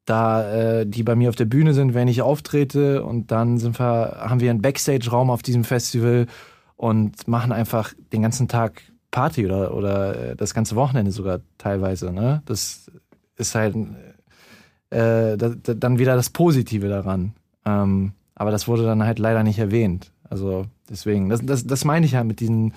da 0.05 0.51
äh, 0.51 0.85
die 0.87 1.03
bei 1.03 1.15
mir 1.15 1.29
auf 1.29 1.35
der 1.35 1.45
Bühne 1.45 1.73
sind, 1.73 1.93
wenn 1.93 2.07
ich 2.07 2.21
auftrete 2.21 3.03
und 3.03 3.31
dann 3.31 3.57
sind 3.59 3.79
wir, 3.79 4.17
haben 4.19 4.39
wir 4.39 4.49
einen 4.49 4.61
Backstage-Raum 4.61 5.29
auf 5.29 5.43
diesem 5.43 5.63
Festival 5.63 6.25
und 6.75 7.27
machen 7.27 7.51
einfach 7.51 7.93
den 8.11 8.23
ganzen 8.23 8.47
Tag 8.47 8.81
Party 9.11 9.45
oder, 9.45 9.73
oder 9.75 10.31
äh, 10.31 10.35
das 10.35 10.53
ganze 10.53 10.75
Wochenende 10.75 11.11
sogar 11.11 11.41
teilweise. 11.57 12.11
Ne? 12.11 12.41
Das 12.45 12.89
ist 13.35 13.55
halt 13.55 13.75
äh, 14.89 15.37
da, 15.37 15.49
da, 15.49 15.73
dann 15.73 15.99
wieder 15.99 16.15
das 16.15 16.29
Positive 16.29 16.87
daran. 16.87 17.33
Ähm, 17.65 18.13
aber 18.35 18.51
das 18.51 18.67
wurde 18.67 18.83
dann 18.83 19.03
halt 19.03 19.19
leider 19.19 19.43
nicht 19.43 19.59
erwähnt. 19.59 20.11
Also 20.29 20.65
deswegen, 20.89 21.29
das, 21.29 21.45
das, 21.45 21.67
das 21.67 21.85
meine 21.85 22.05
ich 22.05 22.15
halt 22.15 22.25
mit 22.25 22.39
diesen, 22.39 22.73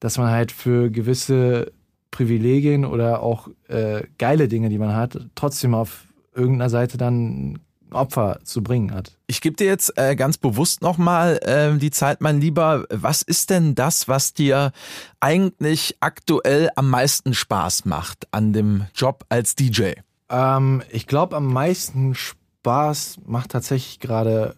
dass 0.00 0.18
man 0.18 0.30
halt 0.30 0.52
für 0.52 0.90
gewisse 0.90 1.72
Privilegien 2.10 2.84
oder 2.84 3.22
auch 3.22 3.48
äh, 3.68 4.02
geile 4.18 4.48
Dinge, 4.48 4.68
die 4.68 4.78
man 4.78 4.94
hat, 4.94 5.18
trotzdem 5.34 5.74
auf 5.74 6.06
irgendeiner 6.34 6.70
Seite 6.70 6.98
dann 6.98 7.58
Opfer 7.92 8.40
zu 8.44 8.62
bringen 8.62 8.92
hat. 8.92 9.16
Ich 9.26 9.40
gebe 9.40 9.56
dir 9.56 9.66
jetzt 9.66 9.96
äh, 9.96 10.16
ganz 10.16 10.38
bewusst 10.38 10.82
nochmal 10.82 11.38
äh, 11.42 11.78
die 11.78 11.90
Zeit, 11.90 12.20
mein 12.20 12.40
Lieber. 12.40 12.84
Was 12.90 13.22
ist 13.22 13.50
denn 13.50 13.74
das, 13.74 14.08
was 14.08 14.34
dir 14.34 14.72
eigentlich 15.20 15.96
aktuell 16.00 16.70
am 16.76 16.90
meisten 16.90 17.34
Spaß 17.34 17.84
macht 17.84 18.28
an 18.30 18.52
dem 18.52 18.86
Job 18.94 19.24
als 19.28 19.54
DJ? 19.54 19.92
Ähm, 20.28 20.82
ich 20.90 21.06
glaube, 21.06 21.36
am 21.36 21.52
meisten 21.52 22.14
Spaß 22.14 23.18
macht 23.24 23.50
tatsächlich 23.50 24.00
gerade. 24.00 24.56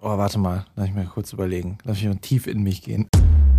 Oh, 0.00 0.16
warte 0.16 0.38
mal, 0.38 0.64
lass 0.76 0.88
ich 0.88 0.94
mir 0.94 1.04
kurz 1.04 1.32
überlegen. 1.32 1.78
Lass 1.84 1.98
mich 1.98 2.06
mal 2.06 2.16
tief 2.16 2.46
in 2.46 2.62
mich 2.62 2.82
gehen 2.82 3.08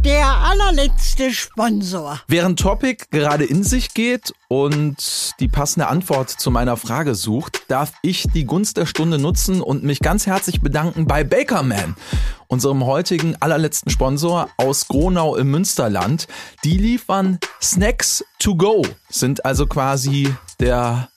der 0.03 0.27
allerletzte 0.27 1.31
Sponsor. 1.31 2.19
Während 2.27 2.59
Topic 2.59 3.05
gerade 3.11 3.45
in 3.45 3.63
sich 3.63 3.93
geht 3.93 4.33
und 4.47 5.33
die 5.39 5.47
passende 5.47 5.87
Antwort 5.87 6.29
zu 6.29 6.49
meiner 6.49 6.75
Frage 6.77 7.13
sucht, 7.13 7.63
darf 7.67 7.93
ich 8.01 8.25
die 8.33 8.45
Gunst 8.45 8.77
der 8.77 8.85
Stunde 8.85 9.19
nutzen 9.19 9.61
und 9.61 9.83
mich 9.83 9.99
ganz 9.99 10.25
herzlich 10.25 10.61
bedanken 10.61 11.05
bei 11.05 11.23
Bakerman, 11.23 11.95
unserem 12.47 12.85
heutigen 12.85 13.35
allerletzten 13.39 13.91
Sponsor 13.91 14.49
aus 14.57 14.87
Gronau 14.87 15.35
im 15.35 15.51
Münsterland. 15.51 16.27
Die 16.63 16.77
liefern 16.77 17.39
Snacks 17.61 18.23
to 18.39 18.55
go, 18.55 18.81
sind 19.09 19.45
also 19.45 19.67
quasi 19.67 20.33
der 20.59 21.09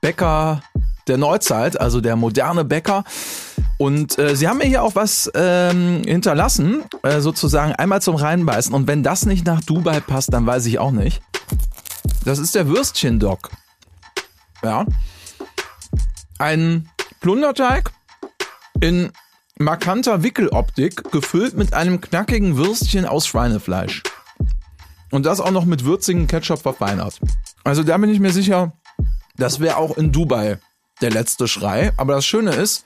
Bäcker 0.00 0.62
der 1.10 1.18
Neuzeit, 1.18 1.78
also 1.78 2.00
der 2.00 2.16
moderne 2.16 2.64
Bäcker. 2.64 3.04
Und 3.76 4.18
äh, 4.18 4.36
sie 4.36 4.48
haben 4.48 4.58
mir 4.58 4.64
hier 4.66 4.82
auch 4.82 4.94
was 4.94 5.30
ähm, 5.34 6.02
hinterlassen, 6.06 6.84
äh, 7.02 7.20
sozusagen 7.20 7.72
einmal 7.72 8.00
zum 8.00 8.14
Reinbeißen. 8.14 8.72
Und 8.72 8.86
wenn 8.86 9.02
das 9.02 9.26
nicht 9.26 9.44
nach 9.44 9.60
Dubai 9.60 10.00
passt, 10.00 10.32
dann 10.32 10.46
weiß 10.46 10.64
ich 10.66 10.78
auch 10.78 10.92
nicht. 10.92 11.20
Das 12.24 12.38
ist 12.38 12.54
der 12.54 12.68
Würstchen-Dog. 12.68 13.50
Ja. 14.62 14.86
Ein 16.38 16.88
Plunderteig 17.20 17.90
in 18.80 19.10
markanter 19.58 20.22
Wickeloptik, 20.22 21.10
gefüllt 21.10 21.56
mit 21.56 21.74
einem 21.74 22.00
knackigen 22.00 22.56
Würstchen 22.56 23.04
aus 23.04 23.26
Schweinefleisch. 23.26 24.02
Und 25.10 25.26
das 25.26 25.40
auch 25.40 25.50
noch 25.50 25.64
mit 25.64 25.84
würzigen 25.84 26.28
Ketchup 26.28 26.60
verfeinert. 26.60 27.20
Also 27.64 27.82
da 27.82 27.98
bin 27.98 28.10
ich 28.10 28.20
mir 28.20 28.32
sicher, 28.32 28.72
das 29.36 29.58
wäre 29.58 29.76
auch 29.76 29.96
in 29.96 30.12
Dubai 30.12 30.58
der 31.00 31.10
letzte 31.10 31.48
Schrei. 31.48 31.92
Aber 31.96 32.14
das 32.14 32.26
Schöne 32.26 32.52
ist, 32.52 32.84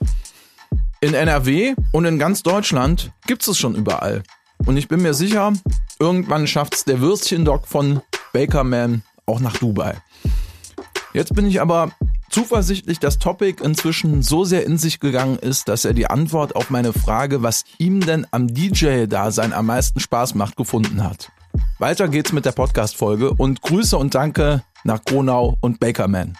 in 1.00 1.14
NRW 1.14 1.74
und 1.92 2.06
in 2.06 2.18
ganz 2.18 2.42
Deutschland 2.42 3.12
gibt 3.26 3.46
es 3.46 3.58
schon 3.58 3.74
überall. 3.74 4.22
Und 4.64 4.76
ich 4.76 4.88
bin 4.88 5.02
mir 5.02 5.12
sicher, 5.12 5.52
irgendwann 5.98 6.46
schafft 6.46 6.74
es 6.74 6.84
der 6.84 7.00
Würstchendog 7.00 7.66
von 7.66 8.00
Bakerman 8.32 9.02
auch 9.26 9.40
nach 9.40 9.56
Dubai. 9.58 9.96
Jetzt 11.12 11.34
bin 11.34 11.46
ich 11.46 11.60
aber 11.60 11.92
zuversichtlich, 12.30 12.98
dass 12.98 13.18
Topic 13.18 13.62
inzwischen 13.62 14.22
so 14.22 14.44
sehr 14.44 14.64
in 14.64 14.78
sich 14.78 14.98
gegangen 14.98 15.38
ist, 15.38 15.68
dass 15.68 15.84
er 15.84 15.92
die 15.92 16.08
Antwort 16.08 16.56
auf 16.56 16.70
meine 16.70 16.92
Frage, 16.92 17.42
was 17.42 17.64
ihm 17.78 18.00
denn 18.00 18.26
am 18.30 18.48
DJ-Dasein 18.48 19.52
am 19.52 19.66
meisten 19.66 20.00
Spaß 20.00 20.34
macht, 20.34 20.56
gefunden 20.56 21.04
hat. 21.04 21.30
Weiter 21.78 22.08
geht's 22.08 22.32
mit 22.32 22.46
der 22.46 22.52
Podcast-Folge 22.52 23.32
und 23.34 23.62
Grüße 23.62 23.96
und 23.96 24.14
Danke 24.14 24.64
nach 24.82 25.04
Gronau 25.04 25.56
und 25.60 25.78
Bakerman. 25.78 26.36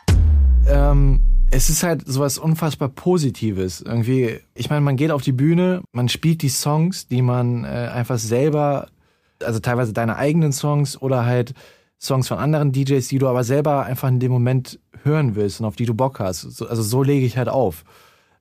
Ähm, 0.67 1.21
es 1.55 1.71
ist 1.71 1.85
halt 1.85 2.07
sowas 2.07 2.37
unfassbar 2.37 2.88
Positives. 2.88 3.81
Irgendwie, 3.81 4.40
ich 4.55 4.71
meine, 4.71 4.81
man 4.81 4.97
geht 4.97 5.12
auf 5.12 5.23
die 5.23 5.33
Bühne, 5.33 5.83
man 5.93 6.09
spielt 6.09 6.43
die 6.43 6.49
Songs, 6.49 7.07
die 7.07 7.23
man 7.23 7.64
äh, 7.64 7.90
einfach 7.95 8.19
selber, 8.19 8.88
also 9.40 9.61
teilweise 9.61 9.93
deine 9.93 10.17
eigenen 10.17 10.53
Songs 10.53 11.01
oder 11.01 11.25
halt 11.25 11.55
Songs 12.01 12.27
von 12.27 12.38
anderen 12.38 12.73
DJs, 12.73 13.07
die 13.07 13.19
du 13.19 13.29
aber 13.29 13.45
selber 13.45 13.85
einfach 13.85 14.09
in 14.09 14.19
dem 14.19 14.33
Moment 14.33 14.81
hören 15.05 15.37
willst 15.37 15.61
und 15.61 15.67
auf 15.67 15.77
die 15.77 15.87
du 15.87 15.95
Bock 15.95 16.19
hast. 16.19 16.45
also 16.45 16.83
so 16.83 17.03
lege 17.05 17.25
ich 17.25 17.38
halt 17.38 17.49
auf. 17.49 17.85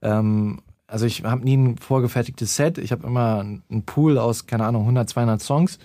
Ähm, 0.01 0.61
also 0.87 1.05
ich 1.05 1.23
habe 1.23 1.43
nie 1.43 1.57
ein 1.57 1.77
vorgefertigtes 1.77 2.55
Set. 2.55 2.79
Ich 2.79 2.91
habe 2.91 3.05
immer 3.05 3.39
einen 3.41 3.83
Pool 3.85 4.17
aus, 4.17 4.47
keine 4.47 4.65
Ahnung, 4.65 4.81
100, 4.83 5.09
200 5.09 5.41
Songs 5.41 5.77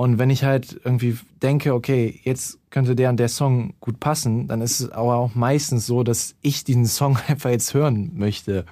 und 0.00 0.18
wenn 0.18 0.30
ich 0.30 0.44
halt 0.44 0.80
irgendwie 0.82 1.18
denke, 1.42 1.74
okay, 1.74 2.18
jetzt 2.24 2.58
könnte 2.70 2.96
der 2.96 3.10
und 3.10 3.18
der 3.18 3.28
Song 3.28 3.74
gut 3.80 4.00
passen, 4.00 4.48
dann 4.48 4.62
ist 4.62 4.80
es 4.80 4.90
aber 4.90 5.16
auch 5.16 5.34
meistens 5.34 5.84
so, 5.84 6.02
dass 6.02 6.36
ich 6.40 6.64
diesen 6.64 6.86
Song 6.86 7.18
einfach 7.28 7.50
jetzt 7.50 7.74
hören 7.74 8.12
möchte. 8.14 8.64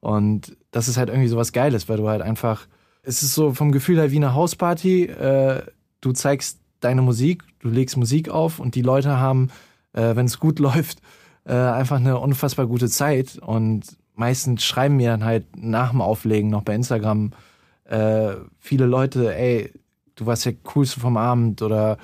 Und 0.00 0.54
das 0.72 0.88
ist 0.88 0.98
halt 0.98 1.08
irgendwie 1.08 1.28
so 1.28 1.38
was 1.38 1.54
Geiles, 1.54 1.88
weil 1.88 1.96
du 1.96 2.10
halt 2.10 2.20
einfach, 2.20 2.66
es 3.02 3.22
ist 3.22 3.32
so 3.32 3.54
vom 3.54 3.72
Gefühl 3.72 3.96
her 3.96 4.10
wie 4.10 4.16
eine 4.16 4.34
Hausparty. 4.34 5.04
Äh, 5.04 5.62
du 6.02 6.12
zeigst 6.12 6.60
deine 6.80 7.00
Musik, 7.00 7.44
du 7.60 7.70
legst 7.70 7.96
Musik 7.96 8.28
auf 8.28 8.58
und 8.58 8.74
die 8.74 8.82
Leute 8.82 9.18
haben, 9.18 9.48
äh, 9.94 10.14
wenn 10.14 10.26
es 10.26 10.38
gut 10.38 10.58
läuft, 10.58 10.98
äh, 11.46 11.54
einfach 11.54 11.96
eine 11.96 12.18
unfassbar 12.18 12.66
gute 12.66 12.90
Zeit. 12.90 13.38
Und 13.38 13.96
meistens 14.14 14.62
schreiben 14.62 14.96
mir 14.96 15.08
dann 15.08 15.24
halt 15.24 15.56
nach 15.56 15.92
dem 15.92 16.02
Auflegen 16.02 16.50
noch 16.50 16.64
bei 16.64 16.74
Instagram 16.74 17.32
äh, 17.86 18.34
viele 18.58 18.84
Leute, 18.84 19.34
ey, 19.34 19.72
du 20.16 20.26
warst 20.26 20.44
ja 20.44 20.52
coolste 20.64 21.00
vom 21.00 21.16
Abend 21.16 21.62
oder 21.62 21.98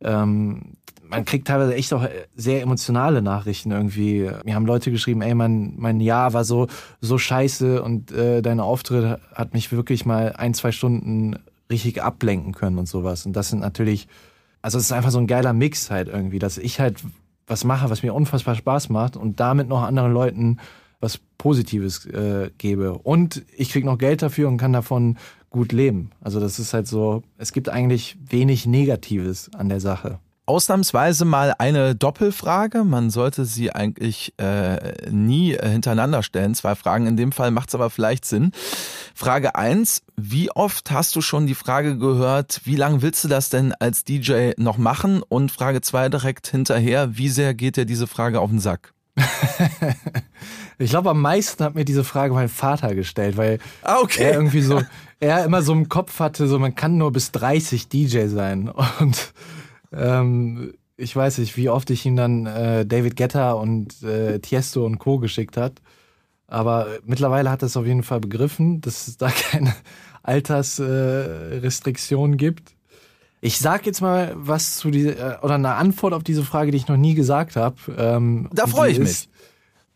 ähm, 0.00 0.76
man 1.08 1.24
kriegt 1.24 1.46
teilweise 1.46 1.74
echt 1.74 1.92
auch 1.92 2.06
sehr 2.34 2.62
emotionale 2.62 3.22
Nachrichten 3.22 3.70
irgendwie. 3.70 4.30
Mir 4.44 4.54
haben 4.54 4.66
Leute 4.66 4.90
geschrieben, 4.90 5.22
ey, 5.22 5.34
mein, 5.34 5.74
mein 5.76 6.00
Jahr 6.00 6.32
war 6.32 6.44
so, 6.44 6.66
so 7.00 7.18
scheiße 7.18 7.82
und 7.82 8.10
äh, 8.12 8.42
deine 8.42 8.64
Auftritte 8.64 9.20
hat 9.34 9.54
mich 9.54 9.70
wirklich 9.72 10.06
mal 10.06 10.32
ein, 10.32 10.54
zwei 10.54 10.72
Stunden 10.72 11.36
richtig 11.70 12.02
ablenken 12.02 12.52
können 12.52 12.78
und 12.78 12.88
sowas. 12.88 13.26
Und 13.26 13.34
das 13.34 13.50
sind 13.50 13.60
natürlich, 13.60 14.08
also 14.62 14.78
es 14.78 14.84
ist 14.84 14.92
einfach 14.92 15.10
so 15.10 15.18
ein 15.18 15.26
geiler 15.26 15.52
Mix 15.52 15.90
halt 15.90 16.08
irgendwie, 16.08 16.38
dass 16.38 16.58
ich 16.58 16.80
halt 16.80 17.02
was 17.46 17.64
mache, 17.64 17.90
was 17.90 18.02
mir 18.02 18.14
unfassbar 18.14 18.54
Spaß 18.54 18.88
macht 18.88 19.16
und 19.16 19.40
damit 19.40 19.68
noch 19.68 19.82
anderen 19.82 20.12
Leuten 20.12 20.58
was 21.00 21.18
Positives 21.38 22.06
äh, 22.06 22.50
gebe. 22.58 22.98
Und 22.98 23.44
ich 23.56 23.70
krieg 23.70 23.84
noch 23.84 23.98
Geld 23.98 24.22
dafür 24.22 24.48
und 24.48 24.56
kann 24.56 24.72
davon 24.72 25.18
gut 25.50 25.72
leben. 25.72 26.10
Also 26.20 26.40
das 26.40 26.58
ist 26.58 26.74
halt 26.74 26.88
so, 26.88 27.22
es 27.38 27.52
gibt 27.52 27.68
eigentlich 27.68 28.16
wenig 28.28 28.66
Negatives 28.66 29.50
an 29.54 29.68
der 29.68 29.80
Sache 29.80 30.18
ausnahmsweise 30.46 31.24
mal 31.24 31.54
eine 31.58 31.94
Doppelfrage. 31.94 32.84
Man 32.84 33.10
sollte 33.10 33.44
sie 33.44 33.72
eigentlich 33.72 34.34
äh, 34.38 35.10
nie 35.10 35.56
hintereinander 35.56 36.22
stellen. 36.22 36.54
Zwei 36.54 36.74
Fragen. 36.74 37.06
In 37.06 37.16
dem 37.16 37.32
Fall 37.32 37.50
macht 37.50 37.68
es 37.68 37.74
aber 37.74 37.90
vielleicht 37.90 38.24
Sinn. 38.24 38.52
Frage 39.14 39.54
eins: 39.54 40.02
Wie 40.16 40.50
oft 40.50 40.90
hast 40.90 41.16
du 41.16 41.20
schon 41.20 41.46
die 41.46 41.54
Frage 41.54 41.98
gehört, 41.98 42.60
wie 42.64 42.76
lange 42.76 43.02
willst 43.02 43.24
du 43.24 43.28
das 43.28 43.48
denn 43.48 43.72
als 43.78 44.04
DJ 44.04 44.52
noch 44.56 44.78
machen? 44.78 45.22
Und 45.22 45.52
Frage 45.52 45.80
zwei 45.80 46.08
direkt 46.08 46.48
hinterher: 46.48 47.16
Wie 47.16 47.28
sehr 47.28 47.54
geht 47.54 47.76
dir 47.76 47.86
diese 47.86 48.06
Frage 48.06 48.40
auf 48.40 48.50
den 48.50 48.60
Sack? 48.60 48.93
ich 50.78 50.90
glaube, 50.90 51.10
am 51.10 51.20
meisten 51.20 51.64
hat 51.64 51.74
mir 51.74 51.84
diese 51.84 52.04
Frage 52.04 52.32
mein 52.34 52.48
Vater 52.48 52.94
gestellt, 52.94 53.36
weil 53.36 53.58
ah, 53.82 53.98
okay. 54.00 54.22
er 54.24 54.34
irgendwie 54.34 54.62
so, 54.62 54.82
er 55.20 55.44
immer 55.44 55.62
so 55.62 55.72
im 55.72 55.88
Kopf 55.88 56.20
hatte, 56.20 56.46
so 56.48 56.58
man 56.58 56.74
kann 56.74 56.98
nur 56.98 57.12
bis 57.12 57.32
30 57.32 57.88
DJ 57.88 58.26
sein. 58.26 58.68
Und 59.00 59.32
ähm, 59.92 60.74
ich 60.96 61.14
weiß 61.14 61.38
nicht, 61.38 61.56
wie 61.56 61.68
oft 61.68 61.90
ich 61.90 62.04
ihm 62.06 62.16
dann 62.16 62.46
äh, 62.46 62.86
David 62.86 63.16
Guetta 63.16 63.52
und 63.52 64.02
äh, 64.04 64.38
Tiesto 64.38 64.86
und 64.86 64.98
Co. 64.98 65.18
geschickt 65.18 65.56
hat. 65.56 65.82
Aber 66.46 66.86
mittlerweile 67.04 67.50
hat 67.50 67.62
er 67.62 67.66
es 67.66 67.76
auf 67.76 67.86
jeden 67.86 68.04
Fall 68.04 68.20
begriffen, 68.20 68.80
dass 68.80 69.08
es 69.08 69.16
da 69.16 69.28
keine 69.28 69.74
Altersrestriktionen 70.22 72.34
äh, 72.34 72.36
gibt. 72.36 72.73
Ich 73.44 73.58
sag 73.58 73.84
jetzt 73.84 74.00
mal 74.00 74.32
was 74.36 74.76
zu 74.76 74.90
dieser, 74.90 75.34
äh, 75.34 75.44
oder 75.44 75.56
eine 75.56 75.74
Antwort 75.74 76.14
auf 76.14 76.24
diese 76.24 76.44
Frage, 76.44 76.70
die 76.70 76.78
ich 76.78 76.88
noch 76.88 76.96
nie 76.96 77.12
gesagt 77.12 77.56
habe. 77.56 77.76
Ähm, 77.94 78.48
da 78.54 78.66
freue 78.66 78.90
ich 78.90 78.98
mich. 78.98 79.28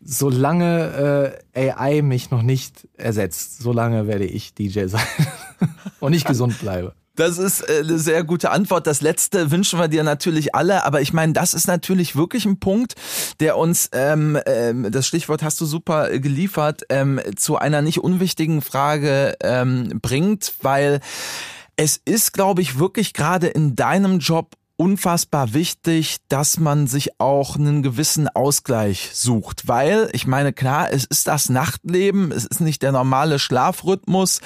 Solange 0.01 1.41
äh, 1.55 1.71
AI 1.71 2.03
mich 2.03 2.29
noch 2.29 2.43
nicht 2.43 2.87
ersetzt, 2.95 3.57
solange 3.57 4.05
werde 4.05 4.25
ich 4.25 4.53
DJ 4.53 4.85
sein 4.85 5.01
und 5.99 6.13
ich 6.13 6.25
gesund 6.25 6.59
bleibe. 6.59 6.93
Das 7.15 7.39
ist 7.39 7.61
äh, 7.67 7.79
eine 7.79 7.97
sehr 7.97 8.23
gute 8.23 8.51
Antwort. 8.51 8.85
Das 8.85 9.01
letzte 9.01 9.49
wünschen 9.49 9.79
wir 9.79 9.87
dir 9.87 10.03
natürlich 10.03 10.53
alle, 10.53 10.85
aber 10.85 11.01
ich 11.01 11.11
meine, 11.11 11.33
das 11.33 11.55
ist 11.55 11.65
natürlich 11.65 12.15
wirklich 12.15 12.45
ein 12.45 12.59
Punkt, 12.59 12.93
der 13.39 13.57
uns, 13.57 13.89
ähm, 13.93 14.37
ähm, 14.45 14.91
das 14.91 15.07
Stichwort 15.07 15.41
hast 15.41 15.59
du 15.59 15.65
super 15.65 16.19
geliefert, 16.19 16.83
ähm, 16.89 17.19
zu 17.35 17.57
einer 17.57 17.81
nicht 17.81 17.97
unwichtigen 17.97 18.61
Frage 18.61 19.35
ähm, 19.41 19.99
bringt, 20.03 20.53
weil 20.61 20.99
es 21.81 21.95
ist, 21.95 22.33
glaube 22.33 22.61
ich, 22.61 22.77
wirklich 22.77 23.13
gerade 23.13 23.47
in 23.47 23.73
deinem 23.73 24.19
Job 24.19 24.57
unfassbar 24.75 25.53
wichtig, 25.53 26.17
dass 26.27 26.59
man 26.59 26.87
sich 26.87 27.21
auch 27.21 27.55
einen 27.55 27.83
gewissen 27.83 28.27
Ausgleich 28.27 29.11
sucht, 29.13 29.69
weil 29.69 30.09
ich 30.11 30.27
meine, 30.27 30.51
klar, 30.51 30.91
es 30.91 31.05
ist 31.05 31.27
das 31.27 31.47
Nachtleben, 31.47 32.33
es 32.33 32.45
ist 32.45 32.59
nicht 32.59 32.81
der 32.81 32.91
normale 32.91 33.39
Schlafrhythmus. 33.39 34.41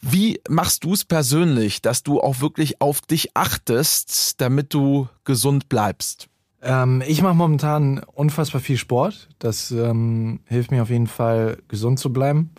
Wie 0.00 0.40
machst 0.48 0.84
du 0.84 0.92
es 0.92 1.04
persönlich, 1.04 1.82
dass 1.82 2.04
du 2.04 2.20
auch 2.20 2.40
wirklich 2.40 2.80
auf 2.80 3.00
dich 3.00 3.36
achtest, 3.36 4.40
damit 4.40 4.72
du 4.72 5.08
gesund 5.24 5.68
bleibst? 5.68 6.28
Ähm, 6.62 7.02
ich 7.04 7.20
mache 7.20 7.34
momentan 7.34 7.98
unfassbar 8.14 8.60
viel 8.60 8.76
Sport. 8.76 9.28
Das 9.40 9.72
ähm, 9.72 10.38
hilft 10.44 10.70
mir 10.70 10.82
auf 10.82 10.90
jeden 10.90 11.08
Fall, 11.08 11.58
gesund 11.66 11.98
zu 11.98 12.12
bleiben. 12.12 12.52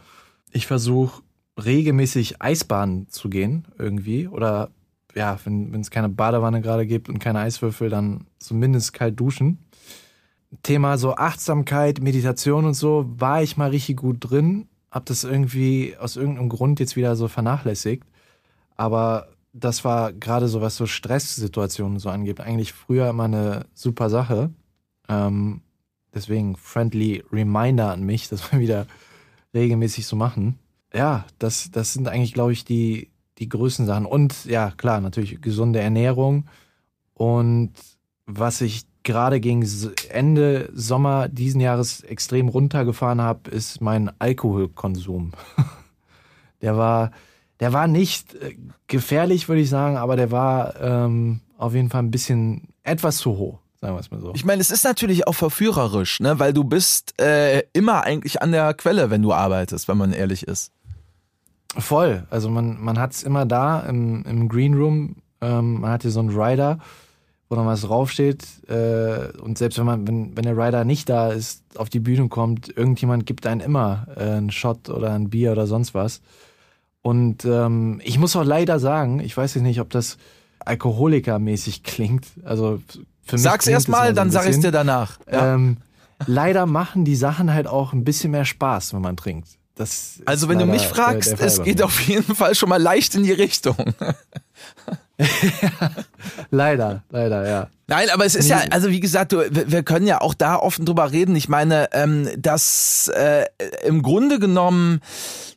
Ich 0.52 0.68
versuche 0.68 1.22
regelmäßig 1.66 2.42
Eisbahnen 2.42 3.10
zu 3.10 3.30
gehen 3.30 3.68
irgendwie. 3.78 4.28
Oder 4.28 4.70
ja, 5.16 5.38
wenn 5.44 5.80
es 5.80 5.92
keine 5.92 6.10
Badewanne 6.10 6.62
gerade 6.62 6.88
gibt 6.88 7.10
und 7.10 7.20
keine 7.20 7.40
Eiswürfel, 7.40 7.90
dann 7.90 8.28
zumindest 8.40 8.94
kalt 8.94 9.20
duschen. 9.20 9.60
Thema 10.64 10.98
so 10.98 11.16
Achtsamkeit, 11.16 12.02
Meditation 12.02 12.66
und 12.66 12.74
so, 12.74 13.06
war 13.18 13.42
ich 13.42 13.58
mal 13.58 13.70
richtig 13.70 13.98
gut 13.98 14.18
drin 14.20 14.68
habe 14.92 15.06
das 15.06 15.24
irgendwie 15.24 15.96
aus 15.98 16.18
irgendeinem 16.18 16.50
Grund 16.50 16.80
jetzt 16.80 16.98
wieder 16.98 17.16
so 17.16 17.30
vernachlässigt. 17.30 18.04
Aber 18.76 19.30
das 19.54 19.86
war 19.86 20.12
gerade 20.12 20.48
so, 20.50 20.62
was 20.62 20.76
so 20.76 20.86
Stresssituationen 20.86 21.98
so 21.98 22.10
angeht, 22.10 22.42
eigentlich 22.42 22.74
früher 22.74 23.10
immer 23.10 23.24
eine 23.24 23.66
super 23.74 24.10
Sache. 24.10 24.52
Ähm, 25.08 25.62
deswegen 26.14 26.58
friendly 26.58 27.24
Reminder 27.32 27.92
an 27.92 28.04
mich, 28.04 28.28
das 28.28 28.42
wir 28.52 28.60
wieder 28.60 28.88
regelmäßig 29.54 30.06
so 30.06 30.16
machen. 30.16 30.60
Ja, 30.94 31.26
das, 31.40 31.72
das 31.72 31.94
sind 31.94 32.08
eigentlich, 32.08 32.34
glaube 32.34 32.54
ich, 32.54 32.66
die, 32.66 33.10
die 33.38 33.50
größten 33.50 33.86
Sachen. 33.86 34.06
Und 34.06 34.46
ja, 34.46 34.72
klar, 34.72 35.02
natürlich 35.02 35.42
gesunde 35.42 35.80
Ernährung. 35.80 36.46
Und 37.14 37.74
was 38.26 38.62
ich 38.62 38.86
gerade 39.04 39.40
gegen 39.40 39.68
Ende 40.10 40.70
Sommer 40.74 41.28
diesen 41.28 41.62
Jahres 41.62 42.02
extrem 42.02 42.50
runtergefahren 42.50 43.22
habe, 43.22 43.50
ist 43.50 43.82
mein 43.82 44.12
Alkoholkonsum. 44.20 45.32
der 46.62 46.78
war, 46.78 47.12
der 47.60 47.74
war 47.74 47.88
nicht 47.88 48.36
äh, 48.36 48.56
gefährlich, 48.88 49.48
würde 49.48 49.62
ich 49.62 49.70
sagen, 49.70 49.98
aber 49.98 50.16
der 50.16 50.32
war 50.32 50.80
ähm, 50.80 51.42
auf 51.58 51.74
jeden 51.74 51.90
Fall 51.90 52.04
ein 52.04 52.12
bisschen 52.12 52.68
etwas 52.84 53.18
zu 53.18 53.38
hoch. 53.38 53.60
Sagen 53.80 53.96
wir 53.96 54.00
es 54.00 54.12
mal 54.12 54.20
so. 54.20 54.32
Ich 54.36 54.46
meine, 54.46 54.62
es 54.62 54.70
ist 54.70 54.84
natürlich 54.84 55.28
auch 55.28 55.34
verführerisch, 55.34 56.20
ne? 56.20 56.38
weil 56.38 56.54
du 56.54 56.64
bist 56.64 57.20
äh, 57.20 57.64
immer 57.74 58.04
eigentlich 58.04 58.42
an 58.42 58.52
der 58.52 58.76
Quelle, 58.76 59.10
wenn 59.10 59.24
du 59.24 59.34
arbeitest, 59.34 59.88
wenn 59.88 59.98
man 59.98 60.14
ehrlich 60.14 60.48
ist. 60.48 60.72
Voll. 61.78 62.26
Also 62.30 62.50
man, 62.50 62.82
man 62.82 63.00
hat 63.00 63.14
es 63.14 63.24
immer 63.24 63.46
da 63.46 63.82
im, 63.82 64.24
im 64.24 64.50
Green 64.50 64.74
Room. 64.74 65.18
Ähm, 65.40 65.82
man 65.82 65.92
hat 65.92 66.02
hier 66.02 66.12
so 66.12 66.20
einen 66.20 66.30
Rider 66.30 66.80
wo 67.52 67.56
noch 67.58 67.66
was 67.66 67.82
draufsteht. 67.82 68.46
Äh, 68.70 69.38
und 69.42 69.58
selbst 69.58 69.78
wenn 69.78 69.86
man, 69.86 70.08
wenn, 70.08 70.38
wenn 70.38 70.44
der 70.44 70.58
Rider 70.58 70.86
nicht 70.86 71.10
da 71.10 71.32
ist, 71.32 71.64
auf 71.76 71.90
die 71.90 72.00
Bühne 72.00 72.30
kommt, 72.30 72.76
irgendjemand 72.76 73.26
gibt 73.26 73.46
einen 73.46 73.60
immer 73.60 74.08
äh, 74.16 74.22
einen 74.22 74.52
Shot 74.52 74.90
oder 74.90 75.12
ein 75.12 75.30
Bier 75.30 75.52
oder 75.52 75.68
sonst 75.68 75.94
was. 75.94 76.22
Und 77.02 77.44
ähm, 77.44 78.00
ich 78.06 78.18
muss 78.18 78.38
auch 78.38 78.46
leider 78.46 78.80
sagen, 78.80 79.20
ich 79.20 79.36
weiß 79.36 79.56
jetzt 79.56 79.64
nicht, 79.64 79.82
ob 79.82 79.90
das 79.90 80.18
alkoholikermäßig 80.60 81.84
klingt. 81.84 82.26
Also 82.46 82.80
für 83.22 83.36
mich 83.36 83.44
Sag's 83.44 83.68
erst 83.68 83.90
mal, 83.90 84.10
so 84.10 84.16
dann 84.16 84.32
sag 84.32 84.48
ich's 84.48 84.62
dir 84.62 84.72
danach. 84.72 85.20
Ja. 85.30 85.56
Ähm, 85.56 85.78
leider 86.26 86.66
machen 86.66 87.04
die 87.04 87.18
Sachen 87.18 87.54
halt 87.54 87.68
auch 87.68 87.92
ein 87.92 88.06
bisschen 88.06 88.32
mehr 88.32 88.46
Spaß, 88.46 88.94
wenn 88.94 89.02
man 89.02 89.18
trinkt. 89.18 89.58
Also 90.26 90.50
wenn 90.50 90.60
du 90.60 90.66
mich 90.66 90.88
fragst, 90.88 91.40
es 91.40 91.64
geht 91.64 91.82
auf 91.82 92.00
jeden 92.02 92.36
Fall 92.36 92.56
schon 92.56 92.70
mal 92.70 92.82
leicht 92.82 93.16
in 93.16 93.24
die 93.24 93.32
Richtung. 93.32 93.78
leider, 96.52 97.04
leider, 97.10 97.48
ja. 97.48 97.68
Nein, 97.92 98.10
aber 98.14 98.26
es 98.26 98.36
ist 98.36 98.48
ja, 98.48 98.62
also 98.70 98.90
wie 98.90 99.02
gesagt, 99.02 99.34
du, 99.34 99.44
wir 99.52 99.84
können 99.84 100.08
ja 100.08 100.22
auch 100.22 100.34
da 100.34 100.56
offen 100.56 100.86
drüber 100.86 101.12
reden. 101.12 101.36
Ich 101.36 101.50
meine, 101.50 101.90
ähm, 101.92 102.30
dass 102.38 103.12
äh, 103.14 103.46
im 103.86 104.02
Grunde 104.02 104.40
genommen 104.40 105.02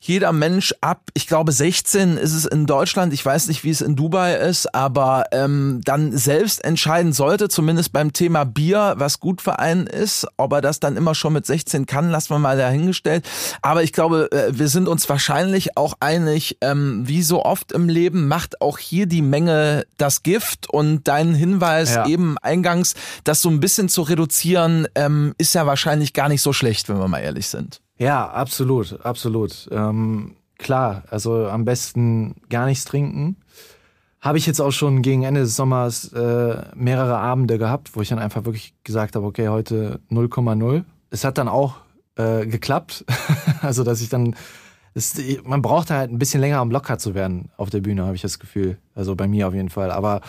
jeder 0.00 0.32
Mensch 0.32 0.74
ab, 0.80 1.00
ich 1.14 1.28
glaube 1.28 1.52
16 1.52 2.18
ist 2.18 2.34
es 2.34 2.44
in 2.44 2.66
Deutschland, 2.66 3.12
ich 3.14 3.24
weiß 3.24 3.46
nicht, 3.46 3.62
wie 3.62 3.70
es 3.70 3.80
in 3.80 3.94
Dubai 3.94 4.34
ist, 4.34 4.74
aber 4.74 5.26
ähm, 5.30 5.80
dann 5.84 6.14
selbst 6.16 6.62
entscheiden 6.64 7.12
sollte, 7.12 7.48
zumindest 7.48 7.92
beim 7.92 8.12
Thema 8.12 8.44
Bier, 8.44 8.94
was 8.98 9.20
gut 9.20 9.40
für 9.40 9.60
einen 9.60 9.86
ist. 9.86 10.26
Ob 10.36 10.52
er 10.52 10.60
das 10.60 10.80
dann 10.80 10.96
immer 10.96 11.14
schon 11.14 11.32
mit 11.34 11.46
16 11.46 11.86
kann, 11.86 12.10
lassen 12.10 12.30
wir 12.30 12.38
mal 12.40 12.58
dahingestellt. 12.58 13.24
Aber 13.62 13.84
ich 13.84 13.92
glaube, 13.92 14.28
äh, 14.32 14.58
wir 14.58 14.68
sind 14.68 14.88
uns 14.88 15.08
wahrscheinlich 15.08 15.76
auch 15.76 15.94
einig, 16.00 16.58
ähm, 16.60 17.04
wie 17.06 17.22
so 17.22 17.44
oft 17.44 17.70
im 17.70 17.88
Leben 17.88 18.26
macht 18.26 18.60
auch 18.60 18.78
hier 18.78 19.06
die 19.06 19.22
Menge 19.22 19.53
das 19.96 20.22
Gift 20.22 20.68
und 20.70 21.06
dein 21.08 21.34
Hinweis 21.34 21.94
ja. 21.94 22.06
eben 22.06 22.36
eingangs, 22.38 22.94
das 23.24 23.42
so 23.42 23.48
ein 23.48 23.60
bisschen 23.60 23.88
zu 23.88 24.02
reduzieren, 24.02 24.86
ähm, 24.94 25.34
ist 25.38 25.54
ja 25.54 25.66
wahrscheinlich 25.66 26.12
gar 26.12 26.28
nicht 26.28 26.42
so 26.42 26.52
schlecht, 26.52 26.88
wenn 26.88 26.98
wir 26.98 27.08
mal 27.08 27.20
ehrlich 27.20 27.48
sind. 27.48 27.80
Ja, 27.98 28.28
absolut, 28.28 29.04
absolut. 29.04 29.68
Ähm, 29.70 30.36
klar, 30.58 31.04
also 31.10 31.46
am 31.46 31.64
besten 31.64 32.36
gar 32.48 32.66
nichts 32.66 32.84
trinken. 32.84 33.36
Habe 34.20 34.38
ich 34.38 34.46
jetzt 34.46 34.60
auch 34.60 34.72
schon 34.72 35.02
gegen 35.02 35.22
Ende 35.22 35.40
des 35.40 35.54
Sommers 35.54 36.12
äh, 36.12 36.62
mehrere 36.74 37.18
Abende 37.18 37.58
gehabt, 37.58 37.94
wo 37.94 38.00
ich 38.00 38.08
dann 38.08 38.18
einfach 38.18 38.46
wirklich 38.46 38.74
gesagt 38.82 39.16
habe, 39.16 39.26
okay, 39.26 39.48
heute 39.48 40.00
0,0. 40.10 40.84
Es 41.10 41.24
hat 41.24 41.36
dann 41.36 41.46
auch 41.46 41.74
äh, 42.16 42.46
geklappt. 42.46 43.04
also, 43.60 43.84
dass 43.84 44.00
ich 44.00 44.08
dann. 44.08 44.34
Es, 44.94 45.20
man 45.42 45.60
braucht 45.60 45.90
halt 45.90 46.10
ein 46.10 46.18
bisschen 46.18 46.40
länger, 46.40 46.62
um 46.62 46.70
locker 46.70 46.98
zu 46.98 47.14
werden 47.14 47.50
auf 47.56 47.70
der 47.70 47.80
Bühne, 47.80 48.04
habe 48.04 48.14
ich 48.14 48.22
das 48.22 48.38
Gefühl. 48.38 48.78
Also 48.94 49.16
bei 49.16 49.26
mir 49.26 49.48
auf 49.48 49.54
jeden 49.54 49.70
Fall. 49.70 49.90
Aber 49.90 50.20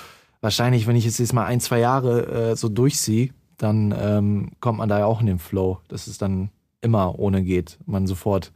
wahrscheinlich, 0.41 0.87
wenn 0.87 0.95
ich 0.95 1.05
jetzt, 1.05 1.19
jetzt 1.19 1.33
mal 1.33 1.45
ein, 1.45 1.59
zwei 1.59 1.79
Jahre 1.79 2.51
äh, 2.51 2.55
so 2.55 2.69
durchziehe, 2.69 3.29
dann 3.57 3.93
ähm, 3.97 4.51
kommt 4.59 4.79
man 4.79 4.89
da 4.89 4.99
ja 4.99 5.05
auch 5.05 5.21
in 5.21 5.27
den 5.27 5.39
Flow. 5.39 5.79
Das 5.87 6.07
ist 6.07 6.21
dann 6.21 6.49
immer 6.81 7.17
ohne 7.19 7.43
geht, 7.43 7.77
man 7.85 8.07
sofort 8.07 8.51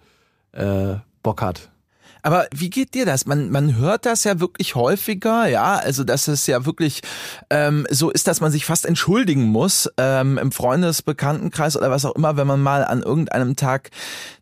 äh, 0.51 0.95
Bock 1.23 1.41
hat. 1.41 1.71
Aber 2.21 2.47
wie 2.53 2.69
geht 2.69 2.93
dir 2.93 3.05
das? 3.05 3.25
Man, 3.25 3.49
man 3.49 3.77
hört 3.77 4.05
das 4.05 4.23
ja 4.23 4.39
wirklich 4.39 4.75
häufiger, 4.75 5.47
ja, 5.47 5.75
also 5.75 6.03
dass 6.03 6.27
es 6.27 6.47
ja 6.47 6.65
wirklich 6.65 7.01
ähm, 7.49 7.87
so 7.89 8.09
ist, 8.09 8.27
dass 8.27 8.41
man 8.41 8.51
sich 8.51 8.65
fast 8.65 8.85
entschuldigen 8.85 9.45
muss 9.45 9.89
ähm, 9.97 10.37
im 10.37 10.51
Freundesbekanntenkreis 10.51 11.77
oder 11.77 11.91
was 11.91 12.05
auch 12.05 12.15
immer, 12.15 12.37
wenn 12.37 12.47
man 12.47 12.61
mal 12.61 12.83
an 12.83 13.01
irgendeinem 13.01 13.55
Tag 13.55 13.91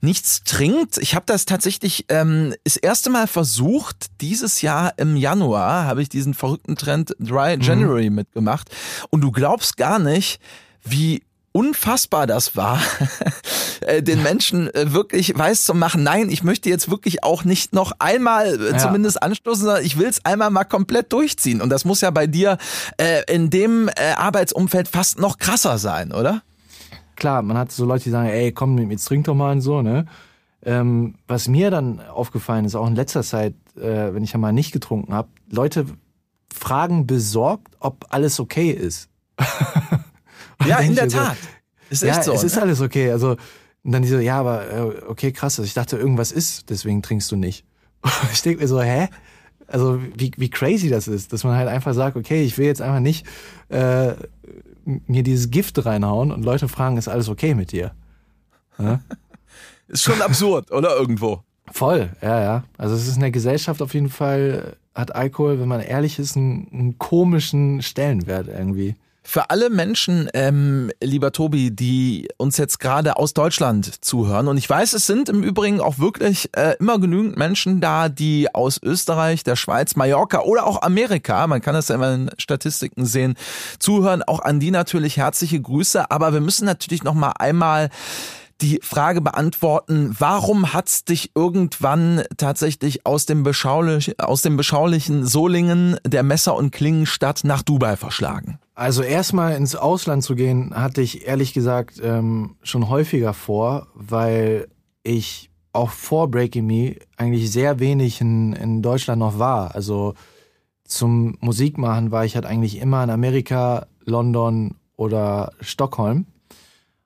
nichts 0.01 0.43
trinkt. 0.43 0.97
Ich 0.97 1.15
habe 1.15 1.25
das 1.27 1.45
tatsächlich 1.45 2.05
ähm, 2.09 2.55
das 2.63 2.77
erste 2.77 3.09
Mal 3.09 3.27
versucht. 3.27 4.07
Dieses 4.21 4.61
Jahr 4.61 4.93
im 4.97 5.15
Januar 5.15 5.85
habe 5.85 6.01
ich 6.01 6.09
diesen 6.09 6.33
verrückten 6.33 6.75
Trend 6.75 7.15
Dry 7.19 7.57
January 7.59 8.09
mhm. 8.09 8.15
mitgemacht 8.15 8.69
und 9.09 9.21
du 9.21 9.31
glaubst 9.31 9.77
gar 9.77 9.99
nicht, 9.99 10.39
wie 10.83 11.26
unfassbar 11.58 12.28
das 12.28 12.56
war, 12.56 12.80
äh, 13.82 14.04
den 14.04 14.22
Menschen 14.22 14.72
äh, 14.76 14.93
wirklich 14.93 15.36
weiß 15.36 15.63
zu 15.63 15.74
machen, 15.74 16.04
nein, 16.04 16.30
ich 16.30 16.43
möchte 16.43 16.70
jetzt 16.70 16.91
wirklich 16.91 17.24
auch 17.24 17.46
nicht 17.46 17.74
noch 17.74 17.93
einmal 17.98 18.60
ja. 18.62 18.78
zumindest 18.78 19.24
anstoßen, 19.24 19.65
sondern 19.65 19.84
ich 19.84 19.98
will 19.98 20.06
es 20.06 20.24
einmal 20.24 20.52
mal 20.52 20.65
komplett 20.65 21.12
durchziehen. 21.12 21.60
Und 21.60 21.72
das 21.72 21.84
muss 21.84 22.02
ja 22.02 22.12
bei 22.12 22.28
dir 22.28 22.60
äh, 22.98 23.24
in 23.34 23.50
dem 23.50 23.89
äh, 23.89 24.12
Arbeitsumfeld 24.15 24.88
fast 24.88 25.20
noch 25.20 25.39
krasser 25.39 25.80
sein, 25.80 26.12
oder? 26.12 26.43
Klar, 27.15 27.41
man 27.41 27.58
hat 27.58 27.72
so 27.72 27.86
Leute, 27.86 28.04
die 28.04 28.12
sagen, 28.12 28.30
ey, 28.30 28.52
komm, 28.52 28.78
jetzt 28.91 29.06
trink 29.06 29.26
doch 29.26 29.34
mal 29.34 29.54
und 29.54 29.62
so, 29.62 29.82
ne? 29.82 30.06
Ähm, 30.63 31.15
was 31.28 31.48
mir 31.48 31.72
dann 31.72 32.02
aufgefallen 32.02 32.65
ist, 32.65 32.76
auch 32.76 32.86
in 32.86 32.96
letzter 32.96 33.24
Zeit, 33.24 33.56
äh, 33.78 34.13
wenn 34.13 34.24
ich 34.24 34.34
ja 34.34 34.38
mal 34.38 34.54
nicht 34.54 34.74
getrunken 34.74 35.12
habe, 35.12 35.30
Leute 35.50 35.88
fragen 36.54 37.08
besorgt, 37.08 37.74
ob 37.80 38.06
alles 38.10 38.39
okay 38.39 38.70
ist. 38.70 39.10
ja, 40.65 40.80
in 40.80 40.96
der 40.96 41.10
Tat. 41.10 41.38
Ist 41.89 42.04
ja, 42.04 42.22
so, 42.22 42.34
es 42.34 42.41
ne? 42.41 42.48
ist 42.48 42.58
alles 42.58 42.82
okay. 42.82 43.12
Also 43.12 43.38
und 43.88 43.93
dann 43.93 44.02
diese, 44.02 44.22
ja, 44.22 44.38
aber 44.38 44.70
äh, 44.70 44.82
okay, 45.08 45.32
krass. 45.32 45.58
Also 45.58 45.63
ich 45.63 45.74
dachte, 45.74 45.96
irgendwas 45.96 46.34
ist, 46.34 46.70
deswegen 46.70 47.02
trinkst 47.02 47.32
du 47.32 47.38
nicht. 47.38 47.65
ich 48.34 48.41
denke 48.41 48.62
mir 48.62 48.67
so, 48.67 48.82
hä? 48.82 49.08
Also 49.65 50.02
wie, 50.13 50.32
wie 50.36 50.50
crazy 50.50 50.89
das 50.89 51.08
ist, 51.08 51.32
dass 51.32 51.46
man 51.46 51.56
halt 51.56 51.70
einfach 51.70 51.93
sagt, 51.93 52.17
okay, 52.17 52.43
ich 52.43 52.58
will 52.58 52.65
jetzt 52.65 52.82
einfach 52.82 53.00
nicht 53.00 53.26
äh, 53.70 54.13
mir 54.84 55.24
dieses 55.24 55.52
Gift 55.52 55.86
reinhauen 55.86 56.34
und 56.34 56.43
Leute 56.43 56.67
fragen, 56.67 56.98
ist 56.98 57.08
alles 57.08 57.30
okay 57.30 57.54
mit 57.54 57.72
dir? 57.72 57.93
Ja? 58.78 59.00
ist 59.88 60.04
schon 60.04 60.22
absurd, 60.22 60.70
oder 60.72 60.98
irgendwo? 60.98 61.43
Voll, 61.72 62.10
ja, 62.22 62.41
ja. 62.41 62.63
Also 62.78 62.96
es 62.96 63.08
ist 63.08 63.15
in 63.15 63.22
der 63.22 63.32
Gesellschaft 63.32 63.82
auf 63.82 63.93
jeden 63.93 64.10
Fall, 64.10 64.76
hat 64.93 65.15
Alkohol, 65.15 65.62
wenn 65.62 65.67
man 65.70 65.80
ehrlich 65.80 66.20
ist, 66.20 66.36
einen, 66.36 66.67
einen 66.74 66.98
komischen 66.98 67.82
Stellenwert 67.82 68.50
irgendwie. 68.50 68.96
Für 69.29 69.49
alle 69.49 69.69
Menschen, 69.69 70.29
ähm, 70.33 70.89
lieber 71.03 71.33
Tobi, 71.33 71.69
die 71.69 72.29
uns 72.37 72.55
jetzt 72.55 72.79
gerade 72.79 73.17
aus 73.17 73.33
Deutschland 73.33 74.05
zuhören, 74.05 74.47
und 74.47 74.55
ich 74.55 74.69
weiß, 74.69 74.93
es 74.93 75.05
sind 75.05 75.27
im 75.27 75.43
Übrigen 75.43 75.81
auch 75.81 75.99
wirklich 75.99 76.49
äh, 76.55 76.77
immer 76.79 76.97
genügend 76.97 77.35
Menschen 77.35 77.81
da, 77.81 78.07
die 78.07 78.55
aus 78.55 78.81
Österreich, 78.81 79.43
der 79.43 79.57
Schweiz, 79.57 79.97
Mallorca 79.97 80.43
oder 80.43 80.65
auch 80.65 80.81
Amerika, 80.81 81.45
man 81.45 81.59
kann 81.59 81.73
das 81.73 81.89
ja 81.89 81.95
immer 81.95 82.13
in 82.13 82.31
Statistiken 82.37 83.05
sehen, 83.05 83.35
zuhören. 83.79 84.23
Auch 84.23 84.39
an 84.39 84.61
die 84.61 84.71
natürlich 84.71 85.17
herzliche 85.17 85.59
Grüße. 85.59 86.09
Aber 86.09 86.31
wir 86.31 86.39
müssen 86.39 86.63
natürlich 86.63 87.03
noch 87.03 87.13
mal 87.13 87.33
einmal 87.37 87.89
die 88.61 88.79
Frage 88.81 89.19
beantworten, 89.19 90.15
warum 90.17 90.71
hat's 90.71 91.03
dich 91.03 91.31
irgendwann 91.35 92.23
tatsächlich 92.37 93.05
aus 93.05 93.25
dem, 93.25 93.43
beschaulich, 93.43 94.21
aus 94.21 94.41
dem 94.41 94.55
beschaulichen 94.55 95.25
Solingen 95.25 95.97
der 96.05 96.23
Messer- 96.23 96.55
und 96.55 96.71
Klingenstadt 96.71 97.43
nach 97.43 97.61
Dubai 97.61 97.97
verschlagen? 97.97 98.57
Also 98.77 99.01
erstmal 99.01 99.55
ins 99.55 99.75
Ausland 99.75 100.23
zu 100.23 100.35
gehen, 100.35 100.71
hatte 100.75 101.01
ich 101.01 101.25
ehrlich 101.25 101.51
gesagt 101.51 101.99
ähm, 101.99 102.57
schon 102.61 102.89
häufiger 102.89 103.33
vor, 103.33 103.87
weil 103.95 104.67
ich 105.01 105.49
auch 105.73 105.89
vor 105.89 106.29
Breaking 106.29 106.67
Me 106.67 106.95
eigentlich 107.17 107.51
sehr 107.51 107.79
wenig 107.79 108.21
in, 108.21 108.53
in 108.53 108.83
Deutschland 108.83 109.17
noch 109.17 109.39
war. 109.39 109.73
Also 109.73 110.13
zum 110.83 111.39
Musikmachen 111.39 112.11
war 112.11 112.23
ich 112.23 112.35
halt 112.35 112.45
eigentlich 112.45 112.77
immer 112.77 113.03
in 113.03 113.09
Amerika, 113.09 113.87
London 114.05 114.75
oder 114.95 115.53
Stockholm. 115.59 116.27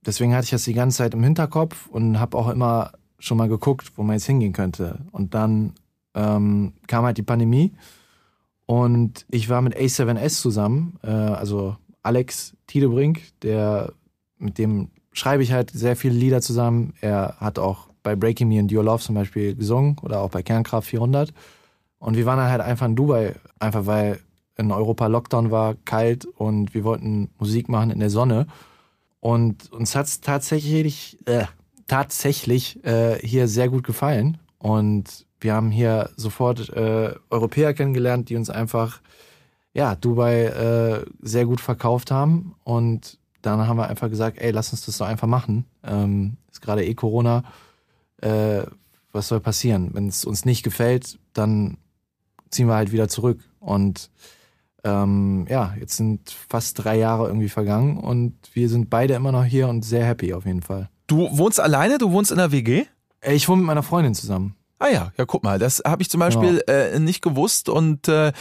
Deswegen 0.06 0.36
hatte 0.36 0.44
ich 0.44 0.52
das 0.52 0.66
die 0.66 0.74
ganze 0.74 0.98
Zeit 0.98 1.14
im 1.14 1.24
Hinterkopf 1.24 1.88
und 1.88 2.20
habe 2.20 2.38
auch 2.38 2.50
immer 2.50 2.92
schon 3.18 3.38
mal 3.38 3.48
geguckt, 3.48 3.94
wo 3.96 4.04
man 4.04 4.18
jetzt 4.18 4.26
hingehen 4.26 4.52
könnte. 4.52 5.06
Und 5.14 5.34
dann 5.34 5.72
ähm, 6.16 6.74
kam 6.88 7.06
halt 7.06 7.18
die 7.18 7.24
Pandemie 7.24 7.72
und 8.72 9.26
ich 9.30 9.50
war 9.50 9.62
mit 9.62 9.76
A7S 9.76 10.40
zusammen, 10.40 10.98
äh, 11.04 11.10
also 11.10 11.76
Alex 12.04 12.56
Tiedebrink, 12.68 13.20
der 13.42 13.92
mit 14.38 14.58
dem 14.58 14.92
schreibe 15.12 15.44
ich 15.44 15.52
halt 15.52 15.72
sehr 15.72 15.98
viele 15.98 16.14
Lieder 16.14 16.40
zusammen. 16.40 16.94
Er 17.02 17.36
hat 17.42 17.60
auch 17.60 17.90
bei 18.02 18.16
Breaking 18.16 18.48
Me 18.48 18.62
and 18.62 18.72
Your 18.72 18.86
Love 18.86 19.04
zum 19.04 19.16
Beispiel 19.16 19.56
gesungen 19.56 19.98
oder 20.04 20.22
auch 20.22 20.30
bei 20.30 20.42
Kernkraft 20.42 20.88
400. 20.88 21.34
Und 22.00 22.16
wir 22.16 22.26
waren 22.26 22.38
dann 22.38 22.50
halt 22.50 22.62
einfach 22.62 22.86
in 22.86 22.96
Dubai, 22.96 23.36
einfach 23.60 23.88
weil 23.88 24.22
in 24.56 24.72
Europa 24.72 25.08
Lockdown 25.08 25.52
war, 25.52 25.76
kalt 25.84 26.24
und 26.24 26.74
wir 26.74 26.86
wollten 26.86 27.30
Musik 27.40 27.68
machen 27.68 27.92
in 27.92 28.00
der 28.00 28.10
Sonne. 28.10 28.48
Und 29.20 29.70
uns 29.74 29.98
hat 29.98 30.06
es 30.06 30.22
tatsächlich, 30.22 31.18
äh, 31.26 31.44
tatsächlich 31.88 32.82
äh, 32.86 33.20
hier 33.20 33.50
sehr 33.50 33.68
gut 33.68 33.84
gefallen. 33.84 34.38
Und 34.60 35.26
wir 35.42 35.54
haben 35.54 35.72
hier 35.72 36.10
sofort 36.16 36.70
äh, 36.70 37.16
Europäer 37.30 37.74
kennengelernt, 37.74 38.30
die 38.30 38.36
uns 38.36 38.50
einfach, 38.50 39.02
ja, 39.74 39.96
Dubai 39.96 40.46
äh, 40.46 41.06
sehr 41.22 41.46
gut 41.46 41.60
verkauft 41.60 42.12
haben. 42.12 42.56
Und 42.64 43.18
dann 43.42 43.68
haben 43.68 43.78
wir 43.78 43.88
einfach 43.88 44.10
gesagt, 44.10 44.38
ey, 44.40 44.52
lass 44.52 44.72
uns 44.72 44.86
das 44.86 44.98
doch 44.98 45.08
einfach 45.08 45.28
machen. 45.28 45.66
Ähm, 45.84 46.38
ist 46.52 46.62
gerade 46.62 46.86
eh 46.86 46.94
Corona. 46.94 47.44
Äh, 48.22 48.64
was 49.12 49.28
soll 49.28 49.40
passieren? 49.40 49.90
Wenn 49.94 50.08
es 50.08 50.26
uns 50.26 50.46
nicht 50.46 50.64
gefällt, 50.64 51.20
dann 51.34 51.78
ziehen 52.50 52.68
wir 52.68 52.76
halt 52.76 52.92
wieder 52.92 53.10
zurück. 53.10 53.40
Und 53.60 54.10
ähm, 54.84 55.46
ja, 55.50 55.76
jetzt 55.80 55.98
sind 55.98 56.30
fast 56.50 56.84
drei 56.84 56.98
Jahre 56.98 57.28
irgendwie 57.28 57.50
vergangen 57.50 57.98
und 57.98 58.34
wir 58.54 58.68
sind 58.70 58.90
beide 58.90 59.14
immer 59.14 59.32
noch 59.32 59.44
hier 59.44 59.68
und 59.68 59.84
sehr 59.84 60.06
happy 60.06 60.34
auf 60.34 60.46
jeden 60.46 60.62
Fall. 60.62 60.90
Du 61.08 61.38
wohnst 61.38 61.60
alleine? 61.60 61.98
Du 61.98 62.12
wohnst 62.12 62.32
in 62.32 62.38
der 62.38 62.52
WG? 62.52 62.86
Äh, 63.20 63.34
ich 63.34 63.48
wohne 63.48 63.62
mit 63.62 63.68
meiner 63.68 63.84
Freundin 63.84 64.16
zusammen. 64.16 64.56
Ah 64.82 64.90
ja, 64.90 65.12
ja, 65.16 65.26
guck 65.26 65.44
mal, 65.44 65.60
das 65.60 65.84
habe 65.86 66.02
ich 66.02 66.10
zum 66.10 66.20
Beispiel 66.20 66.64
genau. 66.66 66.80
äh, 66.80 67.00
nicht 67.00 67.22
gewusst 67.22 67.70
und 67.70 68.08
äh, 68.08 68.32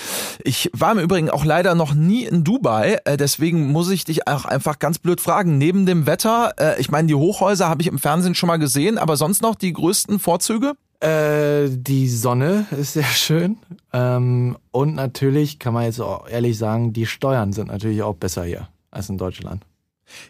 ich 0.42 0.70
war 0.72 0.92
im 0.92 0.98
Übrigen 0.98 1.29
auch 1.29 1.44
leider 1.44 1.74
noch 1.74 1.92
nie 1.92 2.24
in 2.24 2.44
Dubai, 2.44 2.98
äh, 3.05 3.18
deswegen 3.18 3.70
muss 3.70 3.90
ich 3.90 4.07
dich 4.07 4.26
auch 4.26 4.46
einfach 4.46 4.79
ganz 4.79 4.98
blöd 4.98 5.20
fragen. 5.20 5.59
Neben 5.59 5.85
dem 5.85 6.07
Wetter, 6.07 6.55
äh, 6.59 6.81
ich 6.81 6.90
meine, 6.90 7.09
die 7.09 7.14
Hochhäuser 7.14 7.68
habe 7.68 7.83
ich 7.83 7.88
im 7.88 7.98
Fernsehen 7.98 8.35
schon 8.35 8.46
mal 8.46 8.57
gesehen, 8.57 8.96
aber 8.96 9.18
sonst 9.18 9.42
noch 9.42 9.55
die 9.55 9.74
größten 9.74 10.18
Vorzüge? 10.18 10.72
Äh, 11.00 11.68
die 11.68 12.09
Sonne 12.09 12.64
ist 12.70 12.94
sehr 12.94 13.05
schön. 13.05 13.59
Ähm, 13.92 14.57
und 14.70 14.94
natürlich 14.94 15.59
kann 15.59 15.74
man 15.74 15.85
jetzt 15.85 16.00
auch 16.00 16.26
ehrlich 16.26 16.57
sagen, 16.57 16.94
die 16.94 17.05
Steuern 17.05 17.53
sind 17.53 17.68
natürlich 17.68 18.03
auch 18.03 18.14
besser 18.14 18.44
hier 18.44 18.68
als 18.90 19.11
in 19.11 19.18
Deutschland. 19.18 19.66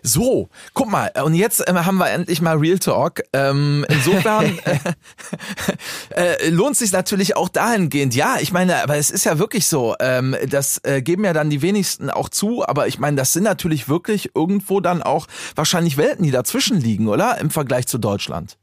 So, 0.03 0.49
guck 0.75 0.91
mal, 0.91 1.13
und 1.25 1.35
jetzt 1.35 1.67
äh, 1.67 1.73
haben 1.73 1.99
wir 1.99 2.11
endlich 2.11 2.41
mal 2.41 2.57
Real 2.57 2.79
Talk. 2.79 3.23
Ähm, 3.33 3.85
insofern 3.89 4.59
äh, 6.11 6.35
äh, 6.35 6.51
lohnt 6.51 6.77
sich 6.77 6.93
natürlich 6.93 7.37
auch 7.37 7.49
dahingehend. 7.49 8.15
Ja, 8.15 8.37
ich 8.41 8.53
meine, 8.53 8.83
aber 8.83 8.97
es 8.97 9.11
ist 9.11 9.25
ja 9.25 9.39
wirklich 9.39 9.67
so, 9.67 9.95
ähm, 10.01 10.37
das 10.49 10.79
äh, 10.85 11.03
geben 11.03 11.25
ja 11.25 11.33
dann 11.33 11.51
die 11.51 11.63
wenigsten 11.63 12.11
auch 12.11 12.29
zu, 12.29 12.67
aber 12.67 12.89
ich 12.89 12.99
meine, 12.99 13.17
das 13.17 13.33
sind 13.33 13.45
natürlich 13.45 13.89
wirklich 13.89 14.31
irgendwo 14.35 14.81
dann 14.81 15.03
auch 15.03 15.27
wahrscheinlich 15.55 15.97
Welten, 15.97 16.25
die 16.25 16.31
dazwischen 16.31 16.81
liegen, 16.81 17.09
oder? 17.09 17.39
Im 17.39 17.51
Vergleich 17.51 17.87
zu 17.87 17.99
Deutschland. 17.99 18.57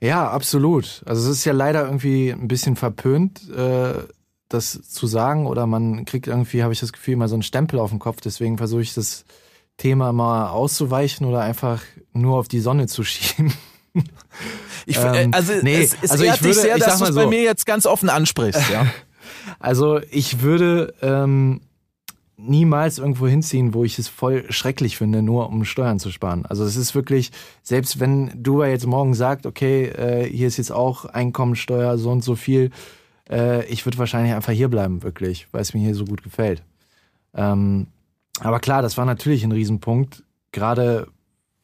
Ja, 0.00 0.28
absolut. 0.28 1.02
Also 1.06 1.30
es 1.30 1.38
ist 1.38 1.44
ja 1.44 1.52
leider 1.52 1.84
irgendwie 1.84 2.30
ein 2.30 2.48
bisschen 2.48 2.74
verpönt, 2.74 3.48
äh, 3.50 3.94
das 4.48 4.82
zu 4.82 5.06
sagen, 5.06 5.46
oder 5.46 5.66
man 5.66 6.04
kriegt 6.04 6.26
irgendwie, 6.26 6.62
habe 6.62 6.72
ich 6.72 6.80
das 6.80 6.92
Gefühl, 6.92 7.16
mal 7.16 7.28
so 7.28 7.36
einen 7.36 7.42
Stempel 7.42 7.78
auf 7.78 7.90
den 7.90 7.98
Kopf. 7.98 8.20
Deswegen 8.20 8.58
versuche 8.58 8.82
ich 8.82 8.94
das 8.94 9.24
Thema 9.76 10.12
mal 10.12 10.50
auszuweichen 10.50 11.26
oder 11.26 11.40
einfach 11.40 11.82
nur 12.12 12.38
auf 12.38 12.48
die 12.48 12.60
Sonne 12.60 12.86
zu 12.86 13.04
schieben. 13.04 13.52
Ich, 14.86 14.98
ähm, 14.98 15.32
also, 15.32 15.52
nee, 15.62 15.82
es, 15.82 15.96
es 16.00 16.10
also 16.10 16.24
ich 16.24 16.42
würde, 16.42 16.54
sehr, 16.54 16.78
dass 16.78 16.98
du 16.98 17.04
es 17.04 17.14
so, 17.14 17.20
bei 17.20 17.26
mir 17.26 17.42
jetzt 17.42 17.66
ganz 17.66 17.86
offen 17.86 18.08
ansprichst. 18.08 18.70
Ja. 18.70 18.86
Also 19.58 20.00
ich 20.10 20.40
würde 20.42 20.94
ähm, 21.02 21.60
niemals 22.36 22.98
irgendwo 22.98 23.26
hinziehen, 23.26 23.74
wo 23.74 23.84
ich 23.84 23.98
es 23.98 24.08
voll 24.08 24.50
schrecklich 24.50 24.96
finde, 24.96 25.22
nur 25.22 25.48
um 25.48 25.64
Steuern 25.64 25.98
zu 25.98 26.10
sparen. 26.10 26.46
Also 26.46 26.64
es 26.64 26.76
ist 26.76 26.94
wirklich, 26.94 27.30
selbst 27.62 28.00
wenn 28.00 28.30
du 28.42 28.62
jetzt 28.62 28.86
morgen 28.86 29.14
sagt, 29.14 29.46
okay, 29.46 29.86
äh, 29.86 30.28
hier 30.28 30.48
ist 30.48 30.58
jetzt 30.58 30.72
auch 30.72 31.04
Einkommensteuer 31.06 31.98
so 31.98 32.10
und 32.10 32.22
so 32.22 32.34
viel, 32.34 32.70
äh, 33.30 33.64
ich 33.66 33.84
würde 33.84 33.98
wahrscheinlich 33.98 34.34
einfach 34.34 34.52
hier 34.52 34.68
bleiben, 34.68 35.02
wirklich, 35.02 35.48
weil 35.52 35.62
es 35.62 35.74
mir 35.74 35.80
hier 35.80 35.94
so 35.94 36.04
gut 36.04 36.22
gefällt. 36.22 36.62
Ähm, 37.34 37.86
aber 38.42 38.60
klar, 38.60 38.82
das 38.82 38.96
war 38.96 39.04
natürlich 39.04 39.44
ein 39.44 39.52
Riesenpunkt. 39.52 40.24
Gerade 40.52 41.08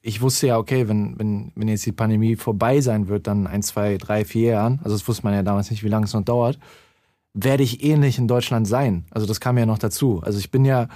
ich 0.00 0.22
wusste 0.22 0.46
ja, 0.46 0.58
okay, 0.58 0.88
wenn, 0.88 1.18
wenn, 1.18 1.52
wenn 1.54 1.68
jetzt 1.68 1.84
die 1.84 1.92
Pandemie 1.92 2.36
vorbei 2.36 2.80
sein 2.80 3.08
wird, 3.08 3.26
dann 3.26 3.46
ein, 3.46 3.62
zwei, 3.62 3.98
drei, 3.98 4.24
vier 4.24 4.50
Jahren, 4.52 4.80
also 4.84 4.96
das 4.96 5.06
wusste 5.06 5.24
man 5.24 5.34
ja 5.34 5.42
damals 5.42 5.70
nicht, 5.70 5.82
wie 5.82 5.88
lange 5.88 6.06
es 6.06 6.14
noch 6.14 6.22
dauert, 6.22 6.58
werde 7.34 7.62
ich 7.62 7.84
ähnlich 7.84 8.18
in 8.18 8.28
Deutschland 8.28 8.66
sein. 8.66 9.04
Also 9.10 9.26
das 9.26 9.40
kam 9.40 9.58
ja 9.58 9.66
noch 9.66 9.78
dazu. 9.78 10.22
Also 10.24 10.38
ich 10.38 10.50
bin 10.50 10.64
ja, 10.64 10.88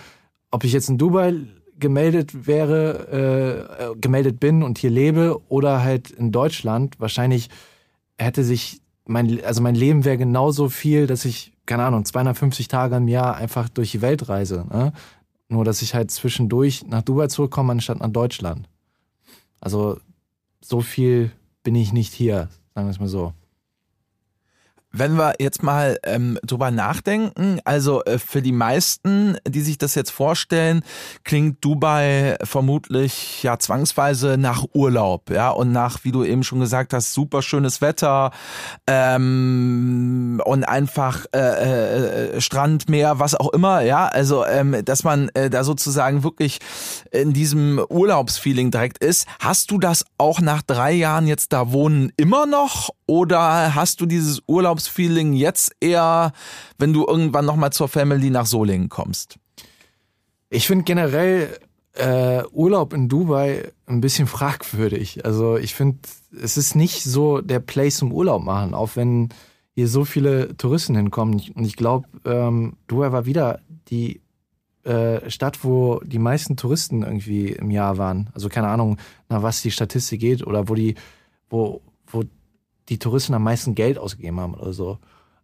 ob 0.51 0.65
ich 0.65 0.73
jetzt 0.73 0.89
in 0.89 0.99
Dubai 0.99 1.35
gemeldet 1.79 2.47
wäre, 2.47 3.91
äh, 3.93 3.99
gemeldet 4.01 4.41
bin 4.41 4.63
und 4.63 4.79
hier 4.79 4.91
lebe 4.91 5.41
oder 5.49 5.83
halt 5.83 6.11
in 6.11 6.31
Deutschland, 6.31 7.01
wahrscheinlich 7.01 7.51
hätte 8.19 8.45
sich 8.45 8.81
mein, 9.05 9.45
also 9.45 9.63
mein 9.63 9.75
Leben 9.75 10.05
wäre 10.05 10.17
genauso 10.17 10.69
viel, 10.69 11.07
dass 11.07 11.25
ich, 11.25 11.53
keine 11.67 11.85
Ahnung, 11.85 12.05
250 12.05 12.69
Tage 12.69 12.97
im 12.97 13.09
Jahr 13.09 13.37
einfach 13.37 13.69
durch 13.69 13.91
die 13.91 14.01
Welt 14.01 14.29
reise. 14.29 14.65
Ne? 14.71 14.93
Nur, 15.53 15.67
dass 15.67 15.83
ich 15.83 15.95
halt 15.95 16.11
zwischendurch 16.11 16.87
nach 16.87 17.03
Dubai 17.03 17.27
zurückkomme, 17.27 17.73
anstatt 17.73 18.01
nach 18.01 18.09
Deutschland. 18.09 18.71
Also 19.61 20.01
so 20.63 20.81
viel 20.81 21.31
bin 21.63 21.75
ich 21.75 21.93
nicht 21.93 22.15
hier, 22.15 22.49
sagen 22.75 22.87
wir 22.87 22.91
es 22.91 22.99
mal 22.99 23.07
so. 23.07 23.35
Wenn 24.95 25.17
wir 25.17 25.35
jetzt 25.39 25.63
mal 25.63 25.99
ähm, 26.05 26.39
drüber 26.45 26.71
nachdenken, 26.71 27.61
also 27.65 28.05
äh, 28.05 28.19
für 28.19 28.43
die 28.43 28.53
meisten, 28.53 29.39
die 29.49 29.63
sich 29.63 29.79
das 29.79 29.95
jetzt 29.95 30.11
vorstellen, 30.11 30.83
klingt 31.25 31.65
Dubai 31.65 32.37
vermutlich 32.45 33.43
ja 33.43 33.59
zwangsweise 33.59 34.37
nach 34.37 34.65
Urlaub, 34.75 35.31
ja, 35.31 35.51
und 35.51 35.73
nach, 35.73 36.05
wie 36.05 36.13
du 36.13 36.25
eben 36.25 36.43
schon 36.43 36.61
gesagt 36.61 36.93
hast, 36.93 37.15
super 37.15 37.41
schönes 37.41 37.81
Wetter 37.81 38.33
ähm, 38.87 40.43
und 40.45 40.65
einfach 40.65 41.25
äh, 41.35 42.37
äh, 42.37 42.41
Strand, 42.43 42.91
Meer, 42.91 43.19
was 43.19 43.35
auch 43.35 43.53
immer, 43.53 43.81
ja, 43.81 44.07
also 44.09 44.45
ähm, 44.45 44.77
dass 44.85 45.05
man 45.05 45.31
äh, 45.31 45.49
da 45.49 45.65
sozusagen 45.65 46.23
wirklich 46.23 46.59
in 47.11 47.33
diesem 47.33 47.83
Urlaubsfeeling 47.89 48.71
direkt 48.71 49.03
ist. 49.03 49.27
Hast 49.41 49.71
du 49.71 49.79
das 49.79 50.05
auch 50.19 50.41
nach 50.41 50.61
drei 50.61 50.93
Jahren 50.93 51.27
jetzt 51.27 51.53
da 51.55 51.73
wohnen 51.73 52.13
immer 52.17 52.45
noch 52.45 52.91
oder 53.07 53.75
hast 53.75 54.01
du 54.01 54.07
dieses 54.07 54.43
Urlaubsfeeling 54.83 55.33
jetzt 55.35 55.75
eher, 55.81 56.33
wenn 56.79 56.93
du 56.93 57.07
irgendwann 57.07 57.45
nochmal 57.45 57.73
zur 57.73 57.89
Family 57.89 58.31
nach 58.31 58.47
Solingen 58.47 58.89
kommst? 58.89 59.39
Ich 60.51 60.67
finde 60.67 60.85
generell 60.85 61.59
äh, 61.95 62.43
Urlaub 62.53 62.93
in 62.93 63.09
Dubai 63.09 63.71
ein 63.87 64.01
bisschen 64.01 64.27
fragwürdig. 64.39 65.25
Also 65.25 65.57
ich 65.57 65.75
finde, 65.75 65.99
es 66.41 66.57
ist 66.57 66.75
nicht 66.75 67.05
so 67.05 67.41
der 67.41 67.61
Place 67.61 67.97
zum 67.99 68.13
Urlaub 68.13 68.43
machen, 68.43 68.75
auch 68.75 68.97
wenn 68.97 69.29
hier 69.75 69.89
so 69.89 70.05
viele 70.05 70.57
Touristen 70.57 70.97
hinkommen. 70.97 71.41
Und 71.55 71.65
ich 71.65 71.77
glaube, 71.77 72.09
ähm, 72.25 72.77
Dubai 72.89 73.13
war 73.13 73.25
wieder 73.25 73.61
die 73.89 74.21
äh, 74.85 75.31
Stadt, 75.31 75.65
wo 75.65 76.01
die 76.05 76.19
meisten 76.19 76.57
Touristen 76.57 77.03
irgendwie 77.03 77.49
im 77.51 77.71
Jahr 77.71 77.99
waren. 77.99 78.31
Also 78.35 78.49
keine 78.49 78.69
Ahnung, 78.69 78.99
nach 79.29 79.43
was 79.43 79.63
die 79.63 79.71
Statistik 79.71 80.21
geht 80.21 80.47
oder 80.47 80.69
wo 80.69 80.75
die, 80.75 80.97
wo, 81.49 81.81
wo 82.07 82.25
die 82.89 82.99
Touristen 82.99 83.35
am 83.35 83.43
meisten 83.43 83.75
Geld 83.75 83.99
ausgegeben 83.99 84.41
haben 84.41 84.55
oder 84.55 84.73
so. 84.73 84.99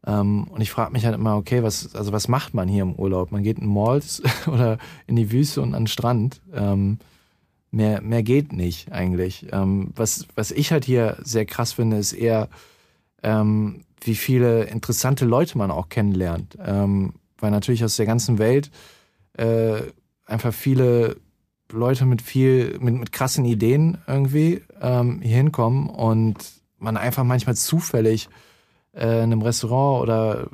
Ähm, 0.07 0.45
und 0.45 0.61
ich 0.61 0.71
frage 0.71 0.93
mich 0.93 1.05
halt 1.05 1.15
immer, 1.15 1.37
okay, 1.37 1.63
was, 1.63 1.95
also 1.95 2.13
was 2.13 2.29
macht 2.29 2.55
man 2.55 2.69
hier 2.69 2.83
im 2.83 2.95
Urlaub? 2.95 3.33
Man 3.33 3.43
geht 3.43 3.59
in 3.59 3.67
Malls 3.67 4.23
oder 4.47 4.79
in 5.07 5.17
die 5.17 5.31
Wüste 5.33 5.61
und 5.61 5.75
an 5.75 5.83
den 5.83 5.89
Strand. 5.89 6.41
Ähm, 6.53 6.99
mehr, 7.71 8.01
mehr 8.01 8.23
geht 8.23 8.53
nicht 8.53 8.93
eigentlich. 8.93 9.47
Ähm, 9.53 9.93
was, 9.95 10.27
was 10.35 10.51
ich 10.51 10.73
halt 10.73 10.85
hier 10.85 11.19
sehr 11.23 11.47
krass 11.47 11.73
finde, 11.73 11.99
ist 11.99 12.13
eher, 12.13 12.49
ähm, 13.23 13.85
wie 14.01 14.15
viele 14.15 14.65
interessante 14.65 15.25
Leute 15.25 15.59
man 15.59 15.71
auch 15.71 15.89
kennenlernt. 15.89 16.57
Ähm, 16.65 17.15
weil 17.39 17.51
natürlich 17.51 17.85
aus 17.85 17.97
der 17.97 18.07
ganzen 18.07 18.39
Welt 18.39 18.71
äh, 19.35 19.83
einfach 20.27 20.53
viele 20.53 21.17
Leute 21.71 22.07
mit 22.07 22.23
viel, 22.23 22.79
mit, 22.81 22.95
mit 22.95 23.13
krassen 23.13 23.45
Ideen 23.45 23.99
irgendwie 24.07 24.63
ähm, 24.81 25.21
hier 25.23 25.37
hinkommen 25.37 25.91
und 25.91 26.37
man 26.79 26.97
einfach 26.97 27.25
manchmal 27.25 27.57
zufällig 27.57 28.29
äh, 28.95 29.19
in 29.19 29.33
einem 29.33 29.43
Restaurant 29.43 30.03
oder 30.03 30.49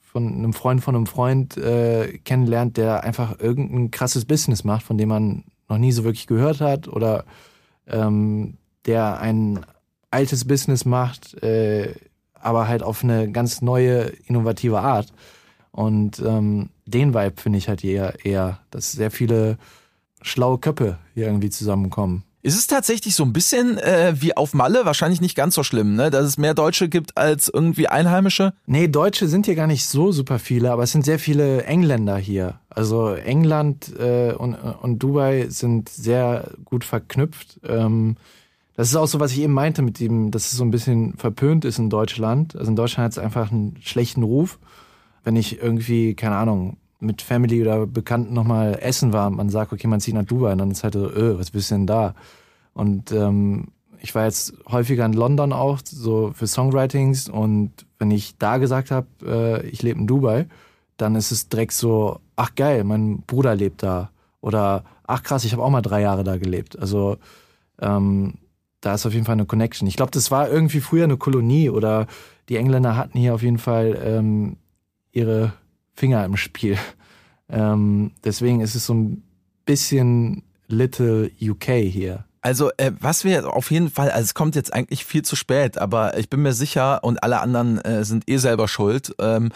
von 0.00 0.28
einem 0.28 0.52
Freund 0.52 0.82
von 0.82 0.94
einem 0.94 1.06
Freund 1.06 1.56
äh, 1.56 2.18
kennenlernt, 2.18 2.76
der 2.76 3.02
einfach 3.02 3.40
irgendein 3.40 3.90
krasses 3.90 4.24
Business 4.24 4.62
macht, 4.62 4.84
von 4.84 4.96
dem 4.96 5.08
man 5.08 5.44
noch 5.68 5.78
nie 5.78 5.92
so 5.92 6.04
wirklich 6.04 6.26
gehört 6.26 6.60
hat 6.60 6.86
oder 6.86 7.24
ähm, 7.88 8.56
der 8.86 9.18
ein 9.20 9.66
altes 10.10 10.46
Business 10.46 10.84
macht, 10.84 11.42
äh, 11.42 11.94
aber 12.34 12.68
halt 12.68 12.82
auf 12.82 13.02
eine 13.02 13.30
ganz 13.32 13.62
neue, 13.62 14.12
innovative 14.26 14.78
Art. 14.80 15.12
Und 15.72 16.20
ähm, 16.20 16.70
den 16.86 17.14
Vibe 17.14 17.40
finde 17.40 17.58
ich 17.58 17.68
halt 17.68 17.82
eher, 17.82 18.24
eher, 18.24 18.60
dass 18.70 18.92
sehr 18.92 19.10
viele 19.10 19.58
schlaue 20.22 20.58
Köpfe 20.58 20.98
hier 21.14 21.26
irgendwie 21.26 21.50
zusammenkommen. 21.50 22.22
Ist 22.44 22.58
es 22.58 22.66
tatsächlich 22.66 23.14
so 23.14 23.24
ein 23.24 23.32
bisschen 23.32 23.78
äh, 23.78 24.16
wie 24.16 24.36
auf 24.36 24.52
Malle? 24.52 24.84
Wahrscheinlich 24.84 25.22
nicht 25.22 25.34
ganz 25.34 25.54
so 25.54 25.62
schlimm, 25.62 25.94
ne? 25.94 26.10
Dass 26.10 26.26
es 26.26 26.36
mehr 26.36 26.52
Deutsche 26.52 26.90
gibt 26.90 27.16
als 27.16 27.48
irgendwie 27.48 27.88
Einheimische? 27.88 28.52
Nee, 28.66 28.86
Deutsche 28.86 29.28
sind 29.28 29.46
hier 29.46 29.54
gar 29.54 29.66
nicht 29.66 29.86
so 29.86 30.12
super 30.12 30.38
viele, 30.38 30.70
aber 30.70 30.82
es 30.82 30.92
sind 30.92 31.06
sehr 31.06 31.18
viele 31.18 31.64
Engländer 31.64 32.18
hier. 32.18 32.60
Also 32.68 33.14
England 33.14 33.98
äh, 33.98 34.34
und, 34.34 34.56
und 34.56 34.98
Dubai 34.98 35.46
sind 35.48 35.88
sehr 35.88 36.50
gut 36.66 36.84
verknüpft. 36.84 37.60
Ähm, 37.66 38.16
das 38.76 38.88
ist 38.88 38.96
auch 38.96 39.06
so, 39.06 39.20
was 39.20 39.32
ich 39.32 39.40
eben 39.40 39.54
meinte 39.54 39.80
mit 39.80 39.98
dem, 39.98 40.30
dass 40.30 40.52
es 40.52 40.58
so 40.58 40.64
ein 40.64 40.70
bisschen 40.70 41.16
verpönt 41.16 41.64
ist 41.64 41.78
in 41.78 41.88
Deutschland. 41.88 42.56
Also 42.56 42.68
in 42.68 42.76
Deutschland 42.76 43.06
hat 43.06 43.12
es 43.12 43.18
einfach 43.18 43.52
einen 43.52 43.78
schlechten 43.80 44.22
Ruf. 44.22 44.58
Wenn 45.22 45.36
ich 45.36 45.62
irgendwie, 45.62 46.12
keine 46.14 46.36
Ahnung, 46.36 46.76
mit 47.00 47.22
Family 47.22 47.60
oder 47.62 47.86
Bekannten 47.86 48.34
nochmal 48.34 48.78
essen 48.80 49.12
war, 49.12 49.30
man 49.30 49.50
sagt, 49.50 49.72
okay, 49.72 49.86
man 49.86 50.00
zieht 50.00 50.14
nach 50.14 50.24
Dubai 50.24 50.52
und 50.52 50.58
dann 50.58 50.70
ist 50.70 50.84
halt 50.84 50.94
so, 50.94 51.10
öh, 51.10 51.38
was 51.38 51.50
bist 51.50 51.70
du 51.70 51.74
denn 51.74 51.86
da? 51.86 52.14
Und 52.72 53.12
ähm, 53.12 53.68
ich 54.00 54.14
war 54.14 54.24
jetzt 54.24 54.54
häufiger 54.70 55.06
in 55.06 55.12
London 55.12 55.52
auch, 55.52 55.80
so 55.84 56.32
für 56.34 56.46
Songwritings 56.46 57.28
und 57.28 57.72
wenn 57.98 58.10
ich 58.10 58.36
da 58.38 58.58
gesagt 58.58 58.90
habe, 58.90 59.06
äh, 59.24 59.66
ich 59.66 59.82
lebe 59.82 60.00
in 60.00 60.06
Dubai, 60.06 60.46
dann 60.96 61.14
ist 61.14 61.30
es 61.30 61.48
direkt 61.48 61.72
so, 61.72 62.20
ach 62.36 62.54
geil, 62.54 62.84
mein 62.84 63.22
Bruder 63.26 63.54
lebt 63.54 63.82
da. 63.82 64.10
Oder 64.40 64.84
ach 65.06 65.22
krass, 65.22 65.44
ich 65.44 65.52
habe 65.52 65.62
auch 65.62 65.70
mal 65.70 65.82
drei 65.82 66.02
Jahre 66.02 66.22
da 66.22 66.36
gelebt. 66.36 66.78
Also 66.78 67.16
ähm, 67.80 68.34
da 68.80 68.94
ist 68.94 69.06
auf 69.06 69.14
jeden 69.14 69.24
Fall 69.24 69.34
eine 69.34 69.46
Connection. 69.46 69.88
Ich 69.88 69.96
glaube, 69.96 70.12
das 70.12 70.30
war 70.30 70.50
irgendwie 70.50 70.80
früher 70.80 71.04
eine 71.04 71.16
Kolonie 71.16 71.70
oder 71.70 72.06
die 72.48 72.56
Engländer 72.56 72.96
hatten 72.96 73.18
hier 73.18 73.34
auf 73.34 73.42
jeden 73.42 73.58
Fall 73.58 73.98
ähm, 74.04 74.56
ihre 75.12 75.54
Finger 75.94 76.24
im 76.24 76.36
Spiel. 76.36 76.78
Ähm, 77.48 78.12
deswegen 78.24 78.60
ist 78.60 78.74
es 78.74 78.86
so 78.86 78.94
ein 78.94 79.22
bisschen 79.64 80.42
Little 80.68 81.30
UK 81.40 81.64
hier. 81.88 82.24
Also 82.44 82.70
äh, 82.76 82.92
was 83.00 83.24
wir 83.24 83.50
auf 83.50 83.70
jeden 83.70 83.90
Fall, 83.90 84.10
also 84.10 84.22
es 84.22 84.34
kommt 84.34 84.54
jetzt 84.54 84.74
eigentlich 84.74 85.06
viel 85.06 85.22
zu 85.22 85.34
spät, 85.34 85.78
aber 85.78 86.18
ich 86.18 86.28
bin 86.28 86.42
mir 86.42 86.52
sicher 86.52 87.02
und 87.02 87.22
alle 87.22 87.40
anderen 87.40 87.78
äh, 87.78 88.04
sind 88.04 88.28
eh 88.28 88.36
selber 88.36 88.68
schuld, 88.68 89.14
ähm, 89.18 89.50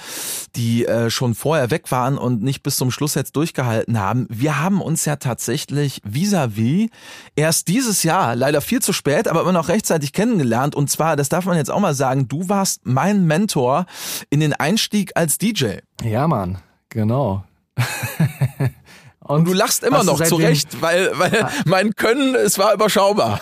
die 0.56 0.86
äh, 0.86 1.10
schon 1.10 1.34
vorher 1.34 1.70
weg 1.70 1.92
waren 1.92 2.16
und 2.16 2.42
nicht 2.42 2.62
bis 2.62 2.76
zum 2.76 2.90
Schluss 2.90 3.14
jetzt 3.14 3.36
durchgehalten 3.36 4.00
haben. 4.00 4.26
Wir 4.30 4.58
haben 4.58 4.80
uns 4.80 5.04
ja 5.04 5.16
tatsächlich 5.16 6.00
vis-à-vis 6.02 6.86
-vis 6.86 6.90
erst 7.36 7.68
dieses 7.68 8.04
Jahr, 8.04 8.34
leider 8.34 8.62
viel 8.62 8.80
zu 8.80 8.94
spät, 8.94 9.28
aber 9.28 9.42
immer 9.42 9.52
noch 9.52 9.68
rechtzeitig 9.68 10.14
kennengelernt. 10.14 10.74
Und 10.74 10.88
zwar, 10.88 11.16
das 11.16 11.28
darf 11.28 11.44
man 11.44 11.58
jetzt 11.58 11.70
auch 11.70 11.80
mal 11.80 11.94
sagen, 11.94 12.26
du 12.26 12.48
warst 12.48 12.86
mein 12.86 13.26
Mentor 13.26 13.84
in 14.30 14.40
den 14.40 14.54
Einstieg 14.54 15.12
als 15.14 15.36
DJ. 15.36 15.80
Ja, 16.02 16.26
Mann, 16.26 16.56
genau. 16.88 17.44
Und, 19.28 19.46
du 19.46 19.52
lachst 19.52 19.84
immer 19.84 20.04
noch 20.04 20.22
zurecht, 20.22 20.80
weil, 20.80 21.10
weil 21.18 21.42
ah. 21.42 21.50
mein 21.66 21.94
Können, 21.94 22.34
es 22.34 22.58
war 22.58 22.72
überschaubar. 22.72 23.40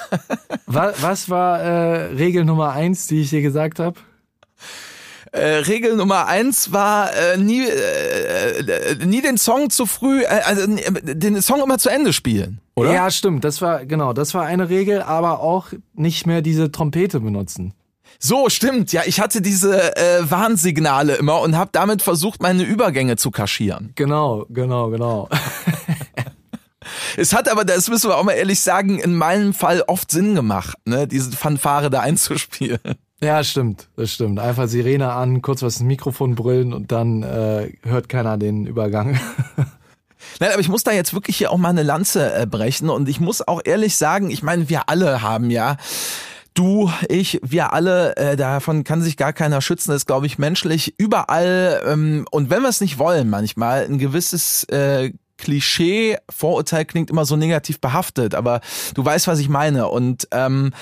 Was, 0.66 1.00
was 1.00 1.30
war 1.30 1.60
äh, 1.60 2.06
Regel 2.14 2.44
Nummer 2.44 2.72
eins, 2.72 3.06
die 3.06 3.20
ich 3.20 3.30
dir 3.30 3.40
gesagt 3.40 3.78
habe? 3.78 3.94
Äh, 5.30 5.58
Regel 5.58 5.96
Nummer 5.96 6.26
eins 6.26 6.72
war 6.72 7.14
äh, 7.14 7.36
nie, 7.36 7.64
äh, 7.66 8.58
äh 8.58 9.04
nie 9.04 9.20
den 9.20 9.38
Song 9.38 9.70
zu 9.70 9.86
früh, 9.86 10.22
äh, 10.22 10.26
also 10.26 10.66
den 10.66 11.40
Song 11.40 11.62
immer 11.62 11.78
zu 11.78 11.88
Ende 11.88 12.12
spielen, 12.12 12.60
oder? 12.74 12.92
Ja, 12.92 13.10
stimmt. 13.10 13.44
Das 13.44 13.62
war 13.62 13.84
genau, 13.84 14.12
das 14.12 14.34
war 14.34 14.44
eine 14.44 14.68
Regel, 14.68 15.02
aber 15.02 15.40
auch 15.40 15.68
nicht 15.94 16.26
mehr 16.26 16.42
diese 16.42 16.72
Trompete 16.72 17.20
benutzen. 17.20 17.74
So, 18.18 18.48
stimmt. 18.48 18.92
Ja, 18.92 19.02
ich 19.04 19.20
hatte 19.20 19.42
diese 19.42 19.96
äh, 19.96 20.30
Warnsignale 20.30 21.16
immer 21.16 21.40
und 21.40 21.56
habe 21.56 21.70
damit 21.72 22.02
versucht, 22.02 22.42
meine 22.42 22.62
Übergänge 22.62 23.16
zu 23.16 23.30
kaschieren. 23.30 23.92
Genau, 23.94 24.46
genau, 24.48 24.90
genau. 24.90 25.28
es 27.16 27.32
hat 27.32 27.48
aber, 27.48 27.64
das 27.64 27.88
müssen 27.88 28.10
wir 28.10 28.16
auch 28.16 28.24
mal 28.24 28.32
ehrlich 28.32 28.60
sagen, 28.60 28.98
in 28.98 29.14
meinem 29.14 29.54
Fall 29.54 29.82
oft 29.86 30.10
Sinn 30.10 30.34
gemacht, 30.34 30.76
ne, 30.84 31.06
diese 31.06 31.32
Fanfare 31.32 31.90
da 31.90 32.00
einzuspielen. 32.00 32.80
Ja, 33.20 33.42
stimmt, 33.44 33.88
das 33.96 34.12
stimmt. 34.12 34.38
Einfach 34.38 34.68
Sirene 34.68 35.12
an, 35.12 35.40
kurz 35.40 35.62
was 35.62 35.76
ins 35.76 35.86
Mikrofon 35.86 36.34
brüllen 36.34 36.74
und 36.74 36.92
dann 36.92 37.22
äh, 37.22 37.72
hört 37.82 38.08
keiner 38.10 38.36
den 38.36 38.66
Übergang. 38.66 39.18
Nein, 40.40 40.50
aber 40.52 40.60
ich 40.60 40.68
muss 40.68 40.84
da 40.84 40.92
jetzt 40.92 41.14
wirklich 41.14 41.36
hier 41.38 41.50
auch 41.50 41.56
mal 41.56 41.70
eine 41.70 41.82
Lanze 41.82 42.34
äh, 42.34 42.46
brechen 42.46 42.90
und 42.90 43.08
ich 43.08 43.20
muss 43.20 43.46
auch 43.46 43.62
ehrlich 43.64 43.96
sagen, 43.96 44.30
ich 44.30 44.42
meine, 44.42 44.68
wir 44.68 44.88
alle 44.90 45.22
haben 45.22 45.50
ja 45.50 45.76
Du, 46.56 46.90
ich, 47.10 47.38
wir 47.42 47.74
alle, 47.74 48.16
äh, 48.16 48.34
davon 48.34 48.82
kann 48.82 49.02
sich 49.02 49.18
gar 49.18 49.34
keiner 49.34 49.60
schützen, 49.60 49.90
das 49.90 49.98
ist, 49.98 50.06
glaube 50.06 50.24
ich, 50.24 50.38
menschlich 50.38 50.94
überall. 50.96 51.82
Ähm, 51.86 52.26
und 52.30 52.48
wenn 52.48 52.62
wir 52.62 52.70
es 52.70 52.80
nicht 52.80 52.98
wollen, 52.98 53.28
manchmal 53.28 53.84
ein 53.84 53.98
gewisses 53.98 54.64
äh, 54.70 55.12
Klischee, 55.38 56.16
Vorurteil 56.30 56.84
klingt 56.84 57.10
immer 57.10 57.24
so 57.24 57.36
negativ 57.36 57.80
behaftet, 57.80 58.34
aber 58.34 58.60
du 58.94 59.04
weißt, 59.04 59.26
was 59.26 59.38
ich 59.38 59.48
meine. 59.48 59.88
Und 59.88 60.28
ähm, 60.32 60.72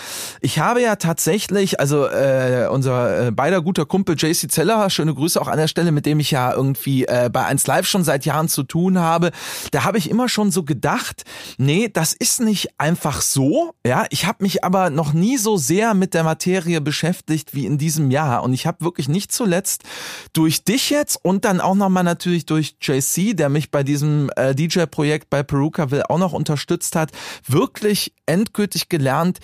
ich 0.40 0.59
habe 0.59 0.81
ja 0.83 0.97
tatsächlich, 0.97 1.81
also 1.81 2.07
äh, 2.07 2.69
unser 2.71 3.29
äh, 3.29 3.31
beider 3.31 3.62
guter 3.62 3.87
Kumpel 3.87 4.17
JC 4.17 4.51
Zeller, 4.51 4.88
schöne 4.90 5.14
Grüße 5.14 5.40
auch 5.40 5.49
an 5.49 5.59
der 5.59 5.69
Stelle, 5.69 5.93
mit 5.93 6.07
dem 6.07 6.21
ich 6.21 6.31
ja 6.31 6.53
irgendwie 6.53 7.07
äh, 7.07 7.31
bei 7.33 7.45
1 7.45 7.67
Live 7.67 7.87
schon 7.87 8.05
seit 8.05 8.25
Jahren 8.25 8.49
zu 8.49 8.62
tun 8.62 8.99
habe, 8.99 9.31
da 9.71 9.85
habe 9.85 9.99
ich 9.99 10.11
immer 10.11 10.29
schon 10.29 10.51
so 10.51 10.62
gedacht, 10.62 11.24
nee, 11.59 11.89
das 11.93 12.12
ist 12.12 12.41
nicht 12.41 12.68
einfach 12.78 13.20
so. 13.20 13.74
Ja, 13.87 14.07
ich 14.11 14.26
habe 14.26 14.43
mich 14.43 14.64
aber 14.64 14.91
noch 14.91 15.12
nie 15.12 15.37
so 15.37 15.57
sehr 15.57 15.95
mit 15.95 16.14
der 16.14 16.24
Materie 16.24 16.81
beschäftigt 16.81 17.55
wie 17.55 17.66
in 17.66 17.78
diesem 17.78 18.11
Jahr. 18.11 18.43
Und 18.43 18.53
ich 18.53 18.66
habe 18.66 18.85
wirklich 18.85 19.09
nicht 19.09 19.33
zuletzt 19.33 19.83
durch 20.33 20.64
dich 20.64 20.91
jetzt 20.91 21.18
und 21.22 21.45
dann 21.45 21.61
auch 21.61 21.74
nochmal 21.74 22.05
natürlich 22.05 22.47
durch 22.47 22.76
JC, 22.81 23.37
der 23.37 23.49
mich 23.49 23.70
bei 23.70 23.83
diesem 23.83 24.31
äh, 24.37 24.43
äh, 24.51 24.55
DJ-Projekt 24.55 25.30
bei 25.30 25.42
Peruka 25.42 25.90
will 25.90 26.03
auch 26.09 26.18
noch 26.18 26.32
unterstützt 26.32 26.97
hat, 26.97 27.11
wirklich 27.47 28.12
endgültig 28.26 28.88
gelernt, 28.88 29.40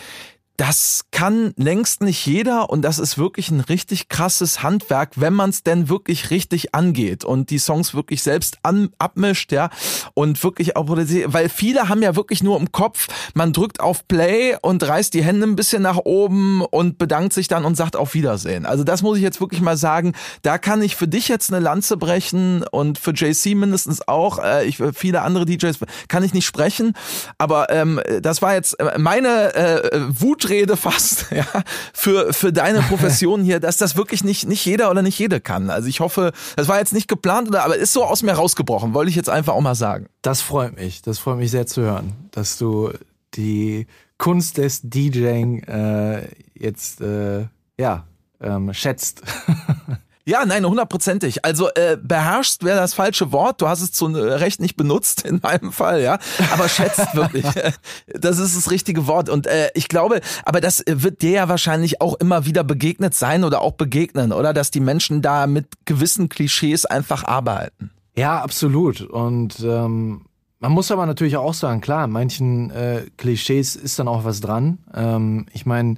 das 0.60 1.06
kann 1.10 1.54
längst 1.56 2.02
nicht 2.02 2.26
jeder 2.26 2.68
und 2.68 2.82
das 2.82 2.98
ist 2.98 3.16
wirklich 3.16 3.50
ein 3.50 3.60
richtig 3.60 4.10
krasses 4.10 4.62
Handwerk, 4.62 5.12
wenn 5.16 5.32
man 5.32 5.48
es 5.48 5.62
denn 5.62 5.88
wirklich 5.88 6.28
richtig 6.28 6.74
angeht 6.74 7.24
und 7.24 7.48
die 7.48 7.58
Songs 7.58 7.94
wirklich 7.94 8.22
selbst 8.22 8.58
an, 8.62 8.90
abmischt, 8.98 9.52
ja, 9.52 9.70
und 10.12 10.44
wirklich 10.44 10.76
auch, 10.76 10.86
weil 10.86 11.48
viele 11.48 11.88
haben 11.88 12.02
ja 12.02 12.14
wirklich 12.14 12.42
nur 12.42 12.58
im 12.58 12.72
Kopf, 12.72 13.08
man 13.32 13.54
drückt 13.54 13.80
auf 13.80 14.06
Play 14.06 14.54
und 14.60 14.86
reißt 14.86 15.14
die 15.14 15.24
Hände 15.24 15.46
ein 15.46 15.56
bisschen 15.56 15.80
nach 15.80 15.96
oben 15.96 16.60
und 16.60 16.98
bedankt 16.98 17.32
sich 17.32 17.48
dann 17.48 17.64
und 17.64 17.74
sagt 17.74 17.96
auf 17.96 18.12
Wiedersehen. 18.12 18.66
Also 18.66 18.84
das 18.84 19.00
muss 19.00 19.16
ich 19.16 19.22
jetzt 19.22 19.40
wirklich 19.40 19.62
mal 19.62 19.78
sagen, 19.78 20.12
da 20.42 20.58
kann 20.58 20.82
ich 20.82 20.94
für 20.94 21.08
dich 21.08 21.28
jetzt 21.28 21.50
eine 21.50 21.64
Lanze 21.64 21.96
brechen 21.96 22.64
und 22.70 22.98
für 22.98 23.12
JC 23.12 23.54
mindestens 23.54 24.06
auch, 24.06 24.38
äh, 24.38 24.66
ich, 24.66 24.76
viele 24.92 25.22
andere 25.22 25.46
DJs 25.46 25.78
kann 26.08 26.22
ich 26.22 26.34
nicht 26.34 26.44
sprechen, 26.44 26.92
aber 27.38 27.70
ähm, 27.70 27.98
das 28.20 28.42
war 28.42 28.52
jetzt 28.52 28.78
äh, 28.78 28.98
meine 28.98 29.54
äh, 29.54 30.00
Wut 30.20 30.49
Ausrede 30.50 30.76
fast, 30.76 31.26
ja, 31.30 31.46
für, 31.94 32.32
für 32.32 32.52
deine 32.52 32.82
Profession 32.82 33.44
hier, 33.44 33.60
dass 33.60 33.76
das 33.76 33.94
wirklich 33.94 34.24
nicht, 34.24 34.48
nicht 34.48 34.64
jeder 34.64 34.90
oder 34.90 35.00
nicht 35.00 35.16
jede 35.16 35.40
kann. 35.40 35.70
Also 35.70 35.86
ich 35.86 36.00
hoffe, 36.00 36.32
das 36.56 36.66
war 36.66 36.80
jetzt 36.80 36.92
nicht 36.92 37.06
geplant, 37.06 37.46
oder, 37.46 37.64
aber 37.64 37.76
ist 37.76 37.92
so 37.92 38.02
aus 38.02 38.24
mir 38.24 38.32
rausgebrochen, 38.32 38.92
wollte 38.92 39.10
ich 39.10 39.14
jetzt 39.14 39.28
einfach 39.28 39.52
auch 39.52 39.60
mal 39.60 39.76
sagen. 39.76 40.06
Das 40.22 40.42
freut 40.42 40.74
mich, 40.76 41.02
das 41.02 41.20
freut 41.20 41.38
mich 41.38 41.52
sehr 41.52 41.68
zu 41.68 41.82
hören, 41.82 42.14
dass 42.32 42.58
du 42.58 42.90
die 43.34 43.86
Kunst 44.18 44.58
des 44.58 44.80
DJing 44.82 45.62
äh, 45.62 46.26
jetzt, 46.54 47.00
äh, 47.00 47.46
ja, 47.78 48.04
ähm, 48.40 48.74
schätzt. 48.74 49.22
Ja, 50.26 50.44
nein, 50.44 50.64
hundertprozentig. 50.64 51.44
Also 51.44 51.68
äh, 51.74 51.96
beherrscht 52.00 52.62
wäre 52.62 52.78
das 52.78 52.94
falsche 52.94 53.32
Wort. 53.32 53.60
Du 53.60 53.68
hast 53.68 53.80
es 53.80 53.92
zu 53.92 54.14
äh, 54.14 54.34
Recht 54.34 54.60
nicht 54.60 54.76
benutzt 54.76 55.24
in 55.26 55.40
meinem 55.42 55.72
Fall, 55.72 56.02
ja. 56.02 56.18
Aber 56.52 56.68
schätzt 56.68 57.14
wirklich. 57.14 57.46
das 58.14 58.38
ist 58.38 58.56
das 58.56 58.70
richtige 58.70 59.06
Wort. 59.06 59.28
Und 59.28 59.46
äh, 59.46 59.70
ich 59.74 59.88
glaube, 59.88 60.20
aber 60.44 60.60
das 60.60 60.84
wird 60.86 61.22
dir 61.22 61.30
ja 61.30 61.48
wahrscheinlich 61.48 62.00
auch 62.00 62.14
immer 62.14 62.44
wieder 62.44 62.64
begegnet 62.64 63.14
sein 63.14 63.44
oder 63.44 63.60
auch 63.62 63.72
begegnen, 63.72 64.32
oder? 64.32 64.52
Dass 64.52 64.70
die 64.70 64.80
Menschen 64.80 65.22
da 65.22 65.46
mit 65.46 65.66
gewissen 65.84 66.28
Klischees 66.28 66.84
einfach 66.84 67.24
arbeiten. 67.24 67.90
Ja, 68.16 68.40
absolut. 68.42 69.00
Und 69.00 69.60
ähm, 69.60 70.26
man 70.58 70.72
muss 70.72 70.90
aber 70.90 71.06
natürlich 71.06 71.38
auch 71.38 71.54
sagen, 71.54 71.80
klar, 71.80 72.06
manchen 72.06 72.70
äh, 72.70 73.06
Klischees 73.16 73.76
ist 73.76 73.98
dann 73.98 74.08
auch 74.08 74.24
was 74.24 74.40
dran. 74.42 74.78
Ähm, 74.94 75.46
ich 75.52 75.64
meine, 75.64 75.96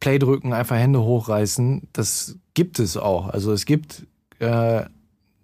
Play 0.00 0.18
drücken, 0.18 0.52
einfach 0.52 0.76
Hände 0.76 1.02
hochreißen, 1.02 1.88
das 1.92 2.36
gibt 2.54 2.78
es 2.78 2.96
auch. 2.96 3.28
Also 3.28 3.52
es 3.52 3.66
gibt 3.66 4.06
äh, 4.38 4.84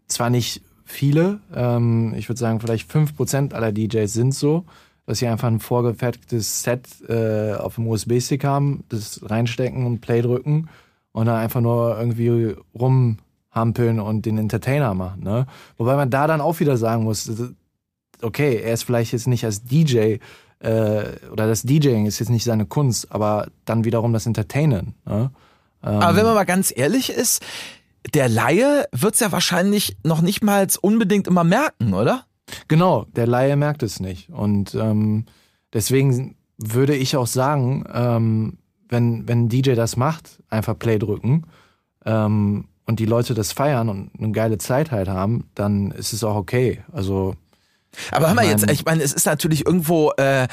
zwar 0.08 0.30
nicht 0.30 0.62
viele, 0.84 1.40
ähm, 1.54 2.14
ich 2.16 2.28
würde 2.28 2.38
sagen 2.38 2.60
vielleicht 2.60 2.90
fünf 2.90 3.14
Prozent 3.14 3.52
aller 3.54 3.72
DJs 3.72 4.12
sind 4.12 4.34
so, 4.34 4.64
dass 5.04 5.18
sie 5.18 5.28
einfach 5.28 5.48
ein 5.48 5.60
vorgefertigtes 5.60 6.62
Set 6.62 6.88
äh, 7.08 7.54
auf 7.54 7.76
dem 7.76 7.86
USB-Stick 7.86 8.44
haben, 8.44 8.84
das 8.88 9.20
reinstecken 9.22 9.86
und 9.86 10.00
Play 10.00 10.22
drücken 10.22 10.68
und 11.12 11.26
dann 11.26 11.36
einfach 11.36 11.60
nur 11.60 11.98
irgendwie 11.98 12.56
rumhampeln 12.74 14.00
und 14.00 14.26
den 14.26 14.38
Entertainer 14.38 14.94
machen. 14.94 15.22
Ne? 15.22 15.46
Wobei 15.76 15.96
man 15.96 16.10
da 16.10 16.26
dann 16.26 16.40
auch 16.40 16.60
wieder 16.60 16.76
sagen 16.76 17.04
muss, 17.04 17.30
okay, 18.22 18.56
er 18.56 18.74
ist 18.74 18.84
vielleicht 18.84 19.12
jetzt 19.12 19.26
nicht 19.26 19.44
als 19.44 19.64
DJ 19.64 20.16
äh, 20.66 21.30
oder 21.30 21.46
das 21.46 21.62
DJing 21.62 22.06
ist 22.06 22.18
jetzt 22.18 22.28
nicht 22.28 22.44
seine 22.44 22.66
Kunst, 22.66 23.12
aber 23.12 23.48
dann 23.64 23.84
wiederum 23.84 24.12
das 24.12 24.26
Entertainen. 24.26 24.94
Ne? 25.04 25.30
Ähm, 25.82 26.00
aber 26.00 26.16
wenn 26.16 26.24
man 26.24 26.34
mal 26.34 26.44
ganz 26.44 26.72
ehrlich 26.74 27.10
ist, 27.10 27.42
der 28.14 28.28
Laie 28.28 28.86
wird's 28.92 29.20
ja 29.20 29.30
wahrscheinlich 29.32 29.96
noch 30.02 30.20
nicht 30.20 30.42
mal 30.42 30.66
unbedingt 30.80 31.28
immer 31.28 31.44
merken, 31.44 31.94
oder? 31.94 32.24
Genau, 32.68 33.06
der 33.14 33.26
Laie 33.26 33.56
merkt 33.56 33.82
es 33.82 34.00
nicht. 34.00 34.30
Und 34.30 34.74
ähm, 34.74 35.26
deswegen 35.72 36.36
würde 36.58 36.96
ich 36.96 37.16
auch 37.16 37.26
sagen, 37.26 37.84
ähm, 37.92 38.58
wenn, 38.88 39.28
wenn 39.28 39.44
ein 39.44 39.48
DJ 39.48 39.74
das 39.74 39.96
macht, 39.96 40.42
einfach 40.48 40.78
Play 40.78 40.98
drücken 40.98 41.44
ähm, 42.04 42.66
und 42.86 42.98
die 43.00 43.06
Leute 43.06 43.34
das 43.34 43.52
feiern 43.52 43.88
und 43.88 44.10
eine 44.18 44.32
geile 44.32 44.58
Zeit 44.58 44.90
halt 44.90 45.08
haben, 45.08 45.48
dann 45.54 45.90
ist 45.92 46.12
es 46.12 46.24
auch 46.24 46.36
okay. 46.36 46.82
Also 46.92 47.34
aber 48.10 48.28
hör 48.28 48.34
mal 48.34 48.46
jetzt, 48.46 48.70
ich 48.70 48.84
meine, 48.84 49.02
es 49.02 49.12
ist 49.12 49.26
natürlich 49.26 49.66
irgendwo, 49.66 50.12
äh, 50.16 50.48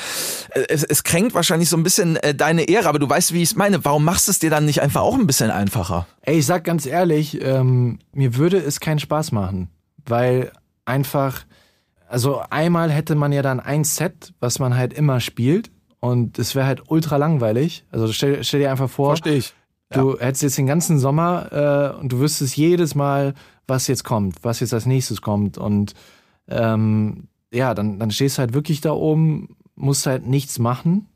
es, 0.70 0.84
es 0.84 1.04
kränkt 1.04 1.34
wahrscheinlich 1.34 1.70
so 1.70 1.78
ein 1.78 1.84
bisschen 1.84 2.16
äh, 2.18 2.36
deine 2.36 2.64
Ehre, 2.64 2.90
aber 2.90 3.00
du 3.00 3.10
weißt, 3.10 3.34
wie 3.34 3.42
ich 3.42 3.50
es 3.50 3.56
meine. 3.56 3.84
Warum 3.86 4.04
machst 4.06 4.28
du 4.28 4.32
es 4.32 4.40
dir 4.40 4.50
dann 4.50 4.66
nicht 4.66 4.82
einfach 4.82 5.02
auch 5.02 5.16
ein 5.16 5.28
bisschen 5.28 5.52
einfacher? 5.52 6.08
Ey, 6.22 6.40
ich 6.40 6.46
sag 6.46 6.64
ganz 6.64 6.86
ehrlich, 6.86 7.42
ähm, 7.42 8.00
mir 8.14 8.36
würde 8.36 8.58
es 8.58 8.80
keinen 8.80 9.00
Spaß 9.00 9.32
machen, 9.32 9.70
weil 10.06 10.52
einfach, 10.86 11.46
also 12.08 12.42
einmal 12.50 12.92
hätte 12.92 13.16
man 13.16 13.32
ja 13.32 13.42
dann 13.42 13.60
ein 13.60 13.84
Set, 13.84 14.34
was 14.40 14.60
man 14.60 14.76
halt 14.76 14.94
immer 14.94 15.20
spielt 15.20 15.72
und 16.00 16.38
es 16.38 16.56
wäre 16.56 16.66
halt 16.66 16.84
ultra 16.88 17.18
langweilig. 17.18 17.86
Also 17.92 18.12
stell, 18.12 18.44
stell 18.44 18.60
dir 18.60 18.72
einfach 18.72 18.90
vor, 18.90 19.12
Versteh 19.12 19.38
ich. 19.38 19.54
Ja. 19.94 20.02
du 20.02 20.20
hättest 20.20 20.44
jetzt 20.44 20.58
den 20.58 20.68
ganzen 20.68 21.00
Sommer 21.00 21.94
äh, 21.96 22.00
und 22.00 22.12
du 22.12 22.20
wüsstest 22.20 22.58
jedes 22.58 22.96
Mal, 22.96 23.34
was 23.68 23.88
jetzt 23.88 24.04
kommt, 24.04 24.44
was 24.44 24.60
jetzt 24.60 24.74
als 24.74 24.86
nächstes 24.86 25.22
kommt 25.22 25.58
und 25.58 25.94
ähm, 26.50 27.28
ja, 27.54 27.74
dann, 27.74 28.00
dann 28.00 28.12
stehst 28.12 28.38
du 28.38 28.40
halt 28.40 28.54
wirklich 28.54 28.82
da 28.82 28.92
oben, 28.92 29.56
musst 29.76 30.06
halt 30.06 30.26
nichts 30.26 30.60
machen. 30.60 31.08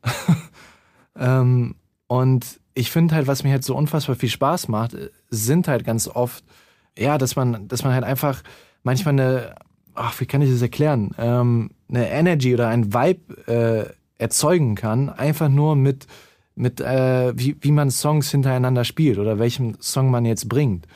ähm, 1.19 1.75
und 2.07 2.45
ich 2.73 2.91
finde 2.91 3.15
halt, 3.15 3.27
was 3.27 3.43
mir 3.43 3.51
halt 3.51 3.63
so 3.63 3.75
unfassbar 3.75 4.15
viel 4.15 4.29
Spaß 4.29 4.67
macht, 4.67 4.95
sind 5.29 5.67
halt 5.67 5.83
ganz 5.83 6.07
oft, 6.07 6.43
ja, 6.97 7.17
dass 7.17 7.35
man, 7.35 7.67
dass 7.67 7.83
man 7.83 7.93
halt 7.93 8.03
einfach 8.03 8.43
manchmal 8.83 9.13
eine, 9.13 9.55
ach, 9.95 10.19
wie 10.19 10.25
kann 10.25 10.41
ich 10.41 10.51
das 10.51 10.61
erklären, 10.61 11.11
ähm, 11.17 11.71
eine 11.89 12.09
Energy 12.09 12.53
oder 12.53 12.67
ein 12.67 12.93
Vibe 12.93 13.47
äh, 13.47 14.21
erzeugen 14.21 14.75
kann, 14.75 15.09
einfach 15.09 15.49
nur 15.49 15.75
mit, 15.75 16.05
mit 16.55 16.79
äh, 16.81 17.33
wie, 17.37 17.57
wie 17.61 17.71
man 17.71 17.89
Songs 17.89 18.29
hintereinander 18.29 18.83
spielt 18.83 19.17
oder 19.17 19.39
welchen 19.39 19.81
Song 19.81 20.11
man 20.11 20.25
jetzt 20.25 20.47
bringt 20.47 20.87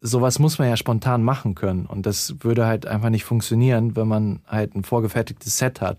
sowas 0.00 0.38
muss 0.38 0.58
man 0.58 0.68
ja 0.68 0.76
spontan 0.76 1.22
machen 1.22 1.54
können. 1.54 1.86
Und 1.86 2.06
das 2.06 2.36
würde 2.40 2.66
halt 2.66 2.86
einfach 2.86 3.10
nicht 3.10 3.24
funktionieren, 3.24 3.96
wenn 3.96 4.08
man 4.08 4.40
halt 4.46 4.74
ein 4.74 4.84
vorgefertigtes 4.84 5.58
Set 5.58 5.80
hat. 5.80 5.98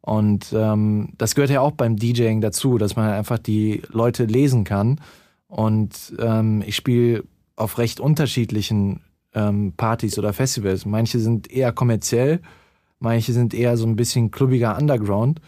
Und 0.00 0.52
ähm, 0.52 1.10
das 1.16 1.34
gehört 1.34 1.50
ja 1.50 1.60
auch 1.60 1.72
beim 1.72 1.96
DJing 1.96 2.40
dazu, 2.40 2.78
dass 2.78 2.96
man 2.96 3.06
halt 3.06 3.16
einfach 3.16 3.38
die 3.38 3.82
Leute 3.88 4.24
lesen 4.24 4.64
kann. 4.64 5.00
Und 5.46 6.14
ähm, 6.18 6.62
ich 6.66 6.76
spiele 6.76 7.24
auf 7.56 7.78
recht 7.78 8.00
unterschiedlichen 8.00 9.00
ähm, 9.34 9.72
Partys 9.76 10.18
oder 10.18 10.32
Festivals. 10.32 10.84
Manche 10.86 11.20
sind 11.20 11.50
eher 11.50 11.72
kommerziell, 11.72 12.40
manche 12.98 13.32
sind 13.32 13.54
eher 13.54 13.76
so 13.76 13.86
ein 13.86 13.96
bisschen 13.96 14.30
klubbiger 14.30 14.76
Underground. 14.76 15.40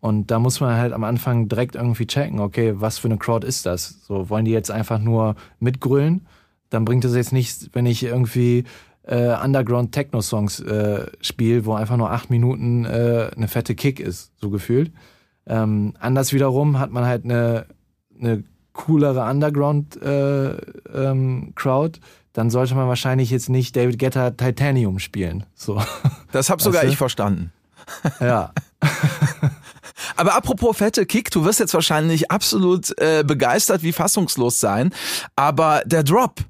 Und 0.00 0.30
da 0.30 0.38
muss 0.38 0.60
man 0.60 0.76
halt 0.76 0.92
am 0.92 1.02
Anfang 1.02 1.48
direkt 1.48 1.76
irgendwie 1.76 2.06
checken, 2.06 2.38
okay, 2.38 2.74
was 2.76 2.98
für 2.98 3.08
eine 3.08 3.16
Crowd 3.16 3.46
ist 3.46 3.64
das? 3.64 4.04
So, 4.04 4.28
wollen 4.28 4.44
die 4.44 4.50
jetzt 4.50 4.70
einfach 4.70 4.98
nur 4.98 5.34
mitgrüllen? 5.60 6.26
Dann 6.74 6.84
bringt 6.84 7.04
es 7.04 7.14
jetzt 7.14 7.32
nichts, 7.32 7.70
wenn 7.72 7.86
ich 7.86 8.02
irgendwie 8.02 8.64
äh, 9.06 9.34
Underground-Techno-Songs 9.36 10.60
äh, 10.60 11.06
spiele, 11.20 11.64
wo 11.66 11.74
einfach 11.74 11.96
nur 11.96 12.10
acht 12.10 12.30
Minuten 12.30 12.84
äh, 12.84 13.30
eine 13.34 13.48
fette 13.48 13.74
Kick 13.74 14.00
ist, 14.00 14.32
so 14.40 14.50
gefühlt. 14.50 14.92
Ähm, 15.46 15.94
anders 15.98 16.32
wiederum 16.32 16.78
hat 16.78 16.90
man 16.90 17.04
halt 17.04 17.24
eine, 17.24 17.66
eine 18.18 18.44
coolere 18.72 19.28
Underground-Crowd, 19.30 20.00
äh, 20.94 21.10
ähm, 21.10 21.52
dann 22.32 22.50
sollte 22.50 22.74
man 22.74 22.88
wahrscheinlich 22.88 23.30
jetzt 23.30 23.48
nicht 23.48 23.76
David 23.76 23.98
Guetta 24.00 24.32
Titanium 24.32 24.98
spielen. 24.98 25.46
So. 25.54 25.80
Das 26.32 26.50
hab 26.50 26.60
sogar 26.60 26.82
weißt 26.82 26.88
du? 26.88 26.92
ich 26.92 26.98
verstanden. 26.98 27.52
Ja. 28.20 28.52
Aber 30.16 30.34
apropos 30.34 30.76
fette 30.76 31.06
Kick, 31.06 31.30
du 31.30 31.44
wirst 31.44 31.60
jetzt 31.60 31.74
wahrscheinlich 31.74 32.30
absolut 32.30 32.96
äh, 32.98 33.24
begeistert 33.24 33.82
wie 33.82 33.92
fassungslos 33.92 34.60
sein. 34.60 34.92
Aber 35.36 35.82
der 35.84 36.02
Drop, 36.02 36.40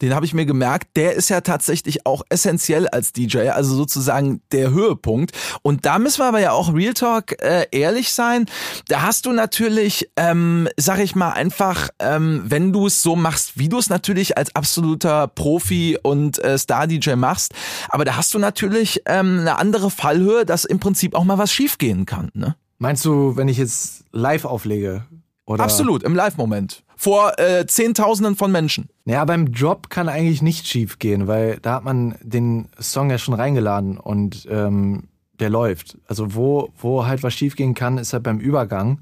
den 0.00 0.14
habe 0.14 0.26
ich 0.26 0.34
mir 0.34 0.46
gemerkt, 0.46 0.96
der 0.96 1.14
ist 1.14 1.28
ja 1.28 1.40
tatsächlich 1.40 2.06
auch 2.06 2.22
essentiell 2.28 2.88
als 2.88 3.12
DJ, 3.12 3.50
also 3.50 3.74
sozusagen 3.74 4.40
der 4.52 4.70
Höhepunkt. 4.70 5.32
Und 5.62 5.84
da 5.86 5.98
müssen 5.98 6.20
wir 6.20 6.26
aber 6.26 6.40
ja 6.40 6.52
auch 6.52 6.74
Real 6.74 6.94
Talk 6.94 7.42
äh, 7.42 7.66
ehrlich 7.70 8.12
sein. 8.12 8.46
Da 8.88 9.02
hast 9.02 9.26
du 9.26 9.32
natürlich, 9.32 10.10
ähm, 10.16 10.68
sag 10.76 11.00
ich 11.00 11.14
mal, 11.14 11.30
einfach, 11.30 11.90
ähm, 11.98 12.42
wenn 12.46 12.72
du 12.72 12.86
es 12.86 13.02
so 13.02 13.16
machst, 13.16 13.58
wie 13.58 13.68
du 13.68 13.78
es 13.78 13.88
natürlich 13.90 14.38
als 14.38 14.54
absoluter 14.54 15.28
Profi 15.28 15.98
und 16.02 16.42
äh, 16.42 16.58
Star-DJ 16.58 17.14
machst, 17.14 17.52
aber 17.88 18.04
da 18.04 18.16
hast 18.16 18.34
du 18.34 18.38
natürlich 18.38 19.02
ähm, 19.06 19.40
eine 19.40 19.58
andere 19.58 19.90
Fallhöhe, 19.90 20.46
dass 20.46 20.64
im 20.64 20.80
Prinzip 20.80 21.14
auch 21.14 21.24
mal 21.24 21.38
was 21.38 21.52
schiefgehen 21.52 22.06
kann. 22.06 22.30
Ne? 22.34 22.56
Meinst 22.78 23.04
du, 23.04 23.36
wenn 23.36 23.48
ich 23.48 23.58
jetzt 23.58 24.04
live 24.12 24.44
auflege? 24.44 25.04
Oder? 25.44 25.64
Absolut, 25.64 26.04
im 26.04 26.14
Live-Moment. 26.14 26.84
Vor 26.96 27.38
äh, 27.38 27.66
Zehntausenden 27.66 28.36
von 28.36 28.52
Menschen. 28.52 28.88
Ja, 29.10 29.24
beim 29.24 29.52
Drop 29.52 29.90
kann 29.90 30.08
eigentlich 30.08 30.40
nicht 30.40 30.68
schief 30.68 31.00
gehen, 31.00 31.26
weil 31.26 31.58
da 31.62 31.74
hat 31.74 31.84
man 31.84 32.14
den 32.22 32.68
Song 32.78 33.10
ja 33.10 33.18
schon 33.18 33.34
reingeladen 33.34 33.98
und 33.98 34.46
ähm, 34.48 35.08
der 35.40 35.50
läuft. 35.50 35.98
Also 36.06 36.36
wo, 36.36 36.72
wo 36.78 37.06
halt 37.06 37.24
was 37.24 37.34
schief 37.34 37.56
gehen 37.56 37.74
kann, 37.74 37.98
ist 37.98 38.12
halt 38.12 38.22
beim 38.22 38.38
Übergang. 38.38 39.00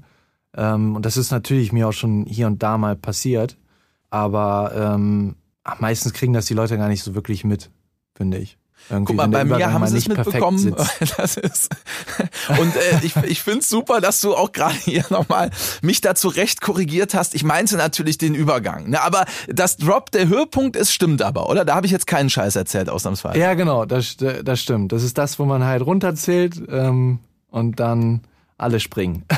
Ähm, 0.57 0.95
und 0.95 1.05
das 1.05 1.15
ist 1.15 1.29
natürlich 1.29 1.71
mir 1.71 1.87
auch 1.87 1.93
schon 1.93 2.25
hier 2.25 2.47
und 2.47 2.63
da 2.63 2.79
mal 2.79 2.95
passiert. 2.95 3.55
Aber 4.09 4.71
ähm, 4.75 5.35
meistens 5.77 6.13
kriegen 6.13 6.33
das 6.33 6.47
die 6.47 6.55
Leute 6.55 6.75
gar 6.79 6.87
nicht 6.87 7.03
so 7.03 7.13
wirklich 7.13 7.43
mit, 7.43 7.69
finde 8.15 8.39
ich. 8.39 8.57
Irgendwie, 8.89 9.13
Guck 9.13 9.17
mal, 9.17 9.27
bei 9.27 9.43
mir 9.45 9.71
haben 9.71 9.85
sie 9.87 9.97
es 9.97 10.07
mitbekommen. 10.07 10.75
Das 11.17 11.37
ist 11.37 11.69
und 12.59 12.75
äh, 12.75 12.99
ich, 13.03 13.15
ich 13.17 13.41
finde 13.41 13.59
es 13.59 13.69
super, 13.69 14.01
dass 14.01 14.21
du 14.21 14.35
auch 14.35 14.51
gerade 14.51 14.75
hier 14.75 15.05
nochmal 15.09 15.51
mich 15.81 16.01
dazu 16.01 16.27
recht 16.27 16.61
korrigiert 16.61 17.13
hast. 17.13 17.35
Ich 17.35 17.43
meinte 17.43 17.77
natürlich 17.77 18.17
den 18.17 18.33
Übergang. 18.35 18.89
Ne? 18.89 19.01
Aber 19.01 19.25
das 19.47 19.77
Drop 19.77 20.11
der 20.11 20.27
Höhepunkt 20.27 20.75
ist, 20.75 20.93
stimmt 20.93 21.21
aber, 21.21 21.49
oder? 21.49 21.65
Da 21.65 21.75
habe 21.75 21.85
ich 21.85 21.91
jetzt 21.91 22.07
keinen 22.07 22.29
Scheiß 22.29 22.55
erzählt, 22.55 22.89
ausnahmsweise. 22.89 23.39
Ja, 23.39 23.53
genau, 23.53 23.85
das, 23.85 24.17
das 24.17 24.59
stimmt. 24.59 24.91
Das 24.91 25.03
ist 25.03 25.17
das, 25.17 25.39
wo 25.39 25.45
man 25.45 25.63
halt 25.63 25.85
runterzählt 25.85 26.61
ähm, 26.69 27.19
und 27.49 27.79
dann 27.79 28.21
alle 28.57 28.79
springen. 28.79 29.25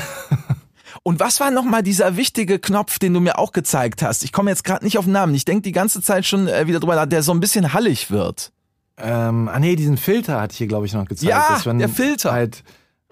Und 1.04 1.18
was 1.18 1.40
war 1.40 1.50
nochmal 1.50 1.82
dieser 1.82 2.16
wichtige 2.16 2.58
Knopf, 2.60 2.98
den 2.98 3.14
du 3.14 3.20
mir 3.20 3.38
auch 3.38 3.52
gezeigt 3.52 4.02
hast? 4.02 4.22
Ich 4.22 4.32
komme 4.32 4.50
jetzt 4.50 4.62
gerade 4.62 4.84
nicht 4.84 4.98
auf 4.98 5.04
den 5.04 5.12
Namen. 5.12 5.34
Ich 5.34 5.44
denke 5.44 5.62
die 5.62 5.72
ganze 5.72 6.00
Zeit 6.00 6.26
schon 6.26 6.46
äh, 6.46 6.66
wieder 6.68 6.78
drüber 6.78 6.94
nach, 6.94 7.06
der 7.06 7.22
so 7.22 7.32
ein 7.32 7.40
bisschen 7.40 7.72
hallig 7.72 8.10
wird. 8.10 8.52
Ähm, 8.98 9.48
ah 9.48 9.58
nee, 9.58 9.76
diesen 9.76 9.96
Filter 9.96 10.40
hatte 10.40 10.52
ich 10.52 10.58
hier, 10.58 10.66
glaube 10.66 10.86
ich, 10.86 10.92
noch 10.92 11.06
gezeigt. 11.06 11.28
Ja, 11.28 11.48
dass 11.50 11.64
der 11.64 11.88
Filter. 11.88 12.32
Halt 12.32 12.62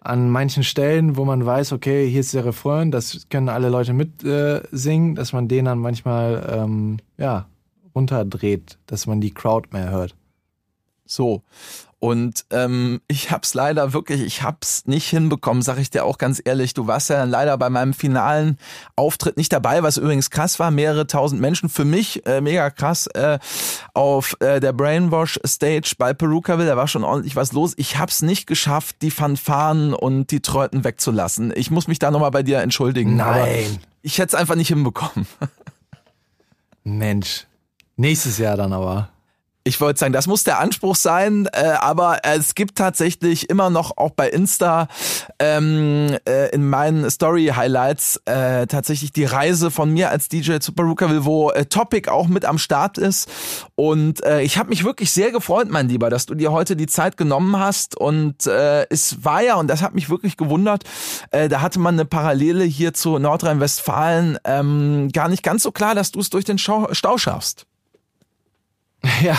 an 0.01 0.31
manchen 0.31 0.64
Stellen, 0.64 1.16
wo 1.16 1.24
man 1.24 1.45
weiß, 1.45 1.72
okay, 1.72 2.09
hier 2.09 2.20
ist 2.20 2.33
der 2.33 2.45
Refrain, 2.45 2.91
das 2.91 3.26
können 3.28 3.51
alle 3.51 3.68
Leute 3.68 3.93
mitsingen, 3.93 4.35
äh, 4.35 4.62
singen, 4.72 5.14
dass 5.14 5.33
man 5.33 5.47
den 5.47 5.66
dann 5.66 5.78
manchmal 5.78 6.49
ähm, 6.51 6.99
ja 7.18 7.47
runterdreht, 7.95 8.78
dass 8.87 9.07
man 9.07 9.20
die 9.20 9.33
Crowd 9.33 9.68
mehr 9.72 9.91
hört. 9.91 10.16
So. 11.05 11.43
Und 12.01 12.46
ähm, 12.48 13.03
ich 13.09 13.30
hab's 13.30 13.53
leider 13.53 13.92
wirklich, 13.92 14.22
ich 14.22 14.42
hab's 14.42 14.86
nicht 14.86 15.07
hinbekommen, 15.11 15.62
sag 15.62 15.78
ich 15.78 15.90
dir 15.90 16.07
auch 16.07 16.16
ganz 16.16 16.40
ehrlich. 16.42 16.72
Du 16.72 16.86
warst 16.86 17.11
ja 17.11 17.16
dann 17.16 17.28
leider 17.28 17.59
bei 17.59 17.68
meinem 17.68 17.92
finalen 17.92 18.57
Auftritt 18.96 19.36
nicht 19.36 19.53
dabei, 19.53 19.82
was 19.82 19.98
übrigens 19.98 20.30
krass 20.30 20.59
war. 20.59 20.70
Mehrere 20.70 21.07
tausend 21.07 21.42
Menschen, 21.42 21.68
für 21.68 21.84
mich 21.84 22.24
äh, 22.24 22.40
mega 22.40 22.70
krass, 22.70 23.07
äh, 23.09 23.38
auf 23.92 24.34
äh, 24.40 24.61
der 24.61 24.72
Brainwash 24.72 25.38
Stage 25.46 25.92
bei 25.98 26.14
Perukaville. 26.14 26.70
Da 26.70 26.76
war 26.78 26.88
schon 26.88 27.05
ordentlich 27.05 27.36
was 27.36 27.53
los. 27.53 27.74
Ich 27.76 27.98
hab's 27.98 28.22
nicht 28.22 28.46
geschafft, 28.46 28.96
die 29.03 29.11
Fanfaren 29.11 29.92
und 29.92 30.30
die 30.30 30.40
Tröten 30.40 30.84
wegzulassen. 30.84 31.53
Ich 31.55 31.70
muss 31.70 31.86
mich 31.86 31.98
da 31.98 32.11
nochmal 32.11 32.30
bei 32.30 32.42
dir 32.42 32.61
entschuldigen. 32.61 33.16
Nein. 33.16 33.78
Ich 34.01 34.16
hätte 34.16 34.28
es 34.28 34.34
einfach 34.34 34.55
nicht 34.55 34.68
hinbekommen. 34.68 35.26
Mensch. 36.82 37.46
Nächstes 37.96 38.38
Jahr 38.38 38.57
dann 38.57 38.72
aber. 38.72 39.11
Ich 39.62 39.78
wollte 39.78 40.00
sagen, 40.00 40.14
das 40.14 40.26
muss 40.26 40.42
der 40.42 40.58
Anspruch 40.58 40.96
sein, 40.96 41.46
äh, 41.52 41.64
aber 41.80 42.20
es 42.24 42.54
gibt 42.54 42.78
tatsächlich 42.78 43.50
immer 43.50 43.68
noch 43.68 43.98
auch 43.98 44.12
bei 44.12 44.30
Insta 44.30 44.88
ähm, 45.38 46.16
äh, 46.26 46.48
in 46.54 46.66
meinen 46.66 47.11
Story-Highlights 47.11 48.22
äh, 48.24 48.66
tatsächlich 48.66 49.12
die 49.12 49.26
Reise 49.26 49.70
von 49.70 49.92
mir 49.92 50.08
als 50.08 50.30
DJ 50.30 50.61
zu 50.61 50.72
Perukaville, 50.72 51.26
wo 51.26 51.50
äh, 51.50 51.66
Topic 51.66 52.08
auch 52.11 52.26
mit 52.26 52.46
am 52.46 52.56
Start 52.56 52.96
ist. 52.96 53.28
Und 53.74 54.24
äh, 54.24 54.40
ich 54.40 54.56
habe 54.56 54.70
mich 54.70 54.82
wirklich 54.82 55.12
sehr 55.12 55.30
gefreut, 55.30 55.68
mein 55.68 55.90
Lieber, 55.90 56.08
dass 56.08 56.24
du 56.24 56.34
dir 56.34 56.52
heute 56.52 56.74
die 56.74 56.86
Zeit 56.86 57.18
genommen 57.18 57.58
hast. 57.58 57.98
Und 57.98 58.46
äh, 58.46 58.86
es 58.88 59.26
war 59.26 59.42
ja, 59.42 59.56
und 59.56 59.68
das 59.68 59.82
hat 59.82 59.94
mich 59.94 60.08
wirklich 60.08 60.38
gewundert, 60.38 60.84
äh, 61.32 61.50
da 61.50 61.61
hatte 61.61 61.80
man 61.80 61.96
eine 61.96 62.06
Parallele 62.06 62.64
hier 62.64 62.94
zu 62.94 63.18
Nordrhein-Westfalen 63.18 64.38
ähm, 64.44 65.11
gar 65.12 65.28
nicht 65.28 65.42
ganz 65.42 65.62
so 65.62 65.70
klar, 65.70 65.94
dass 65.94 66.12
du 66.12 66.20
es 66.20 66.30
durch 66.30 66.46
den 66.46 66.56
Stau, 66.56 66.88
Stau 66.92 67.18
schaffst. 67.18 67.66
Ja, 69.22 69.38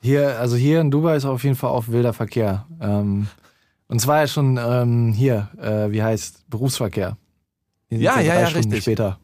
hier, 0.00 0.38
also 0.38 0.56
hier 0.56 0.80
in 0.80 0.90
Dubai 0.90 1.16
ist 1.16 1.24
auf 1.24 1.42
jeden 1.44 1.56
Fall 1.56 1.70
auch 1.70 1.88
wilder 1.88 2.12
Verkehr. 2.12 2.66
Ähm, 2.80 3.26
und 3.88 4.00
zwar 4.00 4.20
ja 4.20 4.26
schon 4.26 4.58
ähm, 4.58 5.12
hier, 5.12 5.48
äh, 5.60 5.90
wie 5.90 6.02
heißt, 6.02 6.48
Berufsverkehr. 6.48 7.16
Ja, 7.90 8.14
so 8.14 8.20
ja, 8.20 8.24
ja, 8.40 8.46
Stunden 8.46 8.72
richtig. 8.72 8.82
Später. 8.82 9.18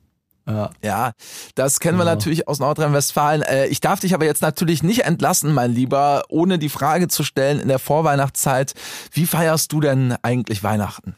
Ja. 0.46 0.70
Ja, 0.82 1.12
das 1.54 1.78
kennen 1.78 1.98
wir 1.98 2.04
Genau. 2.04 2.14
natürlich 2.16 2.48
aus 2.48 2.58
Nordrhein-Westfalen. 2.58 3.42
Äh, 3.42 3.66
Ich 3.66 3.80
darf 3.80 4.00
dich 4.00 4.12
aber 4.14 4.24
jetzt 4.24 4.42
natürlich 4.42 4.82
nicht 4.82 5.04
entlassen, 5.04 5.54
mein 5.54 5.72
Lieber, 5.72 6.24
ohne 6.28 6.58
die 6.58 6.68
Frage 6.68 7.06
zu 7.08 7.22
stellen 7.22 7.60
in 7.60 7.68
der 7.68 7.78
Vorweihnachtszeit, 7.78 8.74
wie 9.12 9.26
feierst 9.26 9.72
du 9.72 9.80
denn 9.80 10.16
eigentlich 10.22 10.64
Weihnachten? 10.64 11.14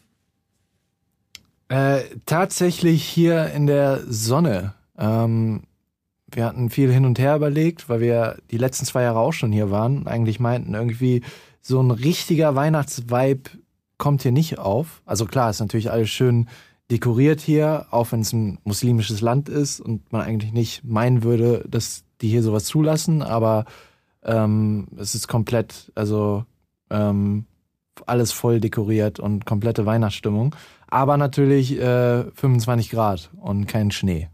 Äh, 1.68 2.02
tatsächlich 2.26 3.02
hier 3.04 3.50
in 3.52 3.66
der 3.66 4.00
Sonne. 4.06 4.74
Ähm, 4.98 5.62
wir 6.36 6.44
hatten 6.44 6.70
viel 6.70 6.92
hin 6.92 7.04
und 7.04 7.18
her 7.18 7.36
überlegt, 7.36 7.88
weil 7.88 8.00
wir 8.00 8.38
die 8.50 8.58
letzten 8.58 8.84
zwei 8.84 9.02
Jahre 9.02 9.18
auch 9.18 9.32
schon 9.32 9.52
hier 9.52 9.70
waren 9.70 9.98
und 9.98 10.08
eigentlich 10.08 10.40
meinten, 10.40 10.74
irgendwie 10.74 11.22
so 11.60 11.80
ein 11.80 11.90
richtiger 11.90 12.54
Weihnachtsvibe 12.54 13.50
kommt 13.98 14.22
hier 14.22 14.32
nicht 14.32 14.58
auf. 14.58 15.02
Also 15.06 15.24
klar, 15.24 15.50
ist 15.50 15.60
natürlich 15.60 15.90
alles 15.90 16.10
schön 16.10 16.48
dekoriert 16.90 17.40
hier, 17.40 17.86
auch 17.90 18.12
wenn 18.12 18.20
es 18.20 18.32
ein 18.32 18.58
muslimisches 18.64 19.20
Land 19.20 19.48
ist 19.48 19.80
und 19.80 20.12
man 20.12 20.20
eigentlich 20.20 20.52
nicht 20.52 20.84
meinen 20.84 21.22
würde, 21.22 21.64
dass 21.68 22.04
die 22.20 22.28
hier 22.28 22.42
sowas 22.42 22.64
zulassen, 22.64 23.22
aber 23.22 23.64
ähm, 24.22 24.88
es 24.98 25.14
ist 25.14 25.28
komplett, 25.28 25.92
also 25.94 26.44
ähm, 26.90 27.46
alles 28.06 28.32
voll 28.32 28.60
dekoriert 28.60 29.20
und 29.20 29.46
komplette 29.46 29.86
Weihnachtsstimmung. 29.86 30.54
Aber 30.88 31.16
natürlich 31.16 31.78
äh, 31.78 32.24
25 32.32 32.90
Grad 32.90 33.30
und 33.40 33.66
kein 33.66 33.90
Schnee. 33.90 34.28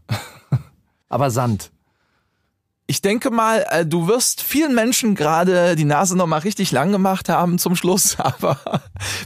aber 1.09 1.31
Sand. 1.31 1.71
Ich 2.87 3.01
denke 3.01 3.31
mal, 3.31 3.65
äh, 3.69 3.85
du 3.85 4.07
wirst 4.07 4.41
vielen 4.41 4.75
Menschen 4.75 5.15
gerade 5.15 5.75
die 5.75 5.85
Nase 5.85 6.17
noch 6.17 6.27
mal 6.27 6.39
richtig 6.39 6.71
lang 6.71 6.91
gemacht 6.91 7.29
haben 7.29 7.57
zum 7.57 7.75
Schluss, 7.75 8.19
aber 8.19 8.59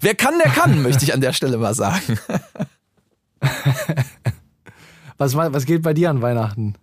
wer 0.02 0.16
kann, 0.16 0.38
der 0.44 0.52
kann, 0.52 0.82
möchte 0.82 1.04
ich 1.04 1.14
an 1.14 1.22
der 1.22 1.34
Stelle 1.34 1.58
mal 1.58 1.74
sagen. 1.74 2.20
Was, 5.18 5.34
was 5.34 5.66
geht 5.66 5.82
bei 5.82 5.94
dir 5.94 6.10
an 6.10 6.22
Weihnachten? 6.22 6.76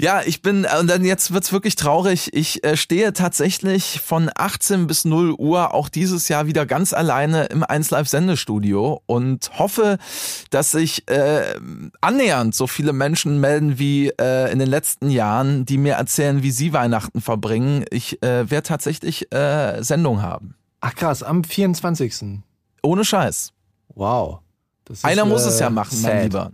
Ja, 0.00 0.22
ich 0.24 0.40
bin, 0.40 0.64
äh, 0.64 0.78
und 0.80 0.88
dann 0.88 1.04
jetzt 1.04 1.32
wird's 1.32 1.52
wirklich 1.52 1.76
traurig. 1.76 2.30
Ich 2.32 2.64
äh, 2.64 2.76
stehe 2.76 3.12
tatsächlich 3.12 4.00
von 4.00 4.30
18 4.34 4.86
bis 4.86 5.04
0 5.04 5.32
Uhr 5.32 5.74
auch 5.74 5.90
dieses 5.90 6.28
Jahr 6.28 6.46
wieder 6.46 6.64
ganz 6.64 6.92
alleine 6.92 7.44
im 7.46 7.62
1 7.62 7.90
Live 7.90 8.08
Sendestudio 8.08 9.02
und 9.04 9.50
hoffe, 9.58 9.98
dass 10.48 10.70
sich 10.70 11.06
äh, 11.08 11.42
annähernd 12.00 12.54
so 12.54 12.66
viele 12.66 12.94
Menschen 12.94 13.40
melden 13.40 13.78
wie 13.78 14.08
äh, 14.08 14.50
in 14.50 14.58
den 14.58 14.68
letzten 14.68 15.10
Jahren, 15.10 15.66
die 15.66 15.76
mir 15.76 15.94
erzählen, 15.94 16.42
wie 16.42 16.50
sie 16.50 16.72
Weihnachten 16.72 17.20
verbringen. 17.20 17.84
Ich 17.90 18.22
äh, 18.22 18.50
werde 18.50 18.66
tatsächlich 18.66 19.30
äh, 19.34 19.82
Sendung 19.82 20.22
haben. 20.22 20.54
Ach 20.80 20.94
krass, 20.94 21.22
am 21.22 21.44
24. 21.44 22.40
Ohne 22.82 23.04
Scheiß. 23.04 23.52
Wow. 23.94 24.38
Ist, 24.88 25.04
Einer 25.04 25.24
muss 25.24 25.44
es 25.44 25.58
äh, 25.58 25.64
ja 25.64 25.70
machen, 25.70 25.96
sad. 25.96 26.12
mein 26.12 26.22
Lieber. 26.24 26.52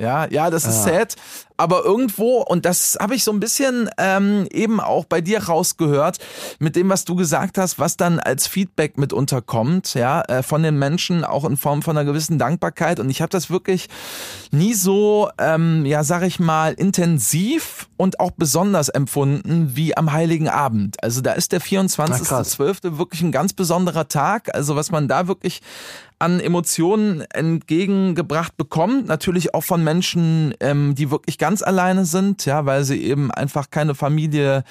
Ja, 0.00 0.28
ja, 0.30 0.48
das 0.48 0.64
ist 0.64 0.86
Ja. 0.86 0.94
sad. 1.00 1.16
Aber 1.60 1.84
irgendwo, 1.84 2.40
und 2.40 2.64
das 2.64 2.96
habe 3.00 3.16
ich 3.16 3.24
so 3.24 3.32
ein 3.32 3.40
bisschen 3.40 3.90
ähm, 3.98 4.46
eben 4.52 4.78
auch 4.78 5.04
bei 5.06 5.20
dir 5.20 5.42
rausgehört, 5.42 6.18
mit 6.60 6.76
dem, 6.76 6.88
was 6.88 7.04
du 7.04 7.16
gesagt 7.16 7.58
hast, 7.58 7.80
was 7.80 7.96
dann 7.96 8.20
als 8.20 8.46
Feedback 8.46 8.96
mit 8.96 9.12
unterkommt, 9.12 9.94
ja, 9.94 10.22
äh, 10.22 10.44
von 10.44 10.62
den 10.62 10.78
Menschen, 10.78 11.24
auch 11.24 11.44
in 11.44 11.56
Form 11.56 11.82
von 11.82 11.98
einer 11.98 12.04
gewissen 12.08 12.38
Dankbarkeit. 12.38 13.00
Und 13.00 13.10
ich 13.10 13.20
habe 13.20 13.30
das 13.30 13.50
wirklich 13.50 13.88
nie 14.52 14.72
so, 14.72 15.30
ähm, 15.38 15.84
ja, 15.84 16.04
sag 16.04 16.22
ich 16.22 16.38
mal, 16.38 16.74
intensiv 16.74 17.88
und 17.96 18.20
auch 18.20 18.30
besonders 18.30 18.88
empfunden 18.90 19.72
wie 19.74 19.96
am 19.96 20.12
Heiligen 20.12 20.48
Abend. 20.48 21.02
Also 21.02 21.20
da 21.22 21.32
ist 21.32 21.50
der 21.50 21.58
Na, 21.58 22.06
krass. 22.18 22.56
24.12. 22.56 22.98
wirklich 22.98 23.22
ein 23.22 23.32
ganz 23.32 23.52
besonderer 23.52 24.06
Tag. 24.06 24.54
Also 24.54 24.76
was 24.76 24.92
man 24.92 25.08
da 25.08 25.26
wirklich 25.26 25.60
an 26.20 26.40
Emotionen 26.40 27.20
entgegengebracht 27.20 28.56
bekommt, 28.56 29.06
natürlich 29.06 29.54
auch 29.54 29.62
von 29.62 29.84
Menschen, 29.84 30.52
ähm, 30.58 30.94
die 30.96 31.10
wirklich 31.10 31.38
ganz 31.38 31.62
alleine 31.62 32.04
sind, 32.04 32.44
ja, 32.44 32.66
weil 32.66 32.82
sie 32.82 33.02
eben 33.04 33.30
einfach 33.30 33.70
keine 33.70 33.94
Familie 33.94 34.64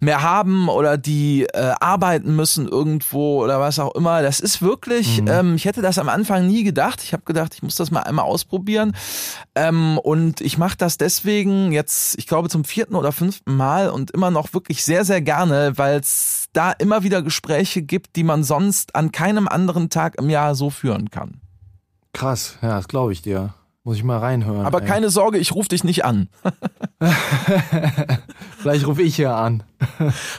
mehr 0.00 0.22
haben 0.22 0.68
oder 0.68 0.98
die 0.98 1.44
äh, 1.44 1.72
arbeiten 1.78 2.34
müssen 2.34 2.66
irgendwo 2.66 3.44
oder 3.44 3.60
was 3.60 3.78
auch 3.78 3.94
immer. 3.94 4.22
Das 4.22 4.40
ist 4.40 4.60
wirklich, 4.60 5.22
ähm, 5.26 5.54
ich 5.54 5.66
hätte 5.66 5.82
das 5.82 5.98
am 5.98 6.08
Anfang 6.08 6.48
nie 6.48 6.64
gedacht. 6.64 7.02
Ich 7.04 7.12
habe 7.12 7.22
gedacht, 7.24 7.54
ich 7.54 7.62
muss 7.62 7.76
das 7.76 7.92
mal 7.92 8.02
einmal 8.02 8.24
ausprobieren. 8.24 8.94
Ähm, 9.54 9.98
und 9.98 10.40
ich 10.40 10.58
mache 10.58 10.76
das 10.76 10.98
deswegen 10.98 11.70
jetzt, 11.70 12.18
ich 12.18 12.26
glaube, 12.26 12.48
zum 12.48 12.64
vierten 12.64 12.96
oder 12.96 13.12
fünften 13.12 13.54
Mal 13.54 13.90
und 13.90 14.10
immer 14.10 14.30
noch 14.30 14.52
wirklich 14.52 14.84
sehr, 14.84 15.04
sehr 15.04 15.20
gerne, 15.20 15.72
weil 15.76 16.00
es 16.00 16.46
da 16.52 16.72
immer 16.72 17.02
wieder 17.04 17.22
Gespräche 17.22 17.82
gibt, 17.82 18.16
die 18.16 18.24
man 18.24 18.42
sonst 18.42 18.96
an 18.96 19.12
keinem 19.12 19.46
anderen 19.46 19.90
Tag 19.90 20.16
im 20.18 20.28
Jahr 20.28 20.54
so 20.54 20.70
führen 20.88 21.10
kann. 21.10 21.42
Krass, 22.14 22.56
ja, 22.62 22.70
das 22.70 22.88
glaube 22.88 23.12
ich 23.12 23.20
dir. 23.20 23.52
Muss 23.84 23.96
ich 23.96 24.04
mal 24.04 24.18
reinhören. 24.18 24.66
Aber 24.66 24.82
ey. 24.82 24.88
keine 24.88 25.08
Sorge, 25.08 25.38
ich 25.38 25.54
rufe 25.54 25.68
dich 25.68 25.84
nicht 25.84 26.04
an. 26.04 26.28
Vielleicht 28.58 28.86
rufe 28.86 29.02
ich 29.02 29.16
hier 29.16 29.34
an. 29.34 29.62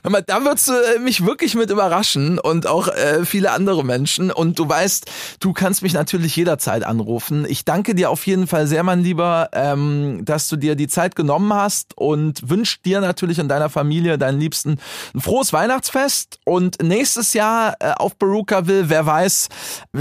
Mal, 0.03 0.21
da 0.23 0.43
würdest 0.43 0.67
du 0.67 0.73
äh, 0.73 0.99
mich 0.99 1.25
wirklich 1.25 1.55
mit 1.55 1.69
überraschen 1.69 2.39
und 2.39 2.67
auch 2.67 2.89
äh, 2.89 3.25
viele 3.25 3.51
andere 3.51 3.85
Menschen. 3.85 4.31
Und 4.31 4.59
du 4.59 4.67
weißt, 4.67 5.09
du 5.39 5.53
kannst 5.53 5.81
mich 5.81 5.93
natürlich 5.93 6.35
jederzeit 6.35 6.83
anrufen. 6.83 7.45
Ich 7.47 7.63
danke 7.63 7.95
dir 7.95 8.09
auf 8.09 8.27
jeden 8.27 8.47
Fall 8.47 8.67
sehr, 8.67 8.83
mein 8.83 9.01
Lieber, 9.01 9.49
ähm, 9.53 10.25
dass 10.25 10.49
du 10.49 10.57
dir 10.57 10.75
die 10.75 10.87
Zeit 10.87 11.15
genommen 11.15 11.53
hast 11.53 11.97
und 11.97 12.49
wünsche 12.49 12.79
dir 12.83 12.99
natürlich 12.99 13.39
und 13.39 13.47
deiner 13.47 13.69
Familie, 13.69 14.17
deinen 14.17 14.39
Liebsten, 14.39 14.77
ein 15.15 15.21
frohes 15.21 15.53
Weihnachtsfest. 15.53 16.39
Und 16.43 16.83
nächstes 16.83 17.33
Jahr 17.33 17.75
äh, 17.79 17.93
auf 17.93 18.19
Perukaville, 18.19 18.89
wer 18.89 19.05
weiß, 19.05 19.47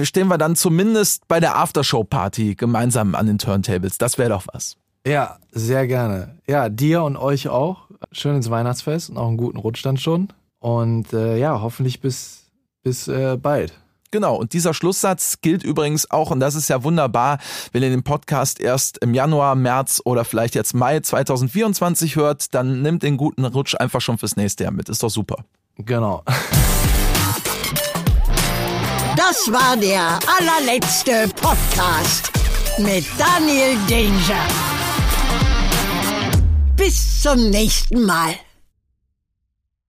stehen 0.03 0.29
wir 0.29 0.39
dann 0.39 0.57
zumindest 0.57 1.29
bei 1.29 1.39
der 1.39 1.57
Aftershow-Party 1.57 2.57
gemeinsam 2.57 3.15
an 3.15 3.27
den 3.27 3.38
Turntables. 3.39 3.99
Das 3.99 4.19
wäre 4.19 4.31
doch 4.31 4.45
was. 4.53 4.77
Ja, 5.07 5.39
sehr 5.53 5.87
gerne. 5.87 6.37
Ja, 6.47 6.69
dir 6.69 7.03
und 7.03 7.17
euch 7.17 7.49
auch. 7.49 7.89
Schön 8.13 8.37
ins 8.37 8.51
Weihnachtsfest 8.51 9.11
und 9.11 9.17
auch 9.17 9.29
einen 9.29 9.37
guten 9.37 9.59
Rutsch 9.59 9.85
dann 9.85 9.97
schon. 9.97 10.29
Und 10.59 11.13
äh, 11.13 11.39
ja, 11.39 11.61
hoffentlich 11.61 12.01
bis, 12.01 12.51
bis 12.83 13.09
äh, 13.09 13.37
bald. 13.41 13.73
Genau, 14.11 14.37
und 14.37 14.55
dieser 14.55 14.73
Schlusssatz 14.73 15.41
gilt 15.43 15.63
übrigens 15.63 16.11
auch, 16.11 16.31
und 16.31 16.41
das 16.41 16.55
ist 16.55 16.69
ja 16.69 16.83
wunderbar, 16.83 17.39
wenn 17.73 17.83
ihr 17.83 17.91
den 17.91 18.03
Podcast 18.03 18.59
erst 18.59 18.99
im 18.99 19.13
Januar, 19.13 19.55
März 19.55 20.01
oder 20.05 20.25
vielleicht 20.25 20.55
jetzt 20.55 20.75
Mai 20.75 21.01
2024 21.01 22.17
hört, 22.17 22.55
dann 22.55 22.81
nimmt 22.81 23.03
den 23.03 23.19
guten 23.19 23.45
Rutsch 23.45 23.75
einfach 23.79 24.01
schon 24.01 24.17
fürs 24.17 24.37
nächste 24.37 24.65
Jahr 24.65 24.73
mit. 24.73 24.89
Ist 24.89 25.03
doch 25.03 25.11
super. 25.11 25.45
Genau. 25.77 26.23
Das 29.17 29.53
war 29.53 29.77
der 29.77 30.19
allerletzte 30.39 31.29
Podcast 31.35 32.38
mit 32.79 33.05
Daniel 33.19 33.77
Danger. 33.89 34.47
Bis 36.77 37.23
zum 37.23 37.51
nächsten 37.51 38.05
Mal. 38.05 38.35